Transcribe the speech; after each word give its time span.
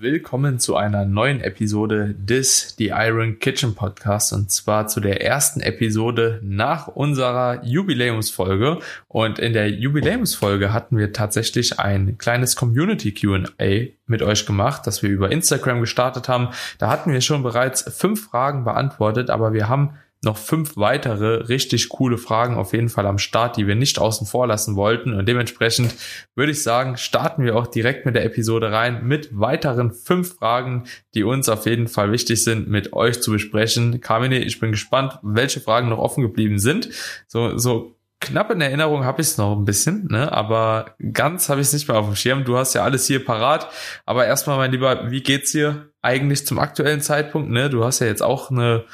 willkommen 0.00 0.58
zu 0.58 0.76
einer 0.76 1.04
neuen 1.04 1.42
Episode 1.42 2.14
des 2.14 2.74
The 2.78 2.88
Iron 2.88 3.38
Kitchen 3.38 3.74
Podcast 3.74 4.32
und 4.32 4.50
zwar 4.50 4.86
zu 4.86 4.98
der 4.98 5.22
ersten 5.22 5.60
Episode 5.60 6.40
nach 6.42 6.88
unserer 6.88 7.62
Jubiläumsfolge. 7.64 8.78
Und 9.08 9.38
in 9.38 9.52
der 9.52 9.68
Jubiläumsfolge 9.70 10.72
hatten 10.72 10.96
wir 10.96 11.12
tatsächlich 11.12 11.78
ein 11.78 12.16
kleines 12.16 12.56
Community 12.56 13.12
QA 13.12 13.88
mit 14.06 14.22
euch 14.22 14.46
gemacht, 14.46 14.86
das 14.86 15.02
wir 15.02 15.10
über 15.10 15.30
Instagram 15.30 15.80
gestartet 15.80 16.30
haben. 16.30 16.48
Da 16.78 16.88
hatten 16.88 17.12
wir 17.12 17.20
schon 17.20 17.42
bereits 17.42 17.82
fünf 17.94 18.30
Fragen 18.30 18.64
beantwortet, 18.64 19.28
aber 19.28 19.52
wir 19.52 19.68
haben 19.68 19.98
noch 20.22 20.36
fünf 20.36 20.76
weitere 20.76 21.46
richtig 21.48 21.88
coole 21.88 22.18
Fragen 22.18 22.56
auf 22.56 22.72
jeden 22.72 22.90
Fall 22.90 23.06
am 23.06 23.18
Start, 23.18 23.56
die 23.56 23.66
wir 23.66 23.74
nicht 23.74 23.98
außen 23.98 24.26
vor 24.26 24.46
lassen 24.46 24.76
wollten. 24.76 25.14
Und 25.14 25.26
dementsprechend 25.26 25.94
würde 26.34 26.52
ich 26.52 26.62
sagen, 26.62 26.96
starten 26.98 27.42
wir 27.42 27.56
auch 27.56 27.66
direkt 27.66 28.04
mit 28.04 28.14
der 28.14 28.24
Episode 28.24 28.70
rein 28.70 29.06
mit 29.06 29.30
weiteren 29.32 29.92
fünf 29.92 30.36
Fragen, 30.36 30.84
die 31.14 31.24
uns 31.24 31.48
auf 31.48 31.64
jeden 31.64 31.88
Fall 31.88 32.12
wichtig 32.12 32.44
sind, 32.44 32.68
mit 32.68 32.92
euch 32.92 33.22
zu 33.22 33.30
besprechen. 33.30 34.00
Carmine, 34.00 34.40
ich 34.40 34.60
bin 34.60 34.72
gespannt, 34.72 35.18
welche 35.22 35.60
Fragen 35.60 35.88
noch 35.88 35.98
offen 35.98 36.22
geblieben 36.22 36.58
sind. 36.58 36.90
So, 37.26 37.56
so 37.56 37.96
knapp 38.20 38.50
in 38.50 38.60
Erinnerung 38.60 39.04
habe 39.04 39.22
ich 39.22 39.28
es 39.28 39.38
noch 39.38 39.56
ein 39.56 39.64
bisschen, 39.64 40.06
ne? 40.10 40.30
aber 40.30 40.94
ganz 41.12 41.48
habe 41.48 41.62
ich 41.62 41.68
es 41.68 41.72
nicht 41.72 41.88
mehr 41.88 41.98
auf 41.98 42.06
dem 42.06 42.16
Schirm. 42.16 42.44
Du 42.44 42.58
hast 42.58 42.74
ja 42.74 42.84
alles 42.84 43.06
hier 43.06 43.24
parat. 43.24 43.68
Aber 44.04 44.26
erstmal, 44.26 44.58
mein 44.58 44.70
Lieber, 44.70 45.10
wie 45.10 45.22
geht's 45.22 45.52
dir 45.52 45.90
eigentlich 46.02 46.46
zum 46.46 46.58
aktuellen 46.58 47.00
Zeitpunkt? 47.00 47.50
Ne? 47.50 47.70
Du 47.70 47.84
hast 47.84 48.00
ja 48.00 48.06
jetzt 48.06 48.22
auch 48.22 48.50
eine 48.50 48.84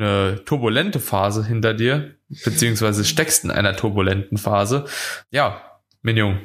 eine 0.00 0.42
turbulente 0.44 1.00
Phase 1.00 1.44
hinter 1.44 1.74
dir, 1.74 2.14
beziehungsweise 2.44 3.04
steckst 3.04 3.44
in 3.44 3.50
einer 3.50 3.76
turbulenten 3.76 4.38
Phase. 4.38 4.86
Ja, 5.30 5.62
Minjung, 6.02 6.38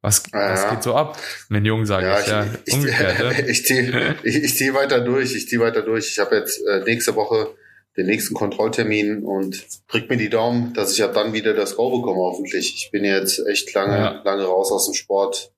was, 0.00 0.22
ja. 0.32 0.52
was 0.52 0.70
geht 0.70 0.82
so 0.82 0.94
ab? 0.94 1.18
Minjung 1.48 1.86
sage 1.86 2.06
ja, 2.06 2.20
ich, 2.20 2.26
ja. 2.26 2.46
Ich, 2.64 2.74
umgekehrt, 2.74 3.18
ne? 3.38 3.48
ich, 3.48 3.64
ziehe 3.64 4.16
ich, 4.22 4.36
ich 4.36 4.56
zieh 4.56 4.74
weiter 4.74 5.00
durch, 5.00 5.34
ich 5.34 5.48
ziehe 5.48 5.60
weiter 5.60 5.82
durch. 5.82 6.08
Ich 6.08 6.18
habe 6.18 6.36
jetzt 6.36 6.64
äh, 6.66 6.80
nächste 6.84 7.16
Woche 7.16 7.54
den 7.96 8.06
nächsten 8.06 8.34
Kontrolltermin 8.34 9.24
und 9.24 9.60
drück 9.88 10.08
mir 10.08 10.16
die 10.16 10.30
Daumen, 10.30 10.72
dass 10.72 10.92
ich 10.92 11.02
ab 11.02 11.14
dann 11.14 11.32
wieder 11.32 11.52
das 11.52 11.74
Go 11.74 11.98
bekomme, 11.98 12.20
hoffentlich. 12.20 12.74
Ich 12.76 12.90
bin 12.92 13.04
jetzt 13.04 13.44
echt 13.44 13.74
lange, 13.74 13.96
ja. 13.96 14.22
lange 14.24 14.44
raus 14.44 14.70
aus 14.70 14.86
dem 14.86 14.94
Sport. 14.94 15.52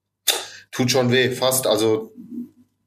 Tut 0.73 0.91
schon 0.91 1.13
weh, 1.13 1.31
fast. 1.31 1.67
Also 1.67 2.15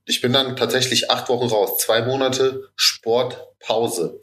ich 0.05 0.21
bin 0.21 0.33
dann 0.33 0.55
tatsächlich 0.55 1.09
acht 1.11 1.29
Wochen 1.29 1.47
raus. 1.47 1.77
Zwei 1.77 2.01
Monate 2.01 2.69
Sportpause. 2.75 4.21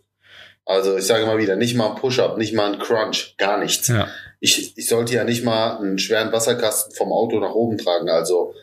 Also 0.65 0.97
ich 0.97 1.05
sage 1.05 1.27
mal 1.27 1.39
wieder, 1.39 1.57
nicht 1.57 1.75
mal 1.75 1.91
ein 1.91 1.97
Push-up, 1.97 2.39
nicht 2.39 2.55
mal 2.55 2.73
ein 2.73 2.79
Crunch, 2.79 3.35
gar 3.39 3.59
nichts. 3.59 3.89
Ja. 3.89 4.09
Ich, 4.41 4.77
ich 4.77 4.87
sollte 4.87 5.15
ja 5.15 5.25
nicht 5.25 5.45
mal 5.45 5.79
einen 5.79 5.99
schweren 5.99 6.33
Wasserkasten 6.33 6.95
vom 6.95 7.13
Auto 7.13 7.41
nach 7.41 7.55
oben 7.55 7.79
tragen. 7.79 8.09
Also 8.09 8.55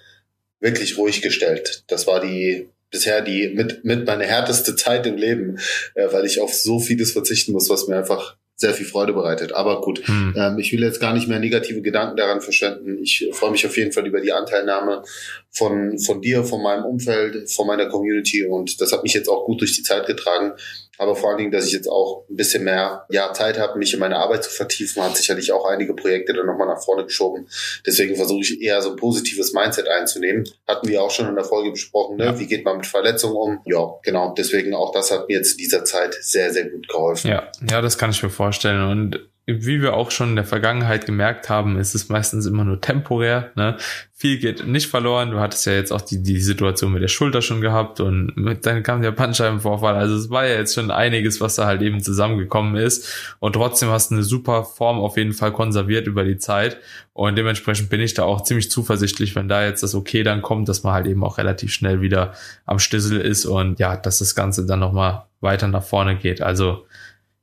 wirklich 0.60 0.98
ruhig 0.98 1.22
gestellt. 1.22 1.84
Das 1.88 2.08
war 2.08 2.20
die 2.20 2.70
bisher 2.90 3.22
die 3.22 3.50
mit, 3.50 3.84
mit 3.84 4.06
meine 4.06 4.26
härteste 4.26 4.76
Zeit 4.76 5.06
im 5.06 5.18
Leben, 5.18 5.60
äh, 5.96 6.08
weil 6.12 6.26
ich 6.26 6.40
auf 6.40 6.54
so 6.54 6.80
vieles 6.80 7.12
verzichten 7.12 7.52
muss, 7.52 7.70
was 7.70 7.88
mir 7.88 7.98
einfach 7.98 8.38
sehr 8.60 8.74
viel 8.74 8.88
Freude 8.88 9.14
bereitet. 9.14 9.54
Aber 9.54 9.82
gut, 9.82 10.06
hm. 10.08 10.34
ähm, 10.36 10.58
ich 10.58 10.74
will 10.74 10.82
jetzt 10.82 11.00
gar 11.00 11.14
nicht 11.14 11.28
mehr 11.28 11.40
negative 11.40 11.82
Gedanken 11.84 12.18
daran 12.18 12.42
verschwenden. 12.42 12.98
Ich 13.02 13.30
freue 13.32 13.52
mich 13.52 13.66
auf 13.68 13.78
jeden 13.78 13.92
Fall 13.92 14.08
über 14.08 14.20
die 14.20 14.32
Anteilnahme 14.32 15.04
von, 15.52 16.00
von 16.00 16.22
dir, 16.22 16.44
von 16.44 16.64
meinem 16.64 16.84
Umfeld, 16.84 17.50
von 17.52 17.68
meiner 17.68 17.88
Community 17.88 18.46
und 18.46 18.82
das 18.82 18.92
hat 18.92 19.04
mich 19.04 19.14
jetzt 19.14 19.30
auch 19.30 19.46
gut 19.46 19.62
durch 19.62 19.76
die 19.76 19.84
Zeit 19.84 20.08
getragen 20.08 20.54
aber 20.98 21.16
vor 21.16 21.30
allen 21.30 21.38
Dingen, 21.38 21.52
dass 21.52 21.66
ich 21.66 21.74
jetzt 21.74 21.88
auch 21.88 22.26
ein 22.30 22.36
bisschen 22.36 22.64
mehr 22.64 23.06
ja, 23.10 23.32
Zeit 23.34 23.60
habe, 23.60 23.78
mich 23.78 23.94
in 23.94 24.00
meine 24.00 24.18
Arbeit 24.18 24.44
zu 24.44 24.50
vertiefen, 24.50 25.04
hat 25.04 25.16
sicherlich 25.16 25.52
auch 25.52 25.66
einige 25.66 25.94
Projekte 25.94 26.34
dann 26.34 26.46
nochmal 26.46 26.68
nach 26.68 26.84
vorne 26.84 27.04
geschoben. 27.04 27.48
Deswegen 27.86 28.16
versuche 28.16 28.42
ich 28.42 28.62
eher 28.62 28.82
so 28.82 28.92
ein 28.92 28.96
positives 28.96 29.54
Mindset 29.54 29.88
einzunehmen. 29.88 30.50
Hatten 30.68 30.88
wir 30.88 31.04
auch 31.04 31.12
schon 31.12 31.28
in 31.28 31.36
der 31.36 31.44
Folge 31.44 31.72
besprochen, 31.72 32.18
ne? 32.18 32.26
Ja. 32.26 32.40
wie 32.40 32.48
geht 32.48 32.66
man 32.66 32.78
mit 32.78 32.86
Verletzungen 32.86 33.36
um? 33.36 33.60
Ja, 33.66 33.96
genau. 34.04 34.34
Deswegen 34.38 34.74
auch 34.74 34.92
das 34.92 35.12
hat 35.12 35.28
mir 35.28 35.38
jetzt 35.38 35.54
in 35.54 35.58
dieser 35.58 35.86
Zeit 35.86 36.16
sehr, 36.22 36.52
sehr 36.52 36.70
gut 36.70 36.88
geholfen. 36.88 37.30
Ja, 37.30 37.52
ja, 37.70 37.82
das 37.82 37.98
kann 37.98 38.10
ich 38.10 38.22
mir 38.24 38.30
vorstellen. 38.30 38.82
Und 38.90 39.30
wie 39.50 39.82
wir 39.82 39.94
auch 39.94 40.12
schon 40.12 40.32
in 40.32 40.36
der 40.36 40.44
Vergangenheit 40.44 41.06
gemerkt 41.06 41.50
haben, 41.50 41.80
ist 41.80 41.96
es 41.96 42.10
meistens 42.10 42.46
immer 42.46 42.66
nur 42.66 42.82
temporär. 42.82 43.52
Ne? 43.56 43.78
Viel 44.14 44.40
geht 44.40 44.68
nicht 44.68 44.88
verloren. 44.88 45.32
Du 45.32 45.40
hattest 45.40 45.66
ja 45.66 45.72
jetzt 45.72 45.94
auch 45.94 46.02
die, 46.02 46.22
die 46.22 46.42
Situation 46.42 46.92
mit 46.92 47.02
der 47.02 47.08
Schulter 47.08 47.42
schon 47.42 47.62
gehabt 47.62 48.02
und 48.02 48.36
mit, 48.36 48.66
dann 48.66 48.84
kam 48.84 49.02
der 49.02 49.12
Bandscheibenvorfall. 49.12 49.96
Also 49.96 50.18
es 50.18 50.30
war 50.30 50.46
ja 50.46 50.56
jetzt 50.56 50.76
schon 50.76 50.92
einiges, 50.92 51.40
was 51.40 51.56
da 51.56 51.66
halt 51.66 51.82
eben 51.82 52.04
zusammengekommen 52.04 52.76
ist. 52.76 53.38
Und 53.40 53.54
trotzdem 53.54 53.88
hast 53.88 54.12
du 54.12 54.16
eine 54.16 54.24
super 54.24 54.66
Form 54.66 55.00
auf 55.00 55.16
jeden 55.16 55.34
Fall 55.34 55.54
konserviert 55.54 56.08
über 56.08 56.26
die 56.26 56.38
Zeit. 56.38 56.78
Und 57.14 57.38
dementsprechend 57.38 57.90
bin 57.90 58.02
ich 58.02 58.14
da 58.16 58.24
auch 58.24 58.42
ziemlich 58.42 58.70
zuversichtlich, 58.70 59.34
wenn 59.38 59.48
da 59.48 59.64
jetzt 59.64 59.82
das 59.82 59.96
Okay 59.96 60.24
dann 60.24 60.42
kommt, 60.42 60.68
dass 60.68 60.84
man 60.84 60.94
halt 60.94 61.08
eben 61.08 61.24
auch 61.24 61.38
relativ 61.38 61.72
schnell 61.72 62.02
wieder 62.02 62.34
am 62.66 62.80
Stissel 62.80 63.22
ist 63.22 63.46
und 63.46 63.80
ja, 63.80 63.96
dass 63.96 64.20
das 64.20 64.36
Ganze 64.36 64.66
dann 64.66 64.82
nochmal 64.82 65.24
weiter 65.40 65.70
nach 65.70 65.84
vorne 65.84 66.18
geht. 66.18 66.42
Also 66.42 66.86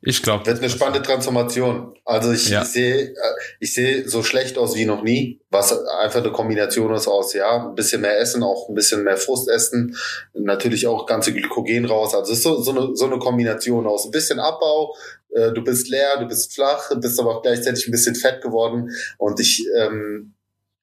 ich 0.07 0.23
glaube. 0.23 0.45
Wird 0.47 0.59
eine 0.59 0.69
spannende 0.71 1.03
Transformation. 1.03 1.95
Also 2.05 2.33
ich, 2.33 2.51
ja. 2.51 2.63
ich 2.63 2.69
sehe, 2.69 3.11
äh, 3.11 3.15
ich 3.61 3.73
sehe 3.73 4.09
so 4.09 4.23
schlecht 4.23 4.59
aus 4.59 4.77
wie 4.77 4.85
noch 4.85 5.03
nie, 5.03 5.41
was 5.51 5.73
einfach 5.87 6.21
eine 6.21 6.33
Kombination 6.33 6.95
ist 6.95 7.09
aus, 7.09 7.33
ja, 7.33 7.69
ein 7.69 7.75
bisschen 7.75 8.03
mehr 8.03 8.19
Essen, 8.19 8.43
auch 8.43 8.69
ein 8.69 8.75
bisschen 8.75 9.03
mehr 9.03 9.17
Frust 9.17 9.49
essen, 9.49 9.97
natürlich 10.35 10.87
auch 10.87 11.07
ganze 11.07 11.33
Glykogen 11.33 11.87
raus. 11.87 12.15
Also 12.15 12.33
es 12.33 12.39
ist 12.39 12.45
so, 12.45 12.61
so, 12.61 12.71
eine, 12.73 12.95
so 12.95 13.07
eine 13.07 13.19
Kombination 13.19 13.87
aus 13.87 14.05
ein 14.05 14.11
bisschen 14.11 14.39
Abbau, 14.39 14.95
äh, 15.35 15.53
du 15.53 15.65
bist 15.65 15.89
leer, 15.89 16.19
du 16.19 16.27
bist 16.27 16.55
flach, 16.55 16.91
bist 17.01 17.19
aber 17.19 17.37
auch 17.37 17.43
gleichzeitig 17.43 17.89
ein 17.89 17.93
bisschen 17.93 18.15
fett 18.15 18.43
geworden 18.43 18.91
und 19.19 19.41
ich, 19.41 19.67
ähm, 19.79 20.35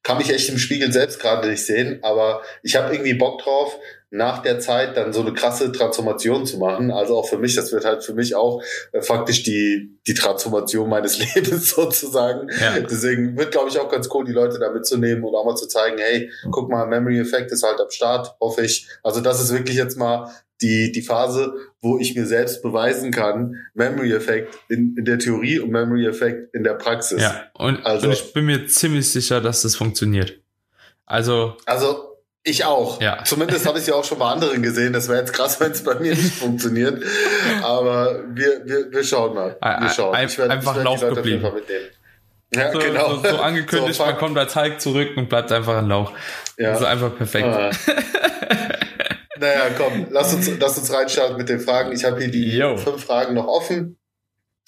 kann 0.03 0.17
mich 0.17 0.31
echt 0.33 0.49
im 0.49 0.57
Spiegel 0.57 0.91
selbst 0.91 1.19
gerade 1.19 1.47
nicht 1.47 1.63
sehen, 1.63 1.99
aber 2.01 2.41
ich 2.63 2.75
habe 2.75 2.91
irgendwie 2.91 3.13
Bock 3.13 3.39
drauf, 3.43 3.77
nach 4.11 4.41
der 4.41 4.59
Zeit 4.59 4.97
dann 4.97 5.13
so 5.13 5.21
eine 5.21 5.33
krasse 5.33 5.71
Transformation 5.71 6.45
zu 6.45 6.57
machen. 6.57 6.91
Also 6.91 7.17
auch 7.17 7.27
für 7.29 7.37
mich, 7.37 7.55
das 7.55 7.71
wird 7.71 7.85
halt 7.85 8.03
für 8.03 8.13
mich 8.13 8.35
auch 8.35 8.61
äh, 8.91 9.01
faktisch 9.01 9.43
die, 9.43 9.97
die 10.05 10.13
Transformation 10.13 10.89
meines 10.89 11.17
Lebens 11.35 11.69
sozusagen. 11.69 12.49
Ja. 12.59 12.79
Deswegen 12.81 13.37
wird, 13.37 13.51
glaube 13.51 13.69
ich, 13.69 13.79
auch 13.79 13.89
ganz 13.89 14.09
cool, 14.13 14.25
die 14.25 14.33
Leute 14.33 14.59
da 14.59 14.69
mitzunehmen 14.69 15.23
und 15.23 15.33
auch 15.33 15.45
mal 15.45 15.55
zu 15.55 15.65
zeigen, 15.65 15.97
hey, 15.97 16.29
guck 16.51 16.69
mal, 16.69 16.85
Memory 16.85 17.19
Effect 17.19 17.51
ist 17.53 17.63
halt 17.63 17.79
am 17.79 17.89
Start, 17.89 18.35
hoffe 18.41 18.65
ich. 18.65 18.85
Also 19.01 19.21
das 19.21 19.41
ist 19.41 19.53
wirklich 19.53 19.77
jetzt 19.77 19.97
mal 19.97 20.29
die, 20.61 20.91
die 20.91 21.01
Phase, 21.01 21.53
wo 21.79 21.97
ich 21.97 22.13
mir 22.13 22.25
selbst 22.25 22.61
beweisen 22.61 23.11
kann, 23.11 23.55
Memory 23.73 24.13
Effect 24.13 24.59
in, 24.67 24.95
in 24.97 25.05
der 25.05 25.19
Theorie 25.19 25.59
und 25.59 25.71
Memory 25.71 26.05
Effect 26.05 26.53
in 26.53 26.63
der 26.63 26.73
Praxis. 26.73 27.21
Ja, 27.21 27.45
und, 27.53 27.85
also, 27.85 28.07
und 28.07 28.13
ich 28.13 28.33
bin 28.33 28.45
mir 28.45 28.67
ziemlich 28.67 29.09
sicher, 29.09 29.39
dass 29.39 29.61
das 29.61 29.77
funktioniert. 29.77 30.39
Also, 31.05 31.55
also 31.65 32.10
ich 32.43 32.65
auch. 32.65 32.99
Ja. 33.01 33.23
Zumindest 33.23 33.67
habe 33.67 33.79
ich 33.79 33.87
ja 33.87 33.93
auch 33.93 34.03
schon 34.03 34.19
bei 34.19 34.25
anderen 34.25 34.61
gesehen. 34.61 34.93
Das 34.93 35.07
wäre 35.07 35.19
jetzt 35.19 35.33
krass, 35.33 35.59
wenn 35.59 35.71
es 35.71 35.83
bei 35.83 35.95
mir 35.95 36.15
nicht 36.15 36.35
funktioniert. 36.35 37.03
Aber 37.61 38.23
wir, 38.33 38.61
wir, 38.65 38.91
wir 38.91 39.03
schauen 39.03 39.33
mal. 39.35 39.57
Wir 39.61 39.89
schauen. 39.89 40.15
Ein, 40.15 40.27
ich 40.27 40.37
werd, 40.37 40.49
einfach 40.49 40.77
ich 40.77 40.83
Lauch 40.83 40.99
geblieben. 40.99 41.51
Ja, 42.53 42.71
so, 42.71 42.79
genau. 42.79 43.15
So, 43.15 43.29
so 43.29 43.37
angekündigt, 43.37 43.95
so, 43.95 44.05
man 44.05 44.17
kommt 44.17 44.37
als 44.37 44.55
Hulk 44.55 44.81
zurück 44.81 45.11
und 45.15 45.29
bleibt 45.29 45.51
einfach 45.51 45.77
ein 45.77 45.87
Lauch. 45.87 46.11
Ja. 46.57 46.71
Also 46.71 46.85
einfach 46.85 47.15
perfekt. 47.15 47.47
Ah. 47.47 47.71
naja, 49.39 49.69
komm, 49.77 50.07
lass 50.09 50.33
uns, 50.33 50.51
lass 50.59 50.77
uns 50.77 50.91
reinstarten 50.91 51.37
mit 51.37 51.47
den 51.47 51.61
Fragen. 51.61 51.93
Ich 51.93 52.03
habe 52.03 52.19
hier 52.19 52.29
die 52.29 52.57
Yo. 52.57 52.75
fünf 52.75 53.05
Fragen 53.05 53.35
noch 53.35 53.47
offen. 53.47 53.97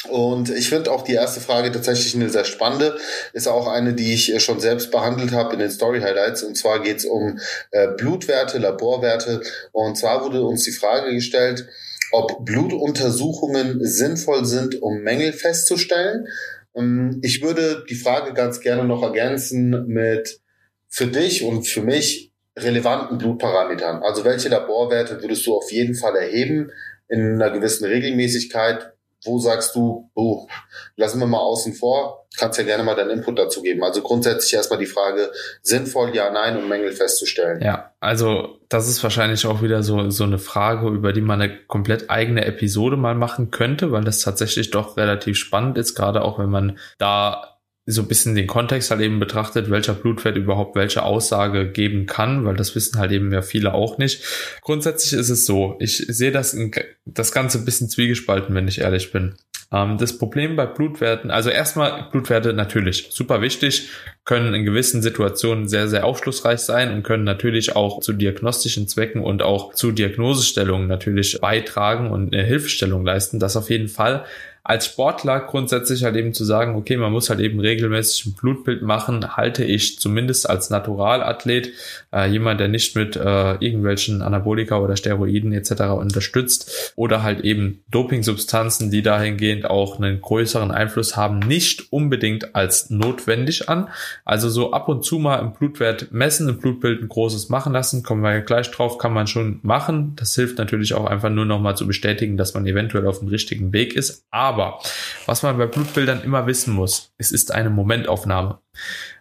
Und 0.10 0.50
ich 0.50 0.70
finde 0.70 0.92
auch 0.92 1.04
die 1.04 1.14
erste 1.14 1.40
Frage 1.40 1.72
tatsächlich 1.72 2.16
eine 2.16 2.30
sehr 2.30 2.44
spannende. 2.44 2.98
Ist 3.32 3.48
auch 3.48 3.68
eine, 3.68 3.94
die 3.94 4.14
ich 4.14 4.44
schon 4.44 4.60
selbst 4.60 4.92
behandelt 4.92 5.32
habe 5.32 5.54
in 5.54 5.60
den 5.60 5.72
Story 5.72 6.02
Highlights. 6.02 6.44
Und 6.44 6.58
zwar 6.58 6.82
geht 6.82 6.98
es 6.98 7.06
um 7.06 7.40
äh, 7.72 7.88
Blutwerte, 7.96 8.58
Laborwerte. 8.58 9.42
Und 9.72 9.98
zwar 9.98 10.24
wurde 10.24 10.44
uns 10.44 10.64
die 10.64 10.72
Frage 10.72 11.14
gestellt, 11.14 11.68
ob 12.12 12.46
Blutuntersuchungen 12.46 13.84
sinnvoll 13.86 14.46
sind, 14.46 14.82
um 14.82 15.02
Mängel 15.02 15.34
festzustellen. 15.34 16.28
Ähm, 16.76 17.20
ich 17.24 17.42
würde 17.42 17.86
die 17.90 17.96
Frage 17.96 18.34
ganz 18.34 18.60
gerne 18.60 18.84
noch 18.84 19.04
ergänzen 19.04 19.88
mit 19.88 20.42
für 20.90 21.08
dich 21.08 21.44
und 21.44 21.64
für 21.64 21.82
mich 21.82 22.32
relevanten 22.58 23.18
Blutparametern. 23.18 24.04
Also 24.04 24.24
welche 24.26 24.50
Laborwerte 24.50 25.22
würdest 25.22 25.46
du 25.48 25.56
auf 25.56 25.72
jeden 25.72 25.96
Fall 25.96 26.16
erheben 26.16 26.72
in 27.08 27.42
einer 27.42 27.52
gewissen 27.52 27.86
Regelmäßigkeit? 27.86 28.94
Wo 29.26 29.40
sagst 29.40 29.76
du, 29.76 30.10
oh, 30.14 30.48
lassen 30.96 31.20
wir 31.20 31.28
mal 31.28 31.40
außen 31.40 31.74
vor, 31.74 32.26
kannst 32.38 32.58
ja 32.58 32.66
gerne 32.66 32.84
mal 32.84 32.96
deinen 32.96 33.12
Input 33.12 33.38
dazu 33.38 33.62
geben. 33.62 33.84
Also 33.84 34.02
grundsätzlich 34.02 34.54
erstmal 34.54 34.80
die 34.80 34.86
Frage, 34.86 35.32
sinnvoll, 35.62 36.16
ja, 36.16 36.32
nein, 36.32 36.58
um 36.58 36.68
Mängel 36.68 36.92
festzustellen. 36.92 37.62
Ja, 37.62 37.94
also 38.00 38.60
das 38.70 38.88
ist 38.88 39.04
wahrscheinlich 39.04 39.46
auch 39.46 39.62
wieder 39.62 39.84
so, 39.84 40.10
so 40.10 40.24
eine 40.24 40.40
Frage, 40.40 40.88
über 40.90 41.14
die 41.14 41.22
man 41.22 41.42
eine 41.42 41.66
komplett 41.66 42.10
eigene 42.10 42.46
Episode 42.46 42.98
mal 42.98 43.16
machen 43.16 43.52
könnte, 43.52 43.92
weil 43.92 44.04
das 44.04 44.20
tatsächlich 44.20 44.72
doch 44.72 44.98
relativ 44.98 45.38
spannend 45.38 45.78
ist, 45.78 45.96
gerade 45.96 46.24
auch 46.24 46.40
wenn 46.40 46.50
man 46.50 46.78
da 46.98 47.53
so 47.86 48.02
ein 48.02 48.08
bisschen 48.08 48.36
den 48.36 48.48
Kontext 48.48 48.92
halt 48.92 49.02
eben 49.02 49.20
betrachtet, 49.20 49.70
welcher 49.70 49.94
Blutwert 49.94 50.38
überhaupt 50.38 50.76
welche 50.76 51.04
Aussage 51.04 51.70
geben 51.70 52.06
kann, 52.06 52.46
weil 52.46 52.56
das 52.56 52.76
wissen 52.76 52.98
halt 52.98 53.12
eben 53.12 53.32
ja 53.34 53.42
viele 53.42 53.74
auch 53.74 53.98
nicht. 53.98 54.24
Grundsätzlich 54.62 55.14
ist 55.20 55.30
es 55.30 55.46
so, 55.46 55.76
ich 55.80 55.98
sehe 55.98 56.32
das, 56.32 56.58
das 57.06 57.32
Ganze 57.34 57.58
ein 57.58 57.66
bisschen 57.66 57.90
zwiegespalten, 57.90 58.56
wenn 58.56 58.68
ich 58.68 58.80
ehrlich 58.80 59.12
bin. 59.12 59.36
Ähm, 59.74 59.98
das 59.98 60.18
Problem 60.18 60.56
bei 60.56 60.66
Blutwerten, 60.66 61.32
also 61.32 61.50
erstmal 61.50 62.08
Blutwerte 62.12 62.54
natürlich 62.54 63.08
super 63.10 63.42
wichtig, 63.42 63.90
können 64.24 64.54
in 64.54 64.64
gewissen 64.64 65.02
Situationen 65.02 65.68
sehr, 65.68 65.90
sehr 65.90 66.06
aufschlussreich 66.06 66.60
sein 66.60 66.94
und 66.94 67.04
können 67.04 67.26
natürlich 67.26 67.76
auch 67.76 68.00
zu 68.00 68.14
diagnostischen 68.14 68.88
Zwecken 68.88 69.22
und 69.22 69.42
auch 69.42 69.74
zu 69.74 69.92
Diagnosestellungen 69.92 70.88
natürlich 70.88 71.42
beitragen 71.42 72.12
und 72.12 72.34
eine 72.34 72.44
Hilfestellung 72.44 73.04
leisten. 73.04 73.40
Das 73.40 73.58
auf 73.58 73.70
jeden 73.70 73.90
Fall 73.90 74.24
als 74.66 74.86
Sportler 74.86 75.42
grundsätzlich 75.42 76.06
halt 76.06 76.16
eben 76.16 76.34
zu 76.34 76.46
sagen, 76.46 76.76
okay, 76.78 76.96
man 76.96 77.12
muss 77.12 77.30
halt 77.30 77.42
eben 77.42 77.60
regelmäßig 77.60 78.28
ein 78.28 78.34
Blutbild 78.34 78.82
machen, 78.82 79.36
halte 79.36 79.66
ich 79.66 80.00
zumindest 80.00 80.50
als 80.50 80.70
Naturalathlet, 80.70 81.74
äh, 82.14 82.30
jemand, 82.30 82.62
der 82.62 82.70
nicht 82.70 82.96
mit 82.96 83.18
äh, 83.18 83.56
irgendwelchen 83.56 84.22
Anabolika 84.22 84.78
oder 84.80 84.96
Steroiden 84.96 85.52
etc. 85.52 85.82
unterstützt 85.98 86.94
oder 86.96 87.24
halt 87.24 87.42
eben 87.42 87.84
Dopingsubstanzen, 87.92 88.90
die 88.90 89.02
dahingehend 89.02 89.66
auch 89.66 89.98
einen 89.98 90.22
größeren 90.22 90.72
Einfluss 90.72 91.18
haben, 91.18 91.40
nicht 91.40 91.92
unbedingt 91.92 92.56
als 92.56 92.90
notwendig 92.90 93.68
an. 93.68 93.90
Also 94.24 94.50
so 94.50 94.72
ab 94.72 94.88
und 94.88 95.04
zu 95.04 95.20
mal 95.20 95.40
im 95.40 95.52
Blutwert 95.52 96.14
messen, 96.14 96.48
im 96.48 96.60
Blutbild 96.60 97.02
ein 97.02 97.10
großes 97.10 97.50
machen 97.50 97.74
lassen, 97.74 98.02
kommen 98.02 98.22
wir 98.22 98.40
gleich 98.40 98.72
drauf, 98.72 98.98
kann 98.98 99.12
man 99.12 99.28
schon 99.28 99.60
machen. 99.62 100.14
Das 100.16 100.34
hilft 100.36 100.58
natürlich 100.58 100.94
auch 100.94 101.06
einfach 101.06 101.30
nur 101.30 101.46
nochmal 101.46 101.76
zu 101.76 101.86
bestätigen, 101.86 102.38
dass 102.38 102.54
man 102.54 102.66
eventuell 102.66 103.06
auf 103.08 103.20
dem 103.20 103.28
richtigen 103.28 103.74
Weg 103.74 103.98
ist. 103.98 104.24
Aber 104.32 104.53
aber 104.54 104.80
was 105.26 105.44
man 105.44 105.58
bei 105.58 105.66
Blutbildern 105.66 106.24
immer 106.24 106.46
wissen 106.46 106.74
muss, 106.74 107.12
es 107.18 107.32
ist 107.32 107.52
eine 107.52 107.70
Momentaufnahme. 107.70 108.60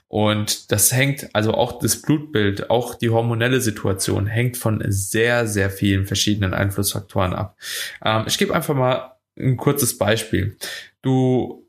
Und 0.08 0.70
das 0.70 0.92
hängt, 0.92 1.34
also 1.34 1.54
auch 1.54 1.78
das 1.78 2.02
Blutbild, 2.02 2.68
auch 2.68 2.94
die 2.94 3.08
hormonelle 3.08 3.62
Situation 3.62 4.26
hängt 4.26 4.58
von 4.58 4.84
sehr, 4.88 5.46
sehr 5.46 5.70
vielen 5.70 6.04
verschiedenen 6.04 6.52
Einflussfaktoren 6.52 7.32
ab. 7.32 7.56
Ähm, 8.04 8.24
ich 8.26 8.36
gebe 8.36 8.54
einfach 8.54 8.74
mal 8.74 9.16
ein 9.38 9.56
kurzes 9.56 9.96
Beispiel. 9.96 10.58
Du 11.00 11.66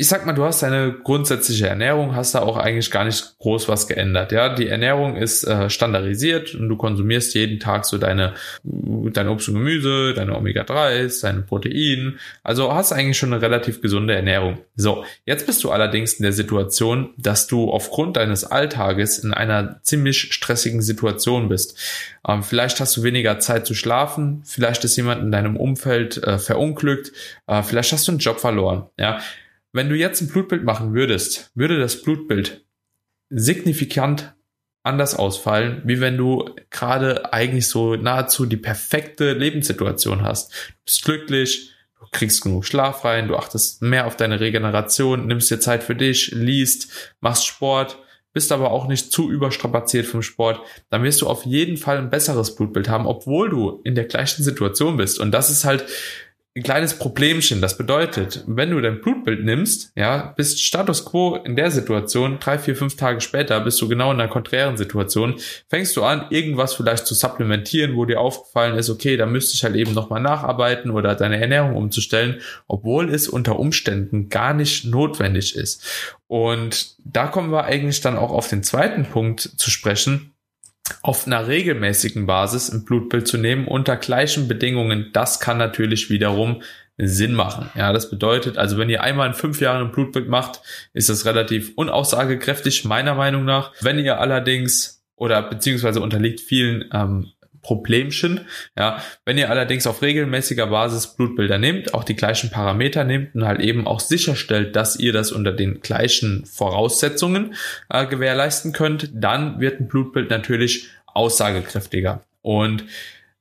ich 0.00 0.06
sag 0.06 0.24
mal, 0.24 0.32
du 0.32 0.44
hast 0.44 0.62
deine 0.62 0.92
grundsätzliche 0.92 1.66
Ernährung, 1.66 2.14
hast 2.14 2.32
da 2.32 2.42
auch 2.42 2.56
eigentlich 2.56 2.92
gar 2.92 3.04
nicht 3.04 3.36
groß 3.40 3.66
was 3.66 3.88
geändert. 3.88 4.30
Ja, 4.30 4.54
die 4.54 4.68
Ernährung 4.68 5.16
ist 5.16 5.42
äh, 5.42 5.68
standardisiert 5.68 6.54
und 6.54 6.68
du 6.68 6.76
konsumierst 6.76 7.34
jeden 7.34 7.58
Tag 7.58 7.84
so 7.84 7.98
deine, 7.98 8.34
dein 8.62 9.26
Obst 9.26 9.48
und 9.48 9.54
Gemüse, 9.54 10.14
deine 10.14 10.36
Omega-3s, 10.36 11.22
deine 11.22 11.42
Proteine. 11.42 12.14
Also 12.44 12.72
hast 12.72 12.92
eigentlich 12.92 13.18
schon 13.18 13.32
eine 13.32 13.42
relativ 13.42 13.82
gesunde 13.82 14.14
Ernährung. 14.14 14.58
So, 14.76 15.04
jetzt 15.26 15.46
bist 15.46 15.64
du 15.64 15.72
allerdings 15.72 16.12
in 16.12 16.22
der 16.22 16.32
Situation, 16.32 17.10
dass 17.16 17.48
du 17.48 17.68
aufgrund 17.68 18.18
deines 18.18 18.44
Alltages 18.44 19.18
in 19.18 19.34
einer 19.34 19.80
ziemlich 19.82 20.32
stressigen 20.32 20.80
Situation 20.80 21.48
bist. 21.48 21.76
Ähm, 22.24 22.44
vielleicht 22.44 22.78
hast 22.78 22.96
du 22.96 23.02
weniger 23.02 23.40
Zeit 23.40 23.66
zu 23.66 23.74
schlafen, 23.74 24.42
vielleicht 24.44 24.84
ist 24.84 24.96
jemand 24.96 25.22
in 25.22 25.32
deinem 25.32 25.56
Umfeld 25.56 26.22
äh, 26.22 26.38
verunglückt, 26.38 27.10
äh, 27.48 27.64
vielleicht 27.64 27.90
hast 27.90 28.06
du 28.06 28.12
einen 28.12 28.20
Job 28.20 28.38
verloren. 28.38 28.84
Ja, 28.96 29.18
wenn 29.72 29.88
du 29.88 29.96
jetzt 29.96 30.20
ein 30.20 30.28
Blutbild 30.28 30.64
machen 30.64 30.94
würdest, 30.94 31.50
würde 31.54 31.78
das 31.78 32.02
Blutbild 32.02 32.64
signifikant 33.30 34.34
anders 34.82 35.14
ausfallen, 35.14 35.82
wie 35.84 36.00
wenn 36.00 36.16
du 36.16 36.54
gerade 36.70 37.32
eigentlich 37.32 37.68
so 37.68 37.96
nahezu 37.96 38.46
die 38.46 38.56
perfekte 38.56 39.32
Lebenssituation 39.32 40.22
hast. 40.22 40.50
Du 40.52 40.84
bist 40.86 41.04
glücklich, 41.04 41.72
du 42.00 42.06
kriegst 42.10 42.42
genug 42.42 42.64
Schlaf 42.64 43.04
rein, 43.04 43.28
du 43.28 43.36
achtest 43.36 43.82
mehr 43.82 44.06
auf 44.06 44.16
deine 44.16 44.40
Regeneration, 44.40 45.26
nimmst 45.26 45.50
dir 45.50 45.60
Zeit 45.60 45.82
für 45.82 45.94
dich, 45.94 46.30
liest, 46.32 47.14
machst 47.20 47.46
Sport, 47.46 47.98
bist 48.32 48.52
aber 48.52 48.70
auch 48.70 48.88
nicht 48.88 49.12
zu 49.12 49.30
überstrapaziert 49.30 50.06
vom 50.06 50.22
Sport, 50.22 50.60
dann 50.90 51.02
wirst 51.02 51.22
du 51.22 51.26
auf 51.26 51.44
jeden 51.44 51.76
Fall 51.76 51.98
ein 51.98 52.10
besseres 52.10 52.54
Blutbild 52.54 52.88
haben, 52.88 53.06
obwohl 53.06 53.50
du 53.50 53.80
in 53.84 53.94
der 53.94 54.04
gleichen 54.04 54.42
Situation 54.42 54.96
bist. 54.96 55.18
Und 55.18 55.32
das 55.32 55.50
ist 55.50 55.64
halt 55.64 55.84
ein 56.56 56.62
kleines 56.62 56.98
Problemchen. 56.98 57.60
Das 57.60 57.78
bedeutet, 57.78 58.42
wenn 58.46 58.70
du 58.70 58.80
dein 58.80 59.00
Blutbild 59.00 59.44
nimmst, 59.44 59.92
ja, 59.94 60.32
bist 60.36 60.60
Status 60.60 61.04
quo 61.04 61.36
in 61.36 61.56
der 61.56 61.70
Situation, 61.70 62.38
drei, 62.40 62.58
vier, 62.58 62.74
fünf 62.74 62.96
Tage 62.96 63.20
später 63.20 63.60
bist 63.60 63.80
du 63.80 63.88
genau 63.88 64.10
in 64.12 64.20
einer 64.20 64.30
konträren 64.30 64.76
Situation, 64.76 65.36
fängst 65.68 65.96
du 65.96 66.02
an, 66.02 66.26
irgendwas 66.30 66.74
vielleicht 66.74 67.06
zu 67.06 67.14
supplementieren, 67.14 67.96
wo 67.96 68.04
dir 68.04 68.20
aufgefallen 68.20 68.76
ist, 68.76 68.90
okay, 68.90 69.16
da 69.16 69.26
müsste 69.26 69.54
ich 69.54 69.62
halt 69.62 69.76
eben 69.76 69.94
nochmal 69.94 70.20
nacharbeiten 70.20 70.90
oder 70.90 71.14
deine 71.14 71.40
Ernährung 71.40 71.76
umzustellen, 71.76 72.40
obwohl 72.66 73.12
es 73.12 73.28
unter 73.28 73.58
Umständen 73.58 74.28
gar 74.28 74.52
nicht 74.52 74.84
notwendig 74.84 75.54
ist. 75.54 76.16
Und 76.26 76.96
da 77.04 77.26
kommen 77.26 77.52
wir 77.52 77.64
eigentlich 77.64 78.00
dann 78.00 78.16
auch 78.16 78.32
auf 78.32 78.48
den 78.48 78.62
zweiten 78.62 79.04
Punkt 79.04 79.40
zu 79.40 79.70
sprechen, 79.70 80.34
auf 81.02 81.26
einer 81.26 81.46
regelmäßigen 81.46 82.26
Basis 82.26 82.70
ein 82.70 82.84
Blutbild 82.84 83.26
zu 83.26 83.38
nehmen 83.38 83.66
unter 83.66 83.96
gleichen 83.96 84.48
Bedingungen, 84.48 85.10
das 85.12 85.40
kann 85.40 85.58
natürlich 85.58 86.10
wiederum 86.10 86.62
Sinn 86.98 87.32
machen. 87.32 87.70
Ja, 87.76 87.92
das 87.92 88.10
bedeutet, 88.10 88.58
also 88.58 88.76
wenn 88.76 88.88
ihr 88.88 89.02
einmal 89.02 89.28
in 89.28 89.34
fünf 89.34 89.60
Jahren 89.60 89.86
ein 89.86 89.92
Blutbild 89.92 90.28
macht, 90.28 90.60
ist 90.92 91.08
das 91.08 91.24
relativ 91.24 91.72
unaussagekräftig, 91.76 92.84
meiner 92.84 93.14
Meinung 93.14 93.44
nach. 93.44 93.72
Wenn 93.80 93.98
ihr 94.00 94.20
allerdings 94.20 95.04
oder 95.14 95.42
beziehungsweise 95.42 96.00
unterliegt 96.00 96.40
vielen 96.40 96.86
ähm, 96.92 97.32
Problemchen. 97.62 98.46
Ja, 98.76 99.02
wenn 99.24 99.38
ihr 99.38 99.50
allerdings 99.50 99.86
auf 99.86 100.02
regelmäßiger 100.02 100.66
Basis 100.66 101.16
Blutbilder 101.16 101.58
nehmt, 101.58 101.94
auch 101.94 102.04
die 102.04 102.16
gleichen 102.16 102.50
Parameter 102.50 103.04
nehmt 103.04 103.34
und 103.34 103.46
halt 103.46 103.60
eben 103.60 103.86
auch 103.86 104.00
sicherstellt, 104.00 104.76
dass 104.76 104.96
ihr 104.96 105.12
das 105.12 105.32
unter 105.32 105.52
den 105.52 105.80
gleichen 105.80 106.46
Voraussetzungen 106.46 107.54
äh, 107.90 108.06
gewährleisten 108.06 108.72
könnt, 108.72 109.10
dann 109.14 109.60
wird 109.60 109.80
ein 109.80 109.88
Blutbild 109.88 110.30
natürlich 110.30 110.88
aussagekräftiger. 111.06 112.24
Und 112.42 112.84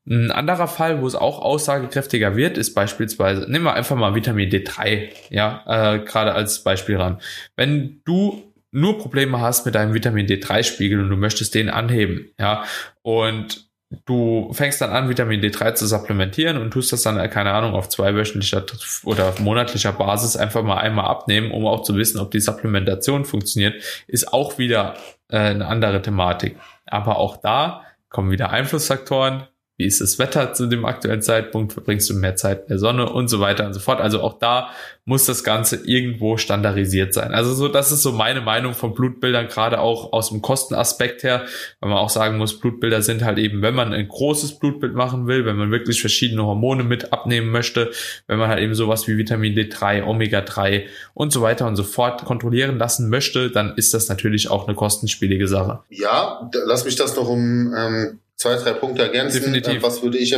ein 0.09 0.31
anderer 0.31 0.67
Fall, 0.67 1.01
wo 1.01 1.07
es 1.07 1.15
auch 1.15 1.39
aussagekräftiger 1.39 2.37
wird, 2.37 2.57
ist 2.57 2.73
beispielsweise, 2.73 3.49
nehmen 3.51 3.65
wir 3.65 3.73
einfach 3.73 3.97
mal 3.97 4.15
Vitamin 4.15 4.49
D3, 4.49 5.09
ja, 5.29 5.63
äh, 5.67 5.99
gerade 5.99 6.33
als 6.33 6.63
Beispiel 6.63 6.95
ran. 6.95 7.19
Wenn 7.57 8.01
du 8.05 8.53
nur 8.71 8.99
Probleme 8.99 9.41
hast 9.41 9.65
mit 9.65 9.75
deinem 9.75 9.93
Vitamin 9.93 10.27
D3-Spiegel 10.27 11.01
und 11.01 11.09
du 11.09 11.17
möchtest 11.17 11.55
den 11.55 11.69
anheben, 11.69 12.31
ja, 12.39 12.63
und 13.01 13.66
du 14.05 14.51
fängst 14.53 14.81
dann 14.81 14.91
an, 14.91 15.09
Vitamin 15.09 15.41
D3 15.41 15.75
zu 15.75 15.87
supplementieren 15.87 16.57
und 16.57 16.71
tust 16.71 16.91
das 16.91 17.03
dann, 17.03 17.17
keine 17.29 17.51
Ahnung, 17.51 17.73
auf 17.73 17.89
zweiwöchentlicher 17.89 18.65
oder 19.03 19.33
monatlicher 19.39 19.93
Basis 19.93 20.35
einfach 20.35 20.63
mal 20.63 20.77
einmal 20.77 21.05
abnehmen, 21.05 21.51
um 21.51 21.65
auch 21.65 21.83
zu 21.83 21.95
wissen, 21.95 22.19
ob 22.19 22.31
die 22.31 22.39
Supplementation 22.39 23.25
funktioniert, 23.25 23.81
ist 24.07 24.33
auch 24.33 24.57
wieder 24.57 24.95
äh, 25.29 25.37
eine 25.37 25.67
andere 25.67 26.01
Thematik. 26.01 26.57
Aber 26.85 27.17
auch 27.17 27.37
da 27.37 27.83
kommen 28.09 28.31
wieder 28.31 28.49
Einflussfaktoren, 28.49 29.47
wie 29.77 29.85
ist 29.85 30.01
das 30.01 30.17
Wetter 30.17 30.53
zu 30.53 30.65
dem 30.65 30.85
aktuellen 30.85 31.21
Zeitpunkt, 31.21 31.71
verbringst 31.71 32.09
du 32.09 32.15
mehr 32.15 32.35
Zeit 32.35 32.63
in 32.63 32.67
der 32.69 32.79
Sonne 32.79 33.11
und 33.11 33.27
so 33.27 33.39
weiter 33.39 33.67
und 33.67 33.73
so 33.73 33.79
fort. 33.79 34.01
Also 34.01 34.21
auch 34.21 34.39
da 34.39 34.71
muss 35.05 35.25
das 35.25 35.43
Ganze 35.43 35.75
irgendwo 35.85 36.37
standardisiert 36.37 37.13
sein. 37.13 37.31
Also 37.31 37.53
so, 37.53 37.67
das 37.67 37.91
ist 37.91 38.01
so 38.01 38.11
meine 38.11 38.41
Meinung 38.41 38.73
von 38.73 38.95
Blutbildern, 38.95 39.47
gerade 39.47 39.79
auch 39.79 40.13
aus 40.13 40.29
dem 40.29 40.41
Kostenaspekt 40.41 41.21
her, 41.21 41.45
weil 41.79 41.91
man 41.91 41.99
auch 41.99 42.09
sagen 42.09 42.37
muss, 42.37 42.59
Blutbilder 42.59 43.03
sind 43.03 43.23
halt 43.23 43.37
eben, 43.37 43.61
wenn 43.61 43.75
man 43.75 43.93
ein 43.93 44.07
großes 44.07 44.57
Blutbild 44.57 44.95
machen 44.95 45.27
will, 45.27 45.45
wenn 45.45 45.55
man 45.55 45.69
wirklich 45.69 46.01
verschiedene 46.01 46.43
Hormone 46.43 46.83
mit 46.83 47.13
abnehmen 47.13 47.51
möchte, 47.51 47.91
wenn 48.25 48.39
man 48.39 48.49
halt 48.49 48.59
eben 48.59 48.73
sowas 48.73 49.07
wie 49.07 49.17
Vitamin 49.17 49.53
D3, 49.53 50.03
Omega 50.03 50.41
3 50.41 50.87
und 51.13 51.31
so 51.31 51.43
weiter 51.43 51.67
und 51.67 51.75
so 51.75 51.83
fort 51.83 52.25
kontrollieren 52.25 52.79
lassen 52.79 53.09
möchte, 53.09 53.51
dann 53.51 53.75
ist 53.75 53.93
das 53.93 54.09
natürlich 54.09 54.49
auch 54.49 54.67
eine 54.67 54.75
kostenspielige 54.75 55.47
Sache. 55.47 55.81
Ja, 55.89 56.49
lass 56.65 56.83
mich 56.83 56.95
das 56.95 57.15
noch 57.15 57.29
um 57.29 57.73
ähm 57.77 58.19
zwei, 58.37 58.55
drei 58.55 58.73
Punkte 58.73 59.03
ergänzen. 59.03 59.41
Definitiv. 59.41 59.79
Äh, 59.79 59.83
was 59.83 60.01
würde 60.01 60.17
ich, 60.17 60.35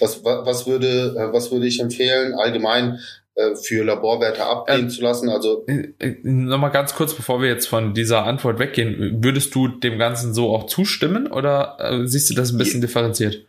was, 0.00 0.22
was 0.22 0.66
würde, 0.66 1.14
äh, 1.16 1.32
was 1.32 1.50
würde 1.50 1.66
ich 1.66 1.80
empfehlen, 1.80 2.34
allgemein 2.34 2.98
äh, 3.34 3.54
für 3.54 3.84
Laborwerte 3.84 4.44
abnehmen 4.44 4.84
ähm, 4.84 4.90
zu 4.90 5.02
lassen. 5.02 5.28
Also 5.28 5.64
nochmal 6.22 6.70
ganz 6.70 6.94
kurz, 6.94 7.14
bevor 7.14 7.40
wir 7.40 7.48
jetzt 7.48 7.66
von 7.66 7.94
dieser 7.94 8.24
Antwort 8.24 8.58
weggehen, 8.58 9.22
würdest 9.22 9.54
du 9.54 9.68
dem 9.68 9.98
Ganzen 9.98 10.34
so 10.34 10.54
auch 10.54 10.66
zustimmen 10.66 11.26
oder 11.28 11.76
äh, 11.78 12.06
siehst 12.06 12.30
du 12.30 12.34
das 12.34 12.52
ein 12.52 12.58
bisschen 12.58 12.80
differenziert? 12.80 13.46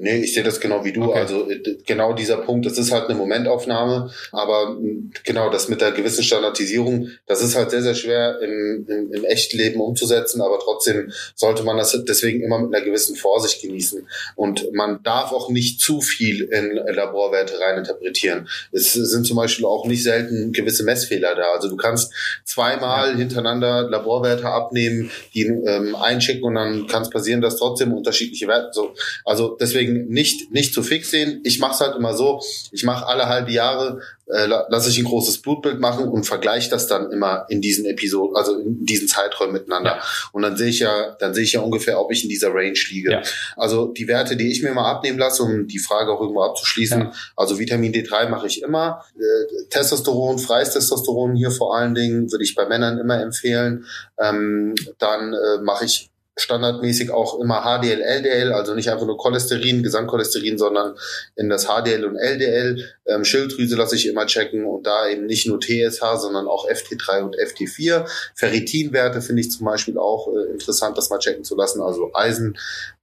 Nee, 0.00 0.18
ich 0.18 0.32
sehe 0.32 0.44
das 0.44 0.60
genau 0.60 0.84
wie 0.84 0.92
du. 0.92 1.06
Okay. 1.06 1.18
Also 1.18 1.50
äh, 1.50 1.76
genau 1.84 2.12
dieser 2.12 2.36
Punkt, 2.36 2.64
das 2.64 2.78
ist 2.78 2.92
halt 2.92 3.08
eine 3.08 3.18
Momentaufnahme, 3.18 4.12
aber 4.30 4.78
genau 5.24 5.50
das 5.50 5.68
mit 5.68 5.80
der 5.80 5.90
gewissen 5.90 6.22
Standardisierung, 6.22 7.08
das 7.26 7.42
ist 7.42 7.56
halt 7.56 7.72
sehr, 7.72 7.82
sehr 7.82 7.96
schwer 7.96 8.38
im, 8.40 8.86
im, 8.88 9.12
im 9.12 9.24
Echtleben 9.24 9.80
umzusetzen, 9.80 10.40
aber 10.40 10.60
trotzdem 10.60 11.12
sollte 11.34 11.64
man 11.64 11.76
das 11.76 11.98
deswegen 12.06 12.44
immer 12.44 12.60
mit 12.60 12.72
einer 12.72 12.84
gewissen 12.84 13.16
Vorsicht 13.16 13.60
genießen. 13.60 14.06
Und 14.36 14.72
man 14.72 15.02
darf 15.02 15.32
auch 15.32 15.50
nicht 15.50 15.80
zu 15.80 16.00
viel 16.00 16.42
in 16.42 16.76
Laborwerte 16.94 17.58
reininterpretieren. 17.58 18.48
Es 18.70 18.92
sind 18.92 19.26
zum 19.26 19.36
Beispiel 19.36 19.64
auch 19.64 19.84
nicht 19.84 20.04
selten 20.04 20.52
gewisse 20.52 20.84
Messfehler 20.84 21.34
da. 21.34 21.52
Also 21.54 21.68
du 21.68 21.76
kannst 21.76 22.12
zweimal 22.44 23.10
ja. 23.10 23.16
hintereinander 23.16 23.88
Laborwerte 23.90 24.46
abnehmen, 24.46 25.10
die 25.34 25.42
ähm, 25.42 25.96
einschicken 25.96 26.44
und 26.44 26.54
dann 26.54 26.86
kann 26.86 27.02
es 27.02 27.10
passieren, 27.10 27.40
dass 27.40 27.56
trotzdem 27.56 27.92
unterschiedliche 27.92 28.46
Werte 28.46 28.70
so. 28.72 28.94
Also 29.24 29.56
deswegen 29.60 29.87
deswegen 29.88 30.08
nicht, 30.08 30.50
nicht 30.52 30.74
zu 30.74 30.82
fix 30.82 31.10
sehen. 31.10 31.40
Ich 31.44 31.58
mache 31.58 31.72
es 31.72 31.80
halt 31.80 31.96
immer 31.96 32.14
so, 32.14 32.40
ich 32.72 32.84
mache 32.84 33.06
alle 33.06 33.26
halbe 33.26 33.52
Jahre 33.52 34.00
äh, 34.30 34.46
lasse 34.46 34.90
ich 34.90 34.98
ein 34.98 35.04
großes 35.04 35.38
Blutbild 35.38 35.80
machen 35.80 36.08
und 36.08 36.24
vergleiche 36.24 36.68
das 36.68 36.86
dann 36.86 37.10
immer 37.10 37.46
in 37.48 37.60
diesen 37.60 37.86
Episoden, 37.86 38.36
also 38.36 38.58
in 38.58 38.84
diesen 38.84 39.08
Zeiträumen 39.08 39.54
miteinander. 39.54 39.96
Ja. 39.96 40.02
Und 40.32 40.42
dann 40.42 40.56
sehe 40.56 40.68
ich 40.68 40.80
ja, 40.80 41.16
dann 41.18 41.32
sehe 41.32 41.44
ich 41.44 41.54
ja 41.54 41.60
ungefähr, 41.60 41.98
ob 41.98 42.12
ich 42.12 42.24
in 42.24 42.28
dieser 42.28 42.48
Range 42.52 42.78
liege. 42.90 43.12
Ja. 43.12 43.22
Also 43.56 43.86
die 43.86 44.06
Werte, 44.06 44.36
die 44.36 44.50
ich 44.50 44.62
mir 44.62 44.72
mal 44.72 44.90
abnehmen 44.90 45.18
lasse, 45.18 45.42
um 45.42 45.66
die 45.66 45.78
Frage 45.78 46.12
auch 46.12 46.20
irgendwo 46.20 46.42
abzuschließen, 46.42 47.00
ja. 47.00 47.12
also 47.36 47.58
Vitamin 47.58 47.92
D3 47.92 48.28
mache 48.28 48.46
ich 48.46 48.62
immer. 48.62 49.02
Äh, 49.16 49.68
Testosteron, 49.70 50.38
freies 50.38 50.74
Testosteron 50.74 51.34
hier 51.34 51.50
vor 51.50 51.74
allen 51.74 51.94
Dingen, 51.94 52.30
würde 52.30 52.44
ich 52.44 52.54
bei 52.54 52.66
Männern 52.66 52.98
immer 52.98 53.20
empfehlen. 53.22 53.86
Ähm, 54.20 54.74
dann 54.98 55.32
äh, 55.32 55.62
mache 55.62 55.86
ich 55.86 56.10
standardmäßig 56.40 57.10
auch 57.10 57.40
immer 57.40 57.62
HDL, 57.62 58.00
LDL, 58.00 58.52
also 58.52 58.74
nicht 58.74 58.90
einfach 58.90 59.06
nur 59.06 59.16
Cholesterin, 59.16 59.82
Gesamtcholesterin, 59.82 60.58
sondern 60.58 60.96
in 61.36 61.48
das 61.48 61.66
HDL 61.66 62.04
und 62.04 62.16
LDL. 62.16 62.84
Ähm, 63.06 63.24
Schilddrüse 63.24 63.76
lasse 63.76 63.96
ich 63.96 64.06
immer 64.06 64.26
checken 64.26 64.64
und 64.64 64.86
da 64.86 65.08
eben 65.08 65.26
nicht 65.26 65.46
nur 65.46 65.60
TSH, 65.60 66.00
sondern 66.16 66.46
auch 66.46 66.68
FT3 66.68 67.22
und 67.22 67.36
FT4. 67.36 68.08
Ferritinwerte 68.34 69.20
finde 69.20 69.42
ich 69.42 69.50
zum 69.50 69.66
Beispiel 69.66 69.98
auch 69.98 70.28
äh, 70.34 70.52
interessant, 70.52 70.96
das 70.96 71.10
mal 71.10 71.18
checken 71.18 71.44
zu 71.44 71.56
lassen, 71.56 71.80
also 71.80 72.10
Eisen. 72.14 72.56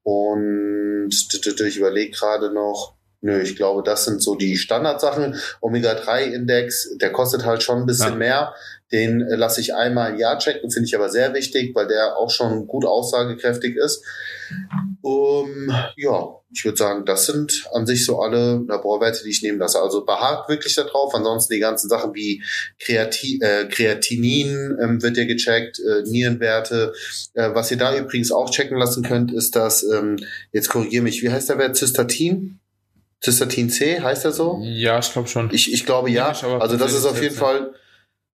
Und 0.04 1.10
ich 1.10 1.78
überlege 1.78 2.12
gerade 2.12 2.54
noch, 2.54 2.96
Nö, 3.26 3.42
ich 3.42 3.56
glaube, 3.56 3.82
das 3.82 4.06
sind 4.06 4.22
so 4.22 4.36
die 4.36 4.56
Standardsachen. 4.56 5.40
Omega-3-Index, 5.60 6.98
der 6.98 7.12
kostet 7.12 7.44
halt 7.44 7.64
schon 7.64 7.80
ein 7.80 7.86
bisschen 7.88 8.12
ja. 8.12 8.16
mehr. 8.16 8.56
Den 8.92 9.22
äh, 9.22 9.36
lasse 9.36 9.62
ich 9.62 9.74
einmal 9.74 10.12
im 10.12 10.20
Jahr 10.20 10.38
checken, 10.38 10.70
finde 10.70 10.88
ich 10.88 10.96
aber 10.96 11.10
sehr 11.10 11.34
wichtig, 11.34 11.74
weil 11.74 11.88
der 11.88 12.18
auch 12.18 12.30
schon 12.30 12.68
gut 12.68 12.86
aussagekräftig 12.86 13.76
ist. 13.76 14.04
Um, 15.02 15.72
ja, 15.96 16.36
ich 16.52 16.64
würde 16.64 16.78
sagen, 16.78 17.06
das 17.06 17.26
sind 17.26 17.68
an 17.74 17.86
sich 17.86 18.06
so 18.06 18.20
alle 18.20 18.64
Laborwerte, 18.68 19.24
die 19.24 19.30
ich 19.30 19.42
nehmen 19.42 19.60
lasse. 19.60 19.82
Also 19.82 20.06
beharrt 20.06 20.50
wirklich 20.50 20.76
darauf. 20.76 21.14
Ansonsten 21.14 21.54
die 21.54 21.60
ganzen 21.60 21.90
Sachen 21.90 22.14
wie 22.14 22.44
Kreati 22.80 23.40
äh, 23.42 23.66
Kreatinin 23.66 24.78
ähm, 24.82 25.02
wird 25.02 25.18
ja 25.18 25.26
gecheckt, 25.26 25.80
äh, 25.80 26.04
Nierenwerte. 26.10 26.94
Äh, 27.34 27.50
was 27.54 27.72
ihr 27.72 27.78
da 27.78 27.96
übrigens 27.98 28.32
auch 28.32 28.50
checken 28.52 28.78
lassen 28.78 29.04
könnt, 29.04 29.34
ist 29.34 29.56
das, 29.56 29.84
ähm, 29.84 30.18
jetzt 30.52 30.70
korrigiere 30.70 31.04
mich, 31.04 31.24
wie 31.24 31.32
heißt 31.32 31.50
der 31.50 31.58
Wert? 31.58 31.76
Cystatin? 31.76 32.60
Cystatin 33.24 33.70
C, 33.70 34.00
heißt 34.00 34.26
er 34.26 34.32
so? 34.32 34.60
Ja, 34.62 35.00
ich 35.00 35.12
glaube 35.12 35.28
schon. 35.28 35.50
Ich, 35.52 35.74
ich 35.74 35.86
glaube 35.86 36.12
ja. 36.12 36.28
Also 36.60 36.78
das 36.78 36.94
ist 36.94 37.06
auf 37.06 37.22
jeden 37.22 37.36
Fall 37.36 37.74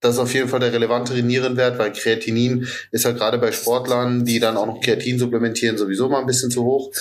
das 0.00 0.14
ist 0.14 0.20
auf 0.20 0.32
jeden 0.32 0.48
Fall 0.48 0.60
der 0.60 0.72
relevante 0.72 1.14
Nierenwert, 1.22 1.78
weil 1.78 1.92
Kreatinin 1.92 2.68
ist 2.92 3.04
ja 3.04 3.12
gerade 3.12 3.38
bei 3.38 3.50
Sportlern, 3.50 4.24
die 4.24 4.38
dann 4.38 4.56
auch 4.56 4.66
noch 4.66 4.80
Kreatin 4.80 5.18
supplementieren, 5.18 5.76
sowieso 5.76 6.08
mal 6.08 6.20
ein 6.20 6.26
bisschen 6.26 6.50
zu 6.50 6.64
hoch. 6.64 6.92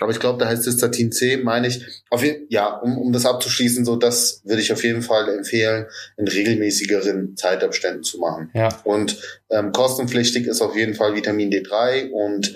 Aber 0.00 0.12
ich 0.12 0.20
glaube, 0.20 0.38
da 0.38 0.48
heißt 0.48 0.62
Cystatin 0.62 1.10
C, 1.10 1.36
meine 1.38 1.66
ich. 1.66 1.84
Auf 2.10 2.22
jeden, 2.22 2.46
ja, 2.50 2.68
um, 2.68 2.96
um 2.96 3.12
das 3.12 3.26
abzuschließen, 3.26 3.84
so 3.84 3.96
das 3.96 4.40
würde 4.44 4.62
ich 4.62 4.72
auf 4.72 4.84
jeden 4.84 5.02
Fall 5.02 5.28
empfehlen, 5.28 5.86
in 6.16 6.28
regelmäßigeren 6.28 7.36
Zeitabständen 7.36 8.04
zu 8.04 8.18
machen. 8.18 8.50
Ja. 8.54 8.68
Und 8.84 9.18
ähm, 9.50 9.72
kostenpflichtig 9.72 10.46
ist 10.46 10.60
auf 10.60 10.76
jeden 10.76 10.94
Fall 10.94 11.16
Vitamin 11.16 11.50
D3 11.50 12.10
und 12.10 12.54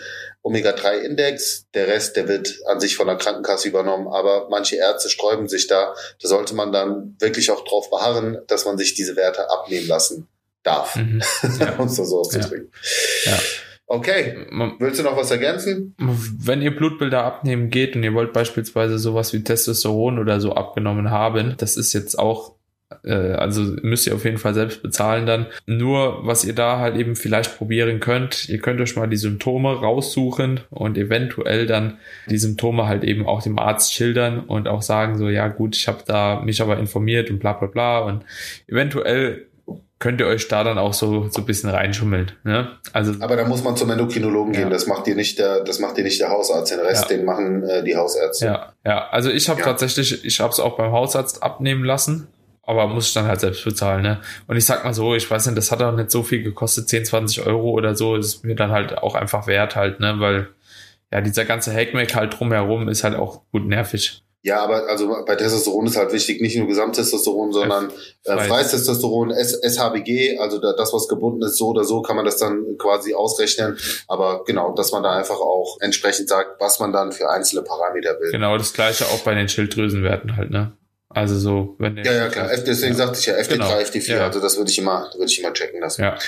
Omega-3-Index. 0.49 1.67
Der 1.75 1.87
Rest, 1.87 2.17
der 2.17 2.27
wird 2.29 2.59
an 2.67 2.81
sich 2.81 2.97
von 2.97 3.07
der 3.07 3.17
Krankenkasse 3.17 3.69
übernommen. 3.69 4.09
Aber 4.09 4.49
manche 4.51 4.77
Ärzte 4.77 5.09
sträuben 5.11 5.49
sich 5.49 5.67
da. 5.67 5.95
Da 6.21 6.29
sollte 6.29 6.55
man 6.55 6.73
dann 6.73 7.17
wirklich 7.19 7.51
auch 7.51 7.65
drauf 7.65 7.91
beharren, 7.91 8.39
dass 8.47 8.65
man 8.65 8.79
sich 8.79 8.95
diese 8.95 9.17
Werte 9.17 9.51
abnehmen 9.51 9.87
lassen 9.87 10.29
darf. 10.63 10.97
Mhm. 10.97 11.23
Ja. 11.61 11.77
um 11.79 11.87
es 11.87 11.97
so 11.97 12.03
auszudrücken. 12.21 12.73
Ja. 13.25 13.33
ja. 13.33 13.39
Okay. 13.91 14.47
Willst 14.79 15.01
du 15.01 15.03
noch 15.03 15.17
was 15.17 15.31
ergänzen? 15.31 15.95
Wenn 15.99 16.61
ihr 16.61 16.77
Blutbilder 16.77 17.25
abnehmen 17.25 17.71
geht 17.71 17.97
und 17.97 18.03
ihr 18.03 18.13
wollt 18.13 18.35
beispielsweise 18.35 18.99
sowas 18.99 19.33
wie 19.33 19.43
Testosteron 19.43 20.19
oder 20.19 20.41
so 20.41 20.53
abgenommen 20.53 21.11
haben, 21.11 21.55
das 21.57 21.79
ist 21.79 21.95
jetzt 21.95 22.19
auch 22.19 22.58
also 23.05 23.63
müsst 23.83 24.07
ihr 24.07 24.15
auf 24.15 24.25
jeden 24.25 24.39
Fall 24.39 24.55
selbst 24.55 24.83
bezahlen 24.83 25.27
dann. 25.27 25.47
Nur, 25.67 26.27
was 26.27 26.45
ihr 26.45 26.55
da 26.55 26.79
halt 26.79 26.97
eben 26.97 27.17
vielleicht 27.17 27.59
probieren 27.59 28.01
könnt, 28.01 28.49
ihr 28.49 28.59
könnt 28.59 28.81
euch 28.81 28.97
mal 28.97 29.09
die 29.09 29.17
Symptome 29.17 29.81
raussuchen 29.81 30.61
und 30.71 30.97
eventuell 30.97 31.67
dann 31.67 31.99
die 32.31 32.39
Symptome 32.39 32.87
halt 32.87 33.05
eben 33.05 33.27
auch 33.27 33.43
dem 33.43 33.59
Arzt 33.59 33.93
schildern 33.93 34.41
und 34.41 34.69
auch 34.69 34.83
sagen 34.83 35.19
so, 35.19 35.29
ja 35.29 35.49
gut, 35.49 35.77
ich 35.77 35.87
habe 35.87 35.99
da 36.07 36.41
mich 36.41 36.63
aber 36.63 36.79
informiert 36.79 37.31
und 37.31 37.41
bla 37.41 37.53
bla 37.53 37.69
bla 37.69 37.99
und 38.01 38.25
eventuell 38.67 39.45
könnt 39.99 40.21
ihr 40.21 40.27
euch 40.27 40.49
da 40.49 40.63
dann 40.65 40.79
auch 40.79 40.95
so 40.95 41.29
so 41.29 41.41
ein 41.41 41.45
bisschen 41.45 41.69
reinschummeln. 41.71 42.33
Ne? 42.45 42.69
Also, 42.93 43.15
aber 43.21 43.37
da 43.37 43.45
muss 43.45 43.65
man 43.65 43.77
zum 43.77 43.91
Endokrinologen 43.91 44.55
ja. 44.55 44.61
gehen. 44.61 44.71
Das 44.71 44.87
macht 44.87 45.07
dir 45.07 45.17
nicht 45.17 45.39
der, 45.39 45.65
das 45.65 45.81
macht 45.81 45.97
dir 45.97 46.05
nicht 46.05 46.21
der 46.21 46.31
Hausarzt. 46.31 46.73
Den 46.73 46.81
Rest, 46.81 47.11
ja. 47.11 47.17
den 47.17 47.27
machen 47.27 47.65
äh, 47.65 47.83
die 47.83 47.97
Hausärzte. 47.97 48.47
Ja, 48.47 48.73
ja. 48.87 49.09
Also 49.09 49.31
ich 49.31 49.49
habe 49.49 49.59
ja. 49.59 49.67
tatsächlich, 49.67 50.25
ich 50.25 50.41
habe 50.41 50.53
es 50.53 50.61
auch 50.61 50.77
beim 50.77 50.93
Hausarzt 50.93 51.43
abnehmen 51.43 51.85
lassen 51.85 52.29
aber 52.69 52.87
muss 52.87 53.09
ich 53.09 53.15
dann 53.15 53.27
halt 53.27 53.41
selbst 53.41 53.65
bezahlen, 53.65 54.03
ne? 54.03 54.21
Und 54.47 54.57
ich 54.57 54.67
sag 54.67 54.85
mal 54.85 54.93
so, 54.93 55.15
ich 55.15 55.31
weiß 55.31 55.47
nicht, 55.47 55.57
das 55.57 55.73
hat 55.73 55.81
auch 55.81 55.97
nicht 55.97 56.11
so 56.11 56.23
viel 56.23 56.43
gekostet, 56.43 56.89
10, 56.89 57.07
20 57.07 57.47
Euro 57.47 57.71
oder 57.71 57.97
so, 57.97 58.15
ist 58.15 58.45
mir 58.45 58.55
dann 58.55 58.71
halt 58.71 58.99
auch 58.99 59.15
einfach 59.15 59.47
wert 59.47 59.75
halt, 59.75 60.01
ne? 60.01 60.17
Weil 60.19 60.49
ja, 61.11 61.23
dieser 61.23 61.47
ganze 61.47 61.73
Hackmack 61.73 62.15
halt 62.15 62.39
drumherum 62.39 62.89
ist 62.89 63.05
halt 63.05 63.17
auch 63.17 63.41
gut 63.51 63.67
nervig. 63.67 64.23
Ja, 64.43 64.63
aber 64.63 64.87
also 64.87 65.25
bei 65.27 65.35
Testosteron 65.35 65.87
ist 65.87 65.97
halt 65.97 66.13
wichtig, 66.13 66.41
nicht 66.41 66.57
nur 66.57 66.69
Gesamttestosteron, 66.69 67.53
sondern 67.53 67.91
äh, 68.25 68.39
freies 68.39 68.71
Testosteron, 68.71 69.33
SHBG, 69.33 70.39
also 70.39 70.59
da, 70.59 70.75
das, 70.75 70.93
was 70.93 71.09
gebunden 71.09 71.43
ist, 71.43 71.57
so 71.57 71.69
oder 71.69 71.85
so 71.85 72.03
kann 72.03 72.17
man 72.17 72.25
das 72.25 72.37
dann 72.37 72.77
quasi 72.79 73.15
ausrechnen. 73.15 73.77
Aber 74.07 74.45
genau, 74.45 74.75
dass 74.75 74.93
man 74.93 75.03
da 75.03 75.17
einfach 75.17 75.41
auch 75.41 75.79
entsprechend 75.81 76.29
sagt, 76.29 76.61
was 76.61 76.79
man 76.79 76.93
dann 76.93 77.13
für 77.13 77.29
einzelne 77.29 77.63
Parameter 77.63 78.21
will. 78.21 78.31
Genau, 78.31 78.57
das 78.57 78.73
gleiche 78.73 79.07
auch 79.07 79.21
bei 79.21 79.35
den 79.35 79.49
Schilddrüsenwerten 79.49 80.37
halt, 80.37 80.51
ne? 80.51 80.73
Also 81.11 81.39
so, 81.39 81.77
wenn 81.79 81.97
Ja, 81.99 82.13
ja, 82.13 82.29
klar. 82.29 82.51
Deswegen 82.67 82.93
ja. 82.93 82.99
sagte 82.99 83.19
ich 83.19 83.27
ja 83.27 83.35
FD3, 83.35 83.49
genau. 83.49 83.67
FD4. 83.67 84.17
Ja. 84.17 84.27
Also 84.27 84.41
das 84.41 84.57
würde 84.57 84.71
ich 84.71 84.79
immer, 84.79 85.11
würde 85.15 85.31
ich 85.31 85.41
immer 85.41 85.53
checken 85.53 85.81
lassen. 85.81 86.03
Ja. 86.03 86.19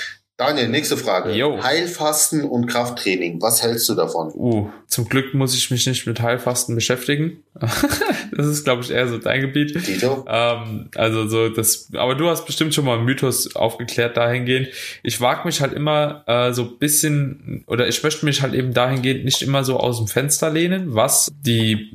Daniel, 0.41 0.69
nächste 0.69 0.97
Frage. 0.97 1.33
Yo. 1.33 1.61
Heilfasten 1.61 2.43
und 2.43 2.65
Krafttraining. 2.65 3.39
Was 3.43 3.61
hältst 3.61 3.87
du 3.89 3.93
davon? 3.93 4.31
Uh, 4.33 4.71
zum 4.87 5.07
Glück 5.07 5.35
muss 5.35 5.55
ich 5.55 5.69
mich 5.69 5.85
nicht 5.85 6.07
mit 6.07 6.19
Heilfasten 6.19 6.73
beschäftigen. 6.73 7.43
das 7.55 8.47
ist, 8.47 8.63
glaube 8.63 8.81
ich, 8.81 8.89
eher 8.89 9.07
so 9.07 9.19
dein 9.19 9.41
Gebiet. 9.41 9.79
Tito? 9.85 10.25
Ähm, 10.27 10.89
also 10.95 11.27
so 11.27 11.49
das, 11.49 11.89
aber 11.93 12.15
du 12.15 12.27
hast 12.27 12.47
bestimmt 12.47 12.73
schon 12.73 12.85
mal 12.85 12.95
einen 12.95 13.05
Mythos 13.05 13.55
aufgeklärt 13.55 14.17
dahingehend. 14.17 14.69
Ich 15.03 15.21
wage 15.21 15.45
mich 15.45 15.61
halt 15.61 15.73
immer 15.73 16.23
äh, 16.25 16.53
so 16.53 16.75
bisschen, 16.75 17.63
oder 17.67 17.87
ich 17.87 18.01
möchte 18.01 18.25
mich 18.25 18.41
halt 18.41 18.55
eben 18.55 18.73
dahingehend 18.73 19.23
nicht 19.25 19.43
immer 19.43 19.63
so 19.63 19.77
aus 19.77 19.97
dem 19.97 20.07
Fenster 20.07 20.49
lehnen, 20.49 20.95
was 20.95 21.29
die 21.45 21.91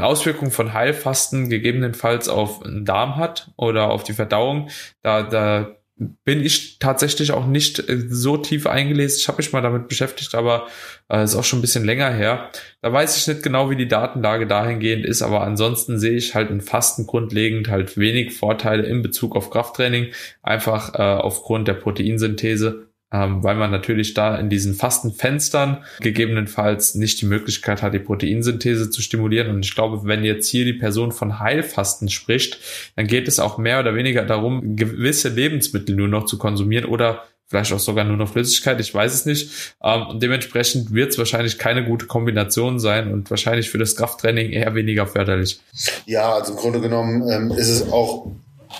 Auswirkungen 0.00 0.50
von 0.50 0.72
Heilfasten 0.72 1.48
gegebenenfalls 1.48 2.28
auf 2.28 2.60
den 2.60 2.84
Darm 2.84 3.16
hat 3.16 3.50
oder 3.56 3.90
auf 3.90 4.04
die 4.04 4.12
Verdauung. 4.12 4.68
Da, 5.02 5.22
da 5.22 5.76
bin 5.96 6.44
ich 6.44 6.80
tatsächlich 6.80 7.30
auch 7.30 7.46
nicht 7.46 7.88
äh, 7.88 8.06
so 8.08 8.36
tief 8.36 8.66
eingelesen. 8.66 9.18
Ich 9.20 9.28
habe 9.28 9.38
mich 9.38 9.52
mal 9.52 9.60
damit 9.60 9.88
beschäftigt, 9.88 10.34
aber 10.34 10.66
äh, 11.08 11.22
ist 11.22 11.36
auch 11.36 11.44
schon 11.44 11.60
ein 11.60 11.62
bisschen 11.62 11.84
länger 11.84 12.10
her. 12.10 12.50
Da 12.82 12.92
weiß 12.92 13.16
ich 13.16 13.26
nicht 13.28 13.42
genau, 13.42 13.70
wie 13.70 13.76
die 13.76 13.86
Datenlage 13.86 14.46
dahingehend 14.46 15.06
ist, 15.06 15.22
aber 15.22 15.42
ansonsten 15.42 15.98
sehe 15.98 16.16
ich 16.16 16.34
halt 16.34 16.50
in 16.50 16.60
Fasten 16.60 17.06
grundlegend 17.06 17.68
halt 17.68 17.96
wenig 17.96 18.36
Vorteile 18.36 18.84
in 18.84 19.02
Bezug 19.02 19.36
auf 19.36 19.50
Krafttraining, 19.50 20.08
einfach 20.42 20.94
äh, 20.94 21.02
aufgrund 21.02 21.68
der 21.68 21.74
Proteinsynthese 21.74 22.88
weil 23.14 23.56
man 23.56 23.70
natürlich 23.70 24.14
da 24.14 24.36
in 24.36 24.48
diesen 24.48 24.74
fasten 24.74 25.12
Fenstern 25.12 25.84
gegebenenfalls 26.00 26.94
nicht 26.94 27.20
die 27.20 27.26
Möglichkeit 27.26 27.82
hat, 27.82 27.94
die 27.94 27.98
Proteinsynthese 27.98 28.90
zu 28.90 29.02
stimulieren. 29.02 29.50
Und 29.50 29.64
ich 29.64 29.74
glaube, 29.74 30.00
wenn 30.04 30.24
jetzt 30.24 30.48
hier 30.48 30.64
die 30.64 30.72
Person 30.72 31.12
von 31.12 31.38
Heilfasten 31.38 32.08
spricht, 32.08 32.58
dann 32.96 33.06
geht 33.06 33.28
es 33.28 33.38
auch 33.38 33.58
mehr 33.58 33.80
oder 33.80 33.94
weniger 33.94 34.24
darum, 34.24 34.76
gewisse 34.76 35.28
Lebensmittel 35.28 35.94
nur 35.94 36.08
noch 36.08 36.26
zu 36.26 36.38
konsumieren 36.38 36.86
oder 36.86 37.22
vielleicht 37.46 37.72
auch 37.72 37.78
sogar 37.78 38.04
nur 38.04 38.16
noch 38.16 38.30
Flüssigkeit, 38.30 38.80
ich 38.80 38.92
weiß 38.92 39.14
es 39.14 39.26
nicht. 39.26 39.76
Ähm, 39.82 40.06
und 40.08 40.22
dementsprechend 40.22 40.92
wird 40.92 41.12
es 41.12 41.18
wahrscheinlich 41.18 41.58
keine 41.58 41.84
gute 41.84 42.06
Kombination 42.06 42.80
sein 42.80 43.12
und 43.12 43.30
wahrscheinlich 43.30 43.70
für 43.70 43.78
das 43.78 43.96
Krafttraining 43.96 44.50
eher 44.50 44.74
weniger 44.74 45.06
förderlich. 45.06 45.60
Ja, 46.06 46.34
also 46.34 46.52
im 46.52 46.58
Grunde 46.58 46.80
genommen 46.80 47.28
ähm, 47.28 47.50
ist 47.52 47.68
es 47.68 47.92
auch 47.92 48.32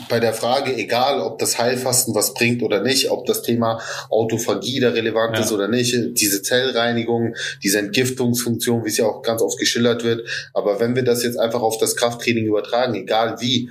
bei 0.09 0.21
der 0.21 0.33
Frage, 0.33 0.75
egal 0.77 1.21
ob 1.21 1.39
das 1.39 1.59
Heilfasten 1.59 2.15
was 2.15 2.35
bringt 2.35 2.63
oder 2.63 2.81
nicht, 2.83 3.11
ob 3.11 3.27
das 3.27 3.43
Thema 3.43 3.81
Autophagie 4.11 4.81
da 4.81 4.91
relevant 4.91 5.37
ja. 5.37 5.43
ist 5.43 5.53
oder 5.53 5.69
nicht, 5.69 5.95
diese 6.21 6.43
Zellreinigung, 6.43 7.35
diese 7.63 7.79
Entgiftungsfunktion, 7.79 8.85
wie 8.85 8.89
es 8.89 8.97
ja 8.97 9.07
auch 9.07 9.23
ganz 9.23 9.43
oft 9.43 9.59
geschildert 9.59 10.05
wird. 10.05 10.29
Aber 10.53 10.81
wenn 10.81 10.97
wir 10.97 11.05
das 11.05 11.23
jetzt 11.23 11.39
einfach 11.39 11.63
auf 11.63 11.79
das 11.79 11.97
Krafttraining 11.97 12.47
übertragen, 12.47 12.95
egal 12.95 13.37
wie, 13.41 13.71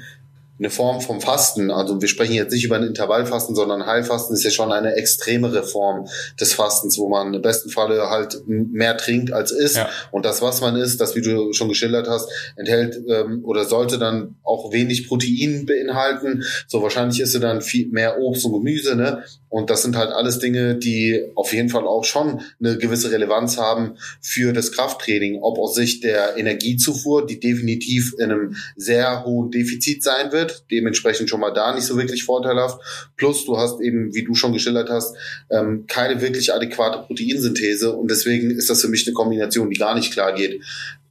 eine 0.59 0.69
Form 0.69 1.01
vom 1.01 1.19
Fasten, 1.19 1.71
also 1.71 1.99
wir 1.99 2.07
sprechen 2.07 2.33
jetzt 2.33 2.53
nicht 2.53 2.63
über 2.63 2.75
ein 2.75 2.83
Intervallfasten, 2.83 3.55
sondern 3.55 3.87
Heilfasten 3.87 4.35
ist 4.35 4.43
ja 4.43 4.51
schon 4.51 4.71
eine 4.71 4.95
extremere 4.95 5.63
Form 5.63 6.07
des 6.39 6.53
Fastens, 6.53 6.97
wo 6.99 7.09
man 7.09 7.33
im 7.33 7.41
besten 7.41 7.69
Falle 7.69 8.09
halt 8.09 8.43
mehr 8.45 8.95
trinkt 8.97 9.33
als 9.33 9.51
isst. 9.51 9.77
Ja. 9.77 9.89
Und 10.11 10.25
das, 10.25 10.43
was 10.43 10.61
man 10.61 10.75
isst, 10.75 11.01
das, 11.01 11.15
wie 11.15 11.21
du 11.21 11.53
schon 11.53 11.69
geschildert 11.69 12.07
hast, 12.07 12.29
enthält 12.55 13.01
ähm, 13.07 13.41
oder 13.43 13.65
sollte 13.65 13.97
dann 13.97 14.35
auch 14.43 14.71
wenig 14.71 15.07
Protein 15.07 15.65
beinhalten. 15.65 16.43
So 16.67 16.83
wahrscheinlich 16.83 17.19
isst 17.19 17.33
du 17.33 17.39
dann 17.39 17.61
viel 17.61 17.89
mehr 17.89 18.19
Obst 18.19 18.45
und 18.45 18.53
Gemüse, 18.53 18.95
ne? 18.95 19.23
Und 19.49 19.69
das 19.69 19.83
sind 19.83 19.95
halt 19.95 20.09
alles 20.09 20.39
Dinge, 20.39 20.75
die 20.75 21.29
auf 21.35 21.53
jeden 21.53 21.69
Fall 21.69 21.85
auch 21.85 22.05
schon 22.05 22.41
eine 22.59 22.75
gewisse 22.79 23.11
Relevanz 23.11 23.59
haben 23.59 23.97
für 24.19 24.51
das 24.51 24.71
Krafttraining, 24.71 25.43
ob 25.43 25.59
aus 25.59 25.75
Sicht 25.75 26.03
der 26.03 26.37
Energiezufuhr, 26.37 27.27
die 27.27 27.39
definitiv 27.39 28.15
in 28.17 28.31
einem 28.31 28.55
sehr 28.75 29.25
hohen 29.25 29.51
Defizit 29.51 30.01
sein 30.01 30.31
wird, 30.31 30.42
dementsprechend 30.71 31.29
schon 31.29 31.39
mal 31.39 31.51
da 31.51 31.73
nicht 31.73 31.85
so 31.85 31.97
wirklich 31.97 32.23
vorteilhaft. 32.23 32.79
Plus 33.17 33.45
du 33.45 33.57
hast 33.57 33.81
eben, 33.81 34.13
wie 34.13 34.23
du 34.23 34.35
schon 34.35 34.53
geschildert 34.53 34.89
hast, 34.89 35.15
ähm, 35.49 35.85
keine 35.87 36.21
wirklich 36.21 36.53
adäquate 36.53 37.05
Proteinsynthese 37.05 37.93
und 37.93 38.09
deswegen 38.09 38.51
ist 38.51 38.69
das 38.69 38.81
für 38.81 38.87
mich 38.87 39.05
eine 39.07 39.13
Kombination, 39.13 39.69
die 39.69 39.77
gar 39.77 39.95
nicht 39.95 40.13
klar 40.13 40.33
geht. 40.33 40.61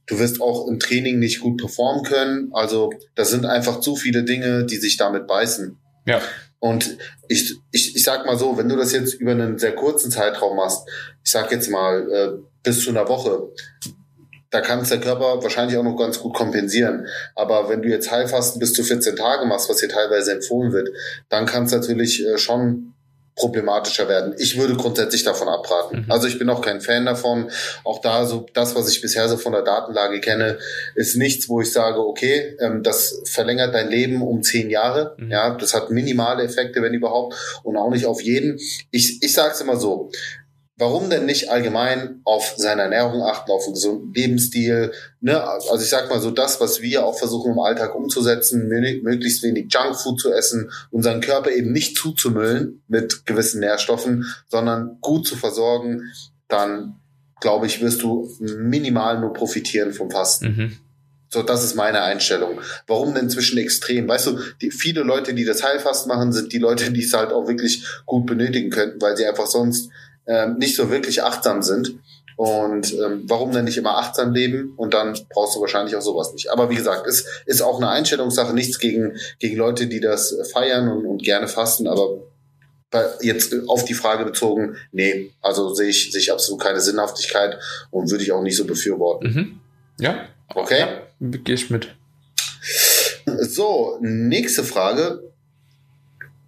Du 0.05 0.19
wirst 0.19 0.41
auch 0.41 0.67
im 0.67 0.79
Training 0.79 1.19
nicht 1.19 1.39
gut 1.39 1.57
performen 1.57 2.03
können. 2.03 2.49
Also 2.53 2.91
das 3.15 3.29
sind 3.29 3.45
einfach 3.45 3.79
zu 3.79 3.95
viele 3.95 4.23
Dinge, 4.23 4.65
die 4.65 4.75
sich 4.75 4.97
damit 4.97 5.27
beißen. 5.27 5.77
Ja. 6.05 6.21
Und 6.59 6.97
ich, 7.27 7.57
ich, 7.71 7.95
ich 7.95 8.03
sag 8.03 8.25
mal 8.25 8.37
so, 8.37 8.57
wenn 8.57 8.69
du 8.69 8.75
das 8.75 8.93
jetzt 8.93 9.15
über 9.15 9.31
einen 9.31 9.59
sehr 9.59 9.75
kurzen 9.75 10.11
Zeitraum 10.11 10.57
machst, 10.57 10.87
ich 11.23 11.31
sag 11.31 11.51
jetzt 11.51 11.69
mal 11.69 12.09
äh, 12.11 12.43
bis 12.63 12.83
zu 12.83 12.89
einer 12.89 13.07
Woche, 13.07 13.49
da 14.53 14.61
kann 14.61 14.81
es 14.81 14.89
der 14.89 14.99
Körper 14.99 15.41
wahrscheinlich 15.41 15.77
auch 15.77 15.83
noch 15.83 15.97
ganz 15.97 16.19
gut 16.19 16.35
kompensieren. 16.35 17.07
Aber 17.33 17.69
wenn 17.69 17.81
du 17.81 17.89
jetzt 17.89 18.11
Heilfasten 18.11 18.59
bis 18.59 18.73
zu 18.73 18.83
14 18.83 19.15
Tage 19.15 19.47
machst, 19.47 19.67
was 19.67 19.79
hier 19.79 19.89
teilweise 19.89 20.31
empfohlen 20.31 20.71
wird, 20.71 20.89
dann 21.29 21.47
kann 21.47 21.63
es 21.63 21.71
natürlich 21.71 22.23
äh, 22.23 22.37
schon 22.37 22.93
problematischer 23.35 24.07
werden. 24.07 24.35
Ich 24.37 24.59
würde 24.59 24.75
grundsätzlich 24.75 25.23
davon 25.23 25.47
abraten. 25.47 26.01
Mhm. 26.05 26.11
Also 26.11 26.27
ich 26.27 26.37
bin 26.37 26.51
auch 26.51 26.61
kein 26.61 26.81
Fan 26.81 27.07
davon. 27.07 27.49
Auch 27.83 27.99
da 27.99 28.27
so 28.27 28.45
das, 28.53 28.75
was 28.75 28.91
ich 28.91 29.01
bisher 29.01 29.27
so 29.27 29.37
von 29.37 29.53
der 29.53 29.63
Datenlage 29.63 30.21
kenne, 30.21 30.59
ist 30.93 31.15
nichts, 31.15 31.49
wo 31.49 31.59
ich 31.59 31.71
sage, 31.71 31.99
okay, 31.99 32.55
ähm, 32.59 32.83
das 32.83 33.23
verlängert 33.25 33.73
dein 33.73 33.89
Leben 33.89 34.21
um 34.21 34.43
zehn 34.43 34.69
Jahre. 34.69 35.15
Mhm. 35.17 35.31
Ja, 35.31 35.55
das 35.55 35.73
hat 35.73 35.89
minimale 35.89 36.43
Effekte, 36.43 36.83
wenn 36.83 36.93
überhaupt, 36.93 37.35
und 37.63 37.75
auch 37.75 37.89
nicht 37.89 38.05
auf 38.05 38.21
jeden. 38.21 38.59
Ich, 38.91 39.23
ich 39.23 39.33
sage 39.33 39.53
es 39.53 39.61
immer 39.61 39.77
so: 39.77 40.11
Warum 40.75 41.11
denn 41.11 41.27
nicht 41.27 41.51
allgemein 41.51 42.21
auf 42.23 42.55
seine 42.57 42.81
Ernährung 42.83 43.21
achten, 43.21 43.51
auf 43.51 43.65
einen 43.65 43.75
gesunden 43.75 44.11
Lebensstil? 44.13 44.91
Ne? 45.21 45.41
Also 45.43 45.83
ich 45.83 45.89
sag 45.89 46.09
mal 46.09 46.19
so, 46.19 46.31
das, 46.31 46.59
was 46.59 46.81
wir 46.81 47.05
auch 47.05 47.17
versuchen 47.17 47.51
im 47.51 47.59
Alltag 47.59 47.93
umzusetzen, 47.93 48.67
möglichst 48.67 49.43
wenig 49.43 49.71
Junkfood 49.71 50.19
zu 50.19 50.33
essen, 50.33 50.71
unseren 50.89 51.21
Körper 51.21 51.51
eben 51.51 51.71
nicht 51.71 51.95
zuzumüllen 51.95 52.81
mit 52.87 53.27
gewissen 53.27 53.59
Nährstoffen, 53.59 54.25
sondern 54.49 54.97
gut 54.99 55.27
zu 55.27 55.35
versorgen, 55.35 56.11
dann 56.47 56.95
glaube 57.39 57.67
ich, 57.67 57.81
wirst 57.81 58.01
du 58.01 58.31
minimal 58.39 59.19
nur 59.19 59.33
profitieren 59.33 59.93
vom 59.93 60.09
Fasten. 60.09 60.45
Mhm. 60.45 60.77
So, 61.29 61.43
das 61.43 61.63
ist 61.63 61.75
meine 61.75 62.01
Einstellung. 62.01 62.59
Warum 62.87 63.13
denn 63.13 63.29
zwischen 63.29 63.57
extrem? 63.57 64.07
Weißt 64.07 64.27
du, 64.27 64.39
die, 64.61 64.71
viele 64.71 65.01
Leute, 65.01 65.33
die 65.33 65.45
das 65.45 65.63
Heilfast 65.63 66.07
machen, 66.07 66.31
sind 66.31 66.53
die 66.53 66.59
Leute, 66.59 66.91
die 66.91 67.03
es 67.03 67.13
halt 67.13 67.31
auch 67.31 67.47
wirklich 67.47 67.85
gut 68.05 68.27
benötigen 68.27 68.69
könnten, 68.69 69.01
weil 69.01 69.17
sie 69.17 69.25
einfach 69.25 69.47
sonst 69.47 69.89
ähm, 70.27 70.57
nicht 70.57 70.75
so 70.75 70.89
wirklich 70.89 71.23
achtsam 71.23 71.61
sind. 71.61 71.99
Und 72.35 72.93
ähm, 72.93 73.23
warum 73.27 73.51
denn 73.51 73.65
nicht 73.65 73.77
immer 73.77 73.97
achtsam 73.97 74.33
leben? 74.33 74.73
Und 74.75 74.93
dann 74.93 75.17
brauchst 75.29 75.55
du 75.55 75.61
wahrscheinlich 75.61 75.95
auch 75.95 76.01
sowas 76.01 76.33
nicht. 76.33 76.51
Aber 76.51 76.69
wie 76.69 76.75
gesagt, 76.75 77.05
es 77.07 77.25
ist 77.45 77.61
auch 77.61 77.77
eine 77.77 77.89
Einstellungssache, 77.89 78.53
nichts 78.53 78.79
gegen, 78.79 79.17
gegen 79.39 79.55
Leute, 79.55 79.87
die 79.87 79.99
das 79.99 80.35
feiern 80.51 80.89
und, 80.89 81.05
und 81.05 81.23
gerne 81.23 81.47
fasten, 81.47 81.87
aber 81.87 82.17
jetzt 83.21 83.55
auf 83.67 83.85
die 83.85 83.93
Frage 83.93 84.23
bezogen, 84.23 84.77
nee, 84.91 85.31
also 85.41 85.73
sehe 85.73 85.89
ich, 85.89 86.11
sehe 86.11 86.21
ich 86.21 86.31
absolut 86.31 86.61
keine 86.61 86.79
Sinnhaftigkeit 86.79 87.57
und 87.89 88.11
würde 88.11 88.23
ich 88.23 88.31
auch 88.31 88.43
nicht 88.43 88.55
so 88.55 88.65
befürworten. 88.65 89.27
Mhm. 89.27 89.59
Ja. 89.99 90.27
Okay. 90.53 90.79
Ja, 90.79 91.01
gehe 91.19 91.55
ich 91.55 91.69
mit. 91.69 91.95
So, 93.25 93.97
nächste 94.01 94.63
Frage 94.63 95.32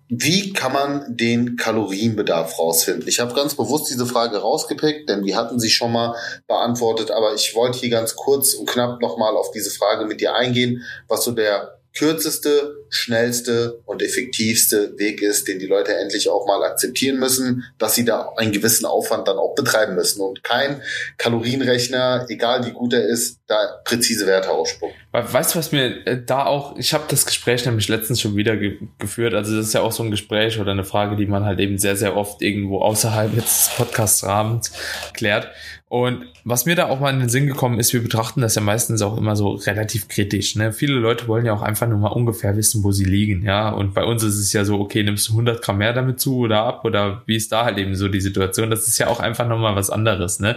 wie 0.07 0.53
kann 0.53 0.73
man 0.73 1.17
den 1.17 1.55
Kalorienbedarf 1.55 2.59
rausfinden? 2.59 3.07
Ich 3.07 3.19
habe 3.19 3.33
ganz 3.33 3.55
bewusst 3.55 3.89
diese 3.89 4.05
Frage 4.05 4.37
rausgepickt, 4.37 5.09
denn 5.09 5.25
wir 5.25 5.35
hatten 5.35 5.59
sie 5.59 5.69
schon 5.69 5.91
mal 5.91 6.15
beantwortet, 6.47 7.09
aber 7.09 7.33
ich 7.33 7.55
wollte 7.55 7.79
hier 7.79 7.89
ganz 7.89 8.15
kurz 8.15 8.53
und 8.53 8.69
knapp 8.69 9.01
nochmal 9.01 9.35
auf 9.35 9.51
diese 9.51 9.71
Frage 9.71 10.05
mit 10.05 10.21
dir 10.21 10.35
eingehen, 10.35 10.83
was 11.07 11.23
so 11.23 11.31
der 11.31 11.79
kürzeste, 11.95 12.84
schnellste 12.95 13.81
und 13.85 14.01
effektivste 14.01 14.97
Weg 14.97 15.21
ist, 15.21 15.47
den 15.47 15.59
die 15.59 15.67
Leute 15.67 15.95
endlich 15.95 16.29
auch 16.29 16.47
mal 16.47 16.63
akzeptieren 16.63 17.19
müssen, 17.19 17.63
dass 17.77 17.95
sie 17.95 18.05
da 18.05 18.33
einen 18.37 18.51
gewissen 18.51 18.85
Aufwand 18.85 19.27
dann 19.27 19.37
auch 19.37 19.55
betreiben 19.55 19.95
müssen 19.95 20.21
und 20.21 20.43
kein 20.43 20.81
Kalorienrechner, 21.17 22.25
egal 22.29 22.65
wie 22.65 22.71
gut 22.71 22.93
er 22.93 23.05
ist, 23.05 23.39
da 23.47 23.79
präzise 23.83 24.25
Werte 24.25 24.51
ausspuckt. 24.51 24.95
Weißt 25.11 25.53
du, 25.53 25.59
was 25.59 25.71
mir 25.71 26.05
äh, 26.07 26.21
da 26.25 26.45
auch, 26.45 26.77
ich 26.77 26.93
habe 26.93 27.05
das 27.07 27.25
Gespräch 27.25 27.65
nämlich 27.65 27.87
letztens 27.87 28.19
schon 28.19 28.35
wieder 28.35 28.57
ge 28.57 28.79
geführt, 28.99 29.33
also 29.33 29.55
das 29.55 29.67
ist 29.67 29.73
ja 29.73 29.81
auch 29.81 29.91
so 29.91 30.03
ein 30.03 30.11
Gespräch 30.11 30.59
oder 30.59 30.71
eine 30.71 30.83
Frage, 30.83 31.15
die 31.15 31.25
man 31.25 31.45
halt 31.45 31.59
eben 31.59 31.77
sehr, 31.77 31.95
sehr 31.95 32.17
oft 32.17 32.41
irgendwo 32.41 32.79
außerhalb 32.79 33.33
jetzt 33.35 33.67
des 33.67 33.75
Podcast-Rahmens 33.75 34.71
klärt. 35.13 35.49
Und 35.87 36.25
was 36.43 36.65
mir 36.65 36.75
da 36.75 36.87
auch 36.87 36.99
mal 36.99 37.13
in 37.13 37.19
den 37.19 37.29
Sinn 37.29 37.47
gekommen 37.47 37.79
ist, 37.79 37.93
wir 37.93 38.01
betrachten 38.01 38.41
das 38.41 38.55
ja 38.55 38.61
meistens 38.61 39.01
auch 39.01 39.17
immer 39.17 39.35
so 39.35 39.51
relativ 39.51 40.07
kritisch. 40.07 40.55
Ne? 40.55 40.73
Viele 40.73 40.95
Leute 40.95 41.27
wollen 41.27 41.45
ja 41.45 41.53
auch 41.53 41.61
einfach 41.61 41.87
nur 41.87 41.99
mal 41.99 42.09
ungefähr 42.09 42.57
wissen, 42.57 42.83
wo 42.85 42.93
sie 42.93 43.03
liegen. 43.03 43.43
Ja, 43.43 43.69
und 43.69 43.93
bei 43.93 44.05
uns 44.05 44.23
ist 44.23 44.39
es 44.39 44.53
ja 44.53 44.63
so, 44.63 44.79
okay, 44.79 45.03
nimmst 45.03 45.27
du 45.27 45.33
100 45.33 45.61
Gramm 45.61 45.79
mehr 45.79 45.91
damit 45.91 46.21
zu 46.21 46.37
oder 46.37 46.63
ab 46.63 46.85
oder 46.85 47.23
wie 47.25 47.35
ist 47.35 47.51
da 47.51 47.65
halt 47.65 47.77
eben 47.77 47.95
so 47.95 48.07
die 48.07 48.21
Situation? 48.21 48.69
Das 48.69 48.87
ist 48.87 48.97
ja 48.97 49.07
auch 49.07 49.19
einfach 49.19 49.47
nochmal 49.47 49.75
was 49.75 49.89
anderes. 49.89 50.39
Ne? 50.39 50.55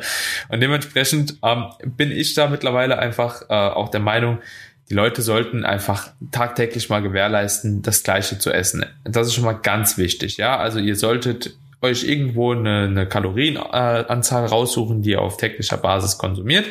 Und 0.48 0.60
dementsprechend 0.60 1.38
ähm, 1.42 1.64
bin 1.96 2.12
ich 2.12 2.34
da 2.34 2.46
mittlerweile 2.46 2.98
einfach 2.98 3.42
äh, 3.48 3.54
auch 3.54 3.88
der 3.88 4.00
Meinung, 4.00 4.38
die 4.90 4.94
Leute 4.94 5.20
sollten 5.22 5.64
einfach 5.64 6.10
tagtäglich 6.30 6.88
mal 6.88 7.02
gewährleisten, 7.02 7.82
das 7.82 8.02
Gleiche 8.02 8.38
zu 8.38 8.50
essen. 8.52 8.86
Das 9.04 9.26
ist 9.26 9.34
schon 9.34 9.44
mal 9.44 9.52
ganz 9.52 9.98
wichtig. 9.98 10.36
Ja, 10.36 10.56
also 10.56 10.78
ihr 10.78 10.96
solltet 10.96 11.56
euch 11.80 12.04
irgendwo 12.04 12.52
eine, 12.52 12.84
eine 12.84 13.06
Kalorienanzahl 13.06 14.46
raussuchen, 14.46 15.02
die 15.02 15.10
ihr 15.10 15.22
auf 15.22 15.36
täglicher 15.36 15.76
Basis 15.76 16.18
konsumiert. 16.18 16.66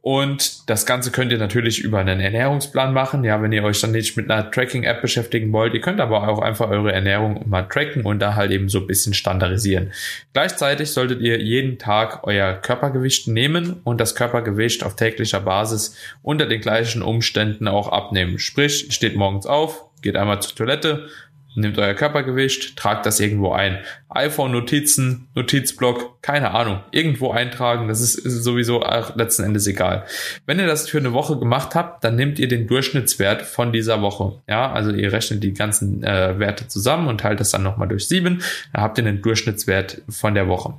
Und 0.00 0.68
das 0.68 0.84
Ganze 0.86 1.12
könnt 1.12 1.30
ihr 1.30 1.38
natürlich 1.38 1.78
über 1.80 1.98
einen 1.98 2.20
Ernährungsplan 2.20 2.92
machen. 2.92 3.22
Ja, 3.24 3.40
wenn 3.40 3.52
ihr 3.52 3.62
euch 3.62 3.80
dann 3.80 3.92
nicht 3.92 4.16
mit 4.16 4.30
einer 4.30 4.50
Tracking-App 4.50 5.00
beschäftigen 5.00 5.52
wollt, 5.52 5.74
ihr 5.74 5.80
könnt 5.80 6.00
aber 6.00 6.28
auch 6.28 6.40
einfach 6.40 6.68
eure 6.70 6.92
Ernährung 6.92 7.48
mal 7.48 7.62
tracken 7.62 8.04
und 8.04 8.18
da 8.18 8.34
halt 8.34 8.50
eben 8.50 8.68
so 8.68 8.80
ein 8.80 8.86
bisschen 8.86 9.14
standardisieren. 9.14 9.92
Gleichzeitig 10.32 10.90
solltet 10.90 11.20
ihr 11.20 11.40
jeden 11.40 11.78
Tag 11.78 12.20
euer 12.24 12.54
Körpergewicht 12.54 13.28
nehmen 13.28 13.80
und 13.84 14.00
das 14.00 14.14
Körpergewicht 14.14 14.82
auf 14.82 14.96
täglicher 14.96 15.40
Basis 15.40 15.96
unter 16.22 16.46
den 16.46 16.60
gleichen 16.60 17.02
Umständen 17.02 17.68
auch 17.68 17.88
abnehmen. 17.88 18.38
Sprich, 18.38 18.88
steht 18.90 19.14
morgens 19.14 19.46
auf, 19.46 19.84
geht 20.02 20.16
einmal 20.16 20.40
zur 20.40 20.56
Toilette, 20.56 21.08
nehmt 21.54 21.78
euer 21.78 21.94
Körpergewicht, 21.94 22.76
tragt 22.76 23.06
das 23.06 23.20
irgendwo 23.20 23.52
ein. 23.52 23.78
iPhone-Notizen, 24.10 25.28
Notizblock, 25.34 26.22
keine 26.22 26.52
Ahnung, 26.52 26.80
irgendwo 26.90 27.30
eintragen, 27.30 27.88
das 27.88 28.00
ist, 28.00 28.22
sowieso 28.22 28.82
letzten 29.14 29.44
Endes 29.44 29.66
egal. 29.66 30.04
Wenn 30.46 30.58
ihr 30.58 30.66
das 30.66 30.88
für 30.88 30.98
eine 30.98 31.12
Woche 31.12 31.38
gemacht 31.38 31.74
habt, 31.74 32.04
dann 32.04 32.16
nehmt 32.16 32.38
ihr 32.38 32.48
den 32.48 32.66
Durchschnittswert 32.66 33.42
von 33.42 33.72
dieser 33.72 34.00
Woche. 34.02 34.40
Ja, 34.48 34.72
also 34.72 34.90
ihr 34.90 35.12
rechnet 35.12 35.42
die 35.42 35.52
ganzen 35.52 36.02
äh, 36.02 36.38
Werte 36.38 36.68
zusammen 36.68 37.08
und 37.08 37.20
teilt 37.20 37.40
das 37.40 37.50
dann 37.50 37.62
nochmal 37.62 37.88
durch 37.88 38.08
sieben. 38.08 38.42
Dann 38.72 38.82
habt 38.82 38.98
ihr 38.98 39.04
den 39.04 39.22
Durchschnittswert 39.22 40.02
von 40.08 40.34
der 40.34 40.48
Woche. 40.48 40.74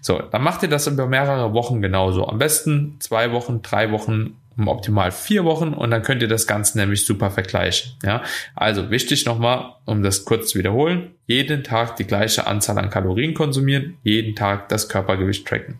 So, 0.00 0.20
dann 0.20 0.42
macht 0.42 0.62
ihr 0.62 0.68
das 0.68 0.86
über 0.86 1.06
mehrere 1.06 1.52
Wochen 1.54 1.80
genauso. 1.80 2.26
Am 2.26 2.38
besten 2.38 2.96
zwei 3.00 3.32
Wochen, 3.32 3.62
drei 3.62 3.90
Wochen 3.90 4.36
optimal 4.56 5.10
vier 5.10 5.44
Wochen 5.44 5.72
und 5.72 5.90
dann 5.90 6.02
könnt 6.02 6.22
ihr 6.22 6.28
das 6.28 6.46
Ganze 6.46 6.78
nämlich 6.78 7.04
super 7.04 7.30
vergleichen. 7.30 7.92
Ja, 8.02 8.22
also 8.54 8.90
wichtig 8.90 9.26
nochmal, 9.26 9.74
um 9.84 10.02
das 10.02 10.24
kurz 10.24 10.50
zu 10.50 10.58
wiederholen, 10.58 11.14
jeden 11.26 11.64
Tag 11.64 11.96
die 11.96 12.04
gleiche 12.04 12.46
Anzahl 12.46 12.78
an 12.78 12.90
Kalorien 12.90 13.34
konsumieren, 13.34 13.96
jeden 14.02 14.36
Tag 14.36 14.68
das 14.68 14.88
Körpergewicht 14.88 15.46
tracken. 15.46 15.78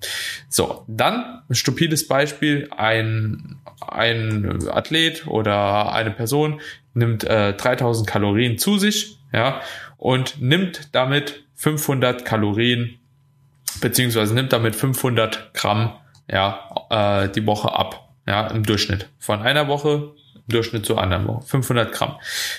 So, 0.48 0.84
dann 0.88 1.42
ein 1.48 1.54
stupides 1.54 2.08
Beispiel, 2.08 2.68
ein, 2.76 3.56
ein 3.87 4.68
Athlet 4.68 5.26
oder 5.26 5.92
eine 5.92 6.10
Person 6.10 6.60
nimmt 6.94 7.24
äh, 7.24 7.54
3000 7.54 8.06
Kalorien 8.06 8.58
zu 8.58 8.78
sich, 8.78 9.18
ja, 9.32 9.60
und 9.96 10.40
nimmt 10.40 10.88
damit 10.92 11.44
500 11.54 12.24
Kalorien 12.24 12.98
beziehungsweise 13.80 14.34
nimmt 14.34 14.52
damit 14.52 14.76
500 14.76 15.54
Gramm 15.54 15.94
ja, 16.30 16.60
äh, 16.90 17.28
die 17.28 17.46
Woche 17.46 17.72
ab 17.72 18.03
ja, 18.26 18.46
im 18.48 18.64
Durchschnitt. 18.64 19.08
Von 19.18 19.42
einer 19.42 19.68
Woche 19.68 20.12
im 20.34 20.42
Durchschnitt 20.48 20.87
zur 20.87 21.00
anderen 21.00 21.26
Woche. 21.26 21.46
500 21.46 21.92
Gramm. 21.92 22.16